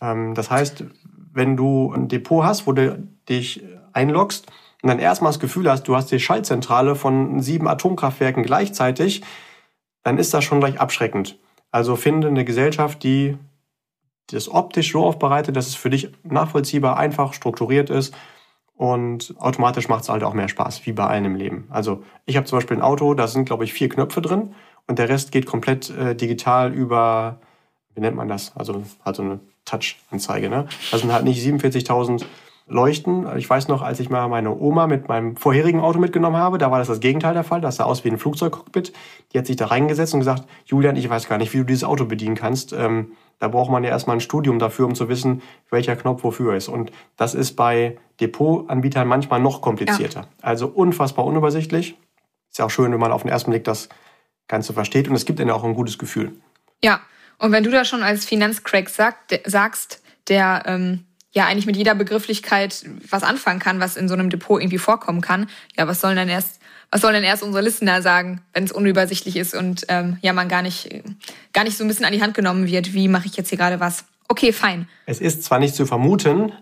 Ähm, 0.00 0.34
das 0.34 0.50
heißt, 0.50 0.84
wenn 1.36 1.56
du 1.56 1.92
ein 1.92 2.08
Depot 2.08 2.44
hast, 2.44 2.66
wo 2.66 2.72
du 2.72 3.06
dich 3.28 3.62
einloggst, 3.92 4.46
und 4.82 4.90
dann 4.90 4.98
erstmal 4.98 5.32
das 5.32 5.40
Gefühl 5.40 5.68
hast, 5.70 5.88
du 5.88 5.96
hast 5.96 6.12
die 6.12 6.20
Schaltzentrale 6.20 6.94
von 6.94 7.40
sieben 7.40 7.66
Atomkraftwerken 7.66 8.42
gleichzeitig, 8.42 9.22
dann 10.02 10.18
ist 10.18 10.32
das 10.32 10.44
schon 10.44 10.60
gleich 10.60 10.78
abschreckend. 10.78 11.38
Also 11.72 11.96
finde 11.96 12.28
eine 12.28 12.44
Gesellschaft, 12.44 13.02
die 13.02 13.36
das 14.28 14.48
optisch 14.48 14.92
so 14.92 15.04
aufbereitet, 15.04 15.56
dass 15.56 15.66
es 15.66 15.74
für 15.74 15.90
dich 15.90 16.12
nachvollziehbar, 16.22 16.98
einfach, 16.98 17.32
strukturiert 17.32 17.90
ist 17.90 18.14
und 18.74 19.34
automatisch 19.38 19.88
macht 19.88 20.02
es 20.02 20.08
halt 20.08 20.22
auch 20.22 20.34
mehr 20.34 20.48
Spaß, 20.48 20.86
wie 20.86 20.92
bei 20.92 21.06
allen 21.06 21.24
im 21.24 21.34
Leben. 21.34 21.66
Also 21.70 22.04
ich 22.24 22.36
habe 22.36 22.46
zum 22.46 22.58
Beispiel 22.58 22.76
ein 22.76 22.82
Auto, 22.82 23.14
da 23.14 23.26
sind, 23.26 23.46
glaube 23.46 23.64
ich, 23.64 23.72
vier 23.72 23.88
Knöpfe 23.88 24.20
drin 24.20 24.54
und 24.86 24.98
der 24.98 25.08
Rest 25.08 25.32
geht 25.32 25.46
komplett 25.46 25.90
äh, 25.90 26.14
digital 26.14 26.72
über, 26.72 27.40
wie 27.94 28.00
nennt 28.00 28.16
man 28.16 28.28
das? 28.28 28.56
Also 28.56 28.84
halt 29.04 29.16
so 29.16 29.22
eine 29.22 29.40
Touch-Anzeige. 29.66 30.48
Ne? 30.48 30.66
Das 30.90 31.02
sind 31.02 31.12
halt 31.12 31.24
nicht 31.24 31.44
47.000 31.44 32.24
leuchten. 32.68 33.26
Ich 33.36 33.48
weiß 33.48 33.68
noch, 33.68 33.82
als 33.82 34.00
ich 34.00 34.10
mal 34.10 34.26
meine 34.28 34.56
Oma 34.56 34.86
mit 34.86 35.08
meinem 35.08 35.36
vorherigen 35.36 35.80
Auto 35.80 35.98
mitgenommen 35.98 36.36
habe, 36.36 36.58
da 36.58 36.70
war 36.70 36.78
das 36.78 36.88
das 36.88 37.00
Gegenteil 37.00 37.34
der 37.34 37.44
Fall. 37.44 37.60
Das 37.60 37.76
sah 37.76 37.84
aus 37.84 38.04
wie 38.04 38.10
ein 38.10 38.18
Flugzeugcockpit. 38.18 38.92
Die 39.32 39.38
hat 39.38 39.46
sich 39.46 39.56
da 39.56 39.66
reingesetzt 39.66 40.14
und 40.14 40.20
gesagt, 40.20 40.44
Julian, 40.64 40.96
ich 40.96 41.08
weiß 41.08 41.28
gar 41.28 41.38
nicht, 41.38 41.52
wie 41.52 41.58
du 41.58 41.64
dieses 41.64 41.84
Auto 41.84 42.06
bedienen 42.06 42.34
kannst. 42.34 42.72
Ähm, 42.72 43.12
da 43.38 43.48
braucht 43.48 43.70
man 43.70 43.84
ja 43.84 43.90
erstmal 43.90 44.16
ein 44.16 44.20
Studium 44.20 44.58
dafür, 44.58 44.86
um 44.86 44.94
zu 44.94 45.08
wissen, 45.08 45.42
welcher 45.70 45.94
Knopf 45.94 46.24
wofür 46.24 46.56
ist. 46.56 46.68
Und 46.68 46.90
das 47.16 47.34
ist 47.34 47.54
bei 47.54 47.98
Depotanbietern 48.20 49.06
manchmal 49.06 49.40
noch 49.40 49.60
komplizierter. 49.60 50.20
Ja. 50.20 50.28
Also 50.42 50.66
unfassbar 50.66 51.24
unübersichtlich. 51.24 51.96
Ist 52.50 52.58
ja 52.58 52.64
auch 52.64 52.70
schön, 52.70 52.90
wenn 52.92 53.00
man 53.00 53.12
auf 53.12 53.22
den 53.22 53.30
ersten 53.30 53.50
Blick 53.50 53.64
das 53.64 53.88
Ganze 54.48 54.72
versteht. 54.72 55.08
Und 55.08 55.14
es 55.14 55.24
gibt 55.24 55.38
ihnen 55.38 55.50
auch 55.50 55.64
ein 55.64 55.74
gutes 55.74 55.98
Gefühl. 55.98 56.32
Ja, 56.82 57.00
und 57.38 57.52
wenn 57.52 57.64
du 57.64 57.70
da 57.70 57.84
schon 57.84 58.02
als 58.02 58.24
Finanzcrack 58.24 58.88
sagt, 58.88 59.40
sagst, 59.44 60.02
der 60.28 60.62
ähm, 60.66 61.04
ja 61.32 61.46
eigentlich 61.46 61.66
mit 61.66 61.76
jeder 61.76 61.94
Begrifflichkeit 61.94 62.84
was 63.10 63.22
anfangen 63.22 63.60
kann, 63.60 63.78
was 63.78 63.96
in 63.96 64.08
so 64.08 64.14
einem 64.14 64.30
Depot 64.30 64.60
irgendwie 64.60 64.78
vorkommen 64.78 65.20
kann, 65.20 65.46
ja, 65.76 65.86
was 65.86 66.00
sollen 66.00 66.16
dann 66.16 66.28
erst, 66.28 66.60
was 66.90 67.02
sollen 67.02 67.14
denn 67.14 67.24
erst 67.24 67.42
unsere 67.42 67.62
Listener 67.62 68.00
sagen, 68.00 68.40
wenn 68.54 68.64
es 68.64 68.72
unübersichtlich 68.72 69.36
ist 69.36 69.54
und 69.54 69.84
ähm, 69.88 70.18
ja 70.22 70.32
man 70.32 70.48
gar 70.48 70.62
nicht, 70.62 70.88
gar 71.52 71.64
nicht 71.64 71.76
so 71.76 71.84
ein 71.84 71.88
bisschen 71.88 72.06
an 72.06 72.12
die 72.12 72.22
Hand 72.22 72.34
genommen 72.34 72.66
wird, 72.66 72.94
wie 72.94 73.08
mache 73.08 73.26
ich 73.26 73.36
jetzt 73.36 73.50
hier 73.50 73.58
gerade 73.58 73.80
was? 73.80 74.04
Okay, 74.28 74.52
fein. 74.52 74.88
Es 75.04 75.20
ist 75.20 75.44
zwar 75.44 75.58
nicht 75.58 75.74
zu 75.74 75.86
vermuten, 75.86 76.52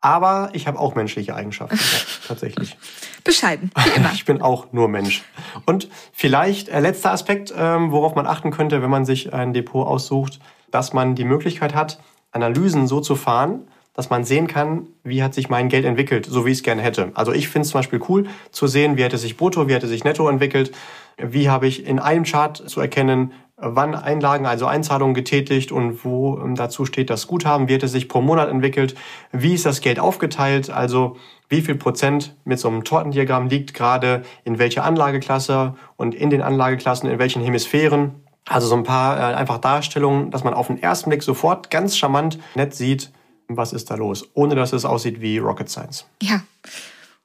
aber 0.00 0.50
ich 0.52 0.66
habe 0.66 0.78
auch 0.78 0.94
menschliche 0.94 1.34
Eigenschaften, 1.34 1.78
tatsächlich. 2.28 2.76
Bescheiden, 3.24 3.70
wie 3.84 3.90
immer. 3.96 4.12
Ich 4.12 4.24
bin 4.24 4.40
auch 4.40 4.72
nur 4.72 4.88
Mensch. 4.88 5.22
Und 5.66 5.88
vielleicht 6.12 6.68
äh, 6.68 6.80
letzter 6.80 7.12
Aspekt, 7.12 7.52
ähm, 7.56 7.90
worauf 7.90 8.14
man 8.14 8.26
achten 8.26 8.50
könnte, 8.50 8.82
wenn 8.82 8.90
man 8.90 9.04
sich 9.04 9.32
ein 9.32 9.52
Depot 9.52 9.86
aussucht, 9.86 10.38
dass 10.70 10.92
man 10.92 11.14
die 11.14 11.24
Möglichkeit 11.24 11.74
hat, 11.74 11.98
Analysen 12.30 12.86
so 12.86 13.00
zu 13.00 13.16
fahren, 13.16 13.66
dass 13.94 14.10
man 14.10 14.22
sehen 14.24 14.46
kann, 14.46 14.86
wie 15.02 15.24
hat 15.24 15.34
sich 15.34 15.48
mein 15.48 15.68
Geld 15.68 15.84
entwickelt, 15.84 16.26
so 16.26 16.46
wie 16.46 16.50
ich 16.50 16.58
es 16.58 16.62
gerne 16.62 16.82
hätte. 16.82 17.10
Also 17.14 17.32
ich 17.32 17.48
finde 17.48 17.64
es 17.64 17.70
zum 17.70 17.78
Beispiel 17.80 18.00
cool 18.08 18.28
zu 18.52 18.68
sehen, 18.68 18.96
wie 18.96 19.02
hätte 19.02 19.18
sich 19.18 19.36
brutto, 19.36 19.66
wie 19.68 19.74
hätte 19.74 19.88
sich 19.88 20.04
netto 20.04 20.28
entwickelt, 20.28 20.70
wie 21.16 21.50
habe 21.50 21.66
ich 21.66 21.84
in 21.84 21.98
einem 21.98 22.22
Chart 22.22 22.56
zu 22.56 22.80
erkennen, 22.80 23.32
wann 23.60 23.94
Einlagen, 23.94 24.46
also 24.46 24.66
Einzahlungen 24.66 25.14
getätigt 25.14 25.72
und 25.72 26.04
wo 26.04 26.38
ähm, 26.38 26.54
dazu 26.54 26.84
steht 26.84 27.10
das 27.10 27.26
Guthaben, 27.26 27.68
wie 27.68 27.74
hätte 27.74 27.88
sich 27.88 28.08
pro 28.08 28.20
Monat 28.20 28.48
entwickelt, 28.48 28.94
wie 29.32 29.54
ist 29.54 29.66
das 29.66 29.80
Geld 29.80 29.98
aufgeteilt, 29.98 30.70
also 30.70 31.16
wie 31.48 31.62
viel 31.62 31.74
Prozent 31.74 32.36
mit 32.44 32.60
so 32.60 32.68
einem 32.68 32.84
Tortendiagramm 32.84 33.48
liegt 33.48 33.74
gerade 33.74 34.22
in 34.44 34.58
welcher 34.58 34.84
Anlageklasse 34.84 35.74
und 35.96 36.14
in 36.14 36.30
den 36.30 36.42
Anlageklassen 36.42 37.10
in 37.10 37.18
welchen 37.18 37.42
Hemisphären 37.42 38.22
Also 38.48 38.68
so 38.68 38.76
ein 38.76 38.84
paar 38.84 39.18
äh, 39.18 39.34
einfach 39.34 39.58
Darstellungen, 39.58 40.30
dass 40.30 40.44
man 40.44 40.54
auf 40.54 40.68
den 40.68 40.80
ersten 40.80 41.10
Blick 41.10 41.22
sofort 41.22 41.70
ganz 41.70 41.96
charmant 41.96 42.38
nett 42.54 42.74
sieht, 42.74 43.10
was 43.48 43.72
ist 43.72 43.90
da 43.90 43.96
los, 43.96 44.28
ohne 44.34 44.54
dass 44.54 44.72
es 44.72 44.84
aussieht 44.84 45.20
wie 45.20 45.38
Rocket 45.38 45.68
Science. 45.68 46.06
Ja, 46.22 46.42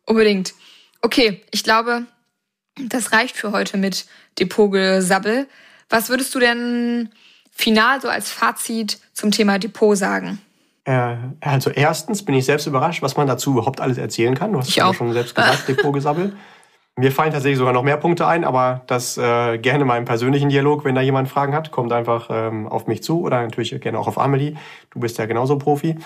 unbedingt. 0.06 0.54
Okay, 1.02 1.42
ich 1.52 1.64
glaube, 1.64 2.06
das 2.76 3.12
reicht 3.12 3.36
für 3.36 3.52
heute 3.52 3.78
mit 3.78 4.06
Depotgesabbel. 4.40 5.48
Was 5.94 6.10
würdest 6.10 6.34
du 6.34 6.40
denn 6.40 7.10
final 7.52 8.02
so 8.02 8.10
als 8.10 8.32
Fazit 8.32 8.98
zum 9.14 9.30
Thema 9.30 9.60
Depot 9.60 9.96
sagen? 9.96 10.42
Äh, 10.86 11.18
also 11.40 11.70
erstens 11.70 12.26
bin 12.26 12.34
ich 12.34 12.46
selbst 12.46 12.66
überrascht, 12.66 13.04
was 13.04 13.16
man 13.16 13.28
dazu 13.28 13.52
überhaupt 13.52 13.80
alles 13.80 14.00
erzählen 14.00 14.34
kann. 14.34 14.54
Du 14.54 14.58
hast 14.58 14.76
ja 14.76 14.92
schon 14.92 15.14
selbst 15.14 15.36
gesagt, 15.36 15.68
Depotgesabbel. 15.68 16.36
Mir 16.96 17.12
fallen 17.12 17.32
tatsächlich 17.32 17.60
sogar 17.60 17.74
noch 17.74 17.84
mehr 17.84 17.98
Punkte 17.98 18.26
ein, 18.26 18.44
aber 18.44 18.82
das 18.88 19.20
äh, 19.20 19.60
gerne 19.60 19.86
mal 19.86 20.00
im 20.00 20.06
persönlichen 20.06 20.50
Dialog, 20.50 20.84
wenn 20.84 20.96
da 20.96 21.02
jemand 21.02 21.30
Fragen 21.30 21.54
hat, 21.54 21.70
kommt 21.70 21.94
einfach 21.94 22.28
ähm, 22.32 22.68
auf 22.68 22.88
mich 22.88 23.04
zu 23.04 23.22
oder 23.22 23.44
natürlich 23.44 23.80
gerne 23.80 24.00
auch 24.00 24.08
auf 24.08 24.18
Amelie. 24.18 24.56
Du 24.90 25.00
bist 25.00 25.20
ja 25.20 25.28
genauso 25.28 25.60
Profi. 25.60 26.00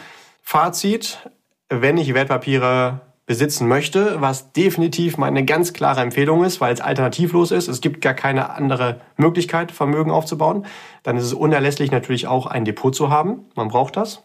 Fazit, 0.43 1.29
wenn 1.69 1.97
ich 1.97 2.13
Wertpapiere 2.13 3.06
besitzen 3.27 3.67
möchte, 3.67 4.21
was 4.21 4.53
definitiv 4.53 5.17
meine 5.17 5.43
ganz 5.43 5.73
klare 5.73 6.01
Empfehlung 6.01 6.45
ist, 6.45 6.61
weil 6.61 6.73
es 6.73 6.79
alternativlos 6.79 7.51
ist. 7.51 7.67
Es 7.67 7.81
gibt 7.81 8.01
gar 8.01 8.13
keine 8.13 8.51
andere 8.51 9.01
Möglichkeit, 9.17 9.71
Vermögen 9.71 10.11
aufzubauen. 10.11 10.65
Dann 11.03 11.17
ist 11.17 11.25
es 11.25 11.33
unerlässlich 11.33 11.91
natürlich 11.91 12.25
auch 12.25 12.47
ein 12.47 12.63
Depot 12.63 12.95
zu 12.95 13.09
haben. 13.09 13.45
Man 13.53 13.67
braucht 13.67 13.97
das. 13.97 14.23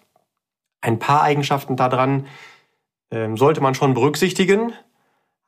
Ein 0.81 1.01
paar 1.01 1.23
Eigenschaften 1.23 1.77
daran 1.77 2.27
ähm, 3.11 3.37
sollte 3.37 3.61
man 3.61 3.75
schon 3.75 3.93
berücksichtigen. 3.93 4.73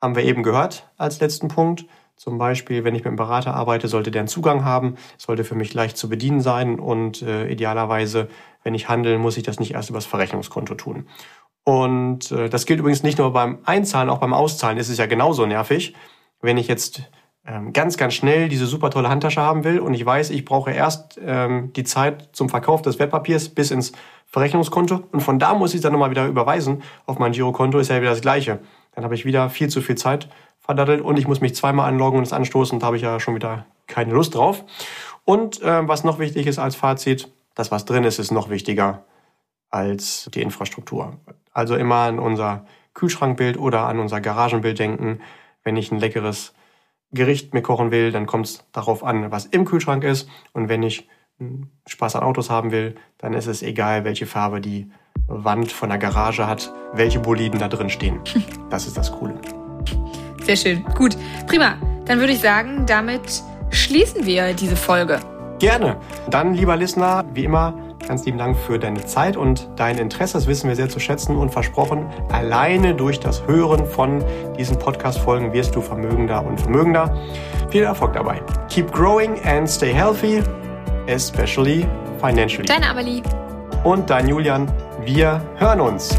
Haben 0.01 0.17
wir 0.17 0.23
eben 0.23 0.43
gehört 0.43 0.91
als 0.97 1.21
letzten 1.21 1.47
Punkt. 1.47 1.85
Zum 2.17 2.37
Beispiel, 2.37 2.83
wenn 2.83 2.93
ich 2.93 3.01
mit 3.01 3.07
einem 3.07 3.15
Berater 3.15 3.53
arbeite, 3.53 3.87
sollte 3.87 4.11
der 4.11 4.21
einen 4.21 4.27
Zugang 4.27 4.65
haben, 4.65 4.95
sollte 5.17 5.45
für 5.45 5.55
mich 5.55 5.73
leicht 5.73 5.97
zu 5.97 6.09
bedienen 6.09 6.41
sein 6.41 6.79
und 6.79 7.21
äh, 7.21 7.47
idealerweise, 7.49 8.29
wenn 8.63 8.73
ich 8.73 8.87
handeln, 8.87 9.19
muss 9.19 9.37
ich 9.37 9.43
das 9.43 9.59
nicht 9.59 9.73
erst 9.73 9.89
übers 9.89 10.05
Verrechnungskonto 10.05 10.75
tun. 10.75 11.07
Und 11.65 12.31
äh, 12.31 12.47
das 12.47 12.65
gilt 12.67 12.79
übrigens 12.79 13.03
nicht 13.03 13.17
nur 13.17 13.33
beim 13.33 13.59
Einzahlen, 13.65 14.09
auch 14.09 14.19
beim 14.19 14.33
Auszahlen 14.33 14.77
ist 14.77 14.87
es 14.87 14.99
ja 14.99 15.07
genauso 15.07 15.45
nervig. 15.47 15.95
Wenn 16.39 16.57
ich 16.57 16.67
jetzt 16.67 17.01
ähm, 17.43 17.73
ganz, 17.73 17.97
ganz 17.97 18.13
schnell 18.13 18.49
diese 18.49 18.67
super 18.67 18.91
tolle 18.91 19.09
Handtasche 19.09 19.41
haben 19.41 19.63
will 19.63 19.79
und 19.79 19.95
ich 19.95 20.05
weiß, 20.05 20.29
ich 20.29 20.45
brauche 20.45 20.71
erst 20.71 21.19
ähm, 21.23 21.73
die 21.73 21.83
Zeit 21.83 22.29
zum 22.33 22.49
Verkauf 22.49 22.83
des 22.83 22.99
Wertpapiers 22.99 23.49
bis 23.49 23.71
ins 23.71 23.93
Verrechnungskonto 24.27 25.03
und 25.11 25.21
von 25.21 25.39
da 25.39 25.55
muss 25.55 25.73
ich 25.73 25.81
dann 25.81 25.91
nochmal 25.91 26.11
wieder 26.11 26.27
überweisen 26.27 26.83
auf 27.07 27.17
mein 27.17 27.31
Girokonto, 27.31 27.79
ist 27.79 27.89
ja 27.89 27.99
wieder 27.99 28.11
das 28.11 28.21
gleiche. 28.21 28.59
Dann 28.93 29.03
habe 29.03 29.15
ich 29.15 29.25
wieder 29.25 29.49
viel 29.49 29.69
zu 29.69 29.81
viel 29.81 29.95
Zeit 29.95 30.29
verdattelt 30.59 31.01
und 31.01 31.17
ich 31.17 31.27
muss 31.27 31.41
mich 31.41 31.55
zweimal 31.55 31.89
anloggen 31.89 32.19
und 32.19 32.25
es 32.25 32.33
anstoßen, 32.33 32.79
da 32.79 32.87
habe 32.87 32.97
ich 32.97 33.03
ja 33.03 33.19
schon 33.19 33.33
wieder 33.33 33.65
keine 33.87 34.13
Lust 34.13 34.35
drauf. 34.35 34.63
Und 35.23 35.63
äh, 35.63 35.87
was 35.87 36.03
noch 36.03 36.19
wichtig 36.19 36.45
ist 36.45 36.59
als 36.59 36.75
Fazit, 36.75 37.31
das 37.55 37.71
was 37.71 37.85
drin 37.85 38.03
ist, 38.03 38.19
ist 38.19 38.31
noch 38.31 38.49
wichtiger 38.49 39.05
als 39.69 40.29
die 40.33 40.41
Infrastruktur. 40.41 41.19
Also 41.55 41.75
immer 41.75 41.95
an 41.95 42.19
unser 42.19 42.65
Kühlschrankbild 42.93 43.57
oder 43.57 43.87
an 43.87 43.99
unser 43.99 44.19
Garagenbild 44.19 44.77
denken. 44.77 45.21
Wenn 45.63 45.77
ich 45.77 45.91
ein 45.91 45.99
leckeres 45.99 46.53
Gericht 47.11 47.53
mir 47.53 47.61
kochen 47.61 47.91
will, 47.91 48.11
dann 48.11 48.25
kommt 48.25 48.45
es 48.45 48.65
darauf 48.73 49.03
an, 49.03 49.31
was 49.31 49.45
im 49.45 49.63
Kühlschrank 49.63 50.03
ist. 50.03 50.29
Und 50.51 50.67
wenn 50.67 50.83
ich 50.83 51.07
Spaß 51.87 52.17
an 52.17 52.23
Autos 52.23 52.49
haben 52.49 52.71
will, 52.71 52.95
dann 53.17 53.33
ist 53.33 53.47
es 53.47 53.63
egal, 53.63 54.03
welche 54.03 54.25
Farbe 54.25 54.59
die 54.59 54.91
Wand 55.27 55.71
von 55.71 55.89
der 55.89 55.97
Garage 55.97 56.45
hat, 56.45 56.73
welche 56.93 57.19
Boliden 57.19 57.59
da 57.59 57.67
drin 57.69 57.89
stehen. 57.89 58.19
Das 58.69 58.87
ist 58.87 58.97
das 58.97 59.11
Coole. 59.11 59.35
Sehr 60.43 60.57
schön. 60.57 60.83
Gut, 60.95 61.15
prima. 61.47 61.77
Dann 62.05 62.19
würde 62.19 62.33
ich 62.33 62.41
sagen, 62.41 62.85
damit 62.85 63.41
schließen 63.69 64.25
wir 64.25 64.53
diese 64.53 64.75
Folge. 64.75 65.21
Gerne. 65.59 65.95
Dann, 66.29 66.53
lieber 66.53 66.75
Listener, 66.75 67.23
wie 67.33 67.45
immer, 67.45 67.84
Ganz 68.07 68.23
lieben 68.25 68.37
Dank 68.37 68.55
für 68.55 68.77
deine 68.77 69.03
Zeit 69.05 69.35
und 69.35 69.67
dein 69.75 69.97
Interesse. 69.97 70.33
Das 70.33 70.47
wissen 70.47 70.67
wir 70.67 70.75
sehr 70.75 70.89
zu 70.89 70.99
schätzen 70.99 71.35
und 71.37 71.51
versprochen, 71.51 72.05
alleine 72.31 72.93
durch 72.93 73.19
das 73.19 73.45
Hören 73.47 73.85
von 73.85 74.23
diesen 74.57 74.77
Podcast-Folgen 74.77 75.53
wirst 75.53 75.75
du 75.75 75.81
vermögender 75.81 76.45
und 76.45 76.61
vermögender. 76.61 77.17
Viel 77.69 77.83
Erfolg 77.83 78.13
dabei. 78.13 78.41
Keep 78.69 78.91
growing 78.91 79.39
and 79.43 79.67
stay 79.67 79.91
healthy, 79.91 80.43
especially 81.07 81.87
financially. 82.19 82.67
Deine 82.67 82.89
Amelie. 82.89 83.23
Und 83.83 84.09
dein 84.09 84.27
Julian. 84.27 84.71
Wir 85.03 85.41
hören 85.57 85.81
uns. 85.81 86.17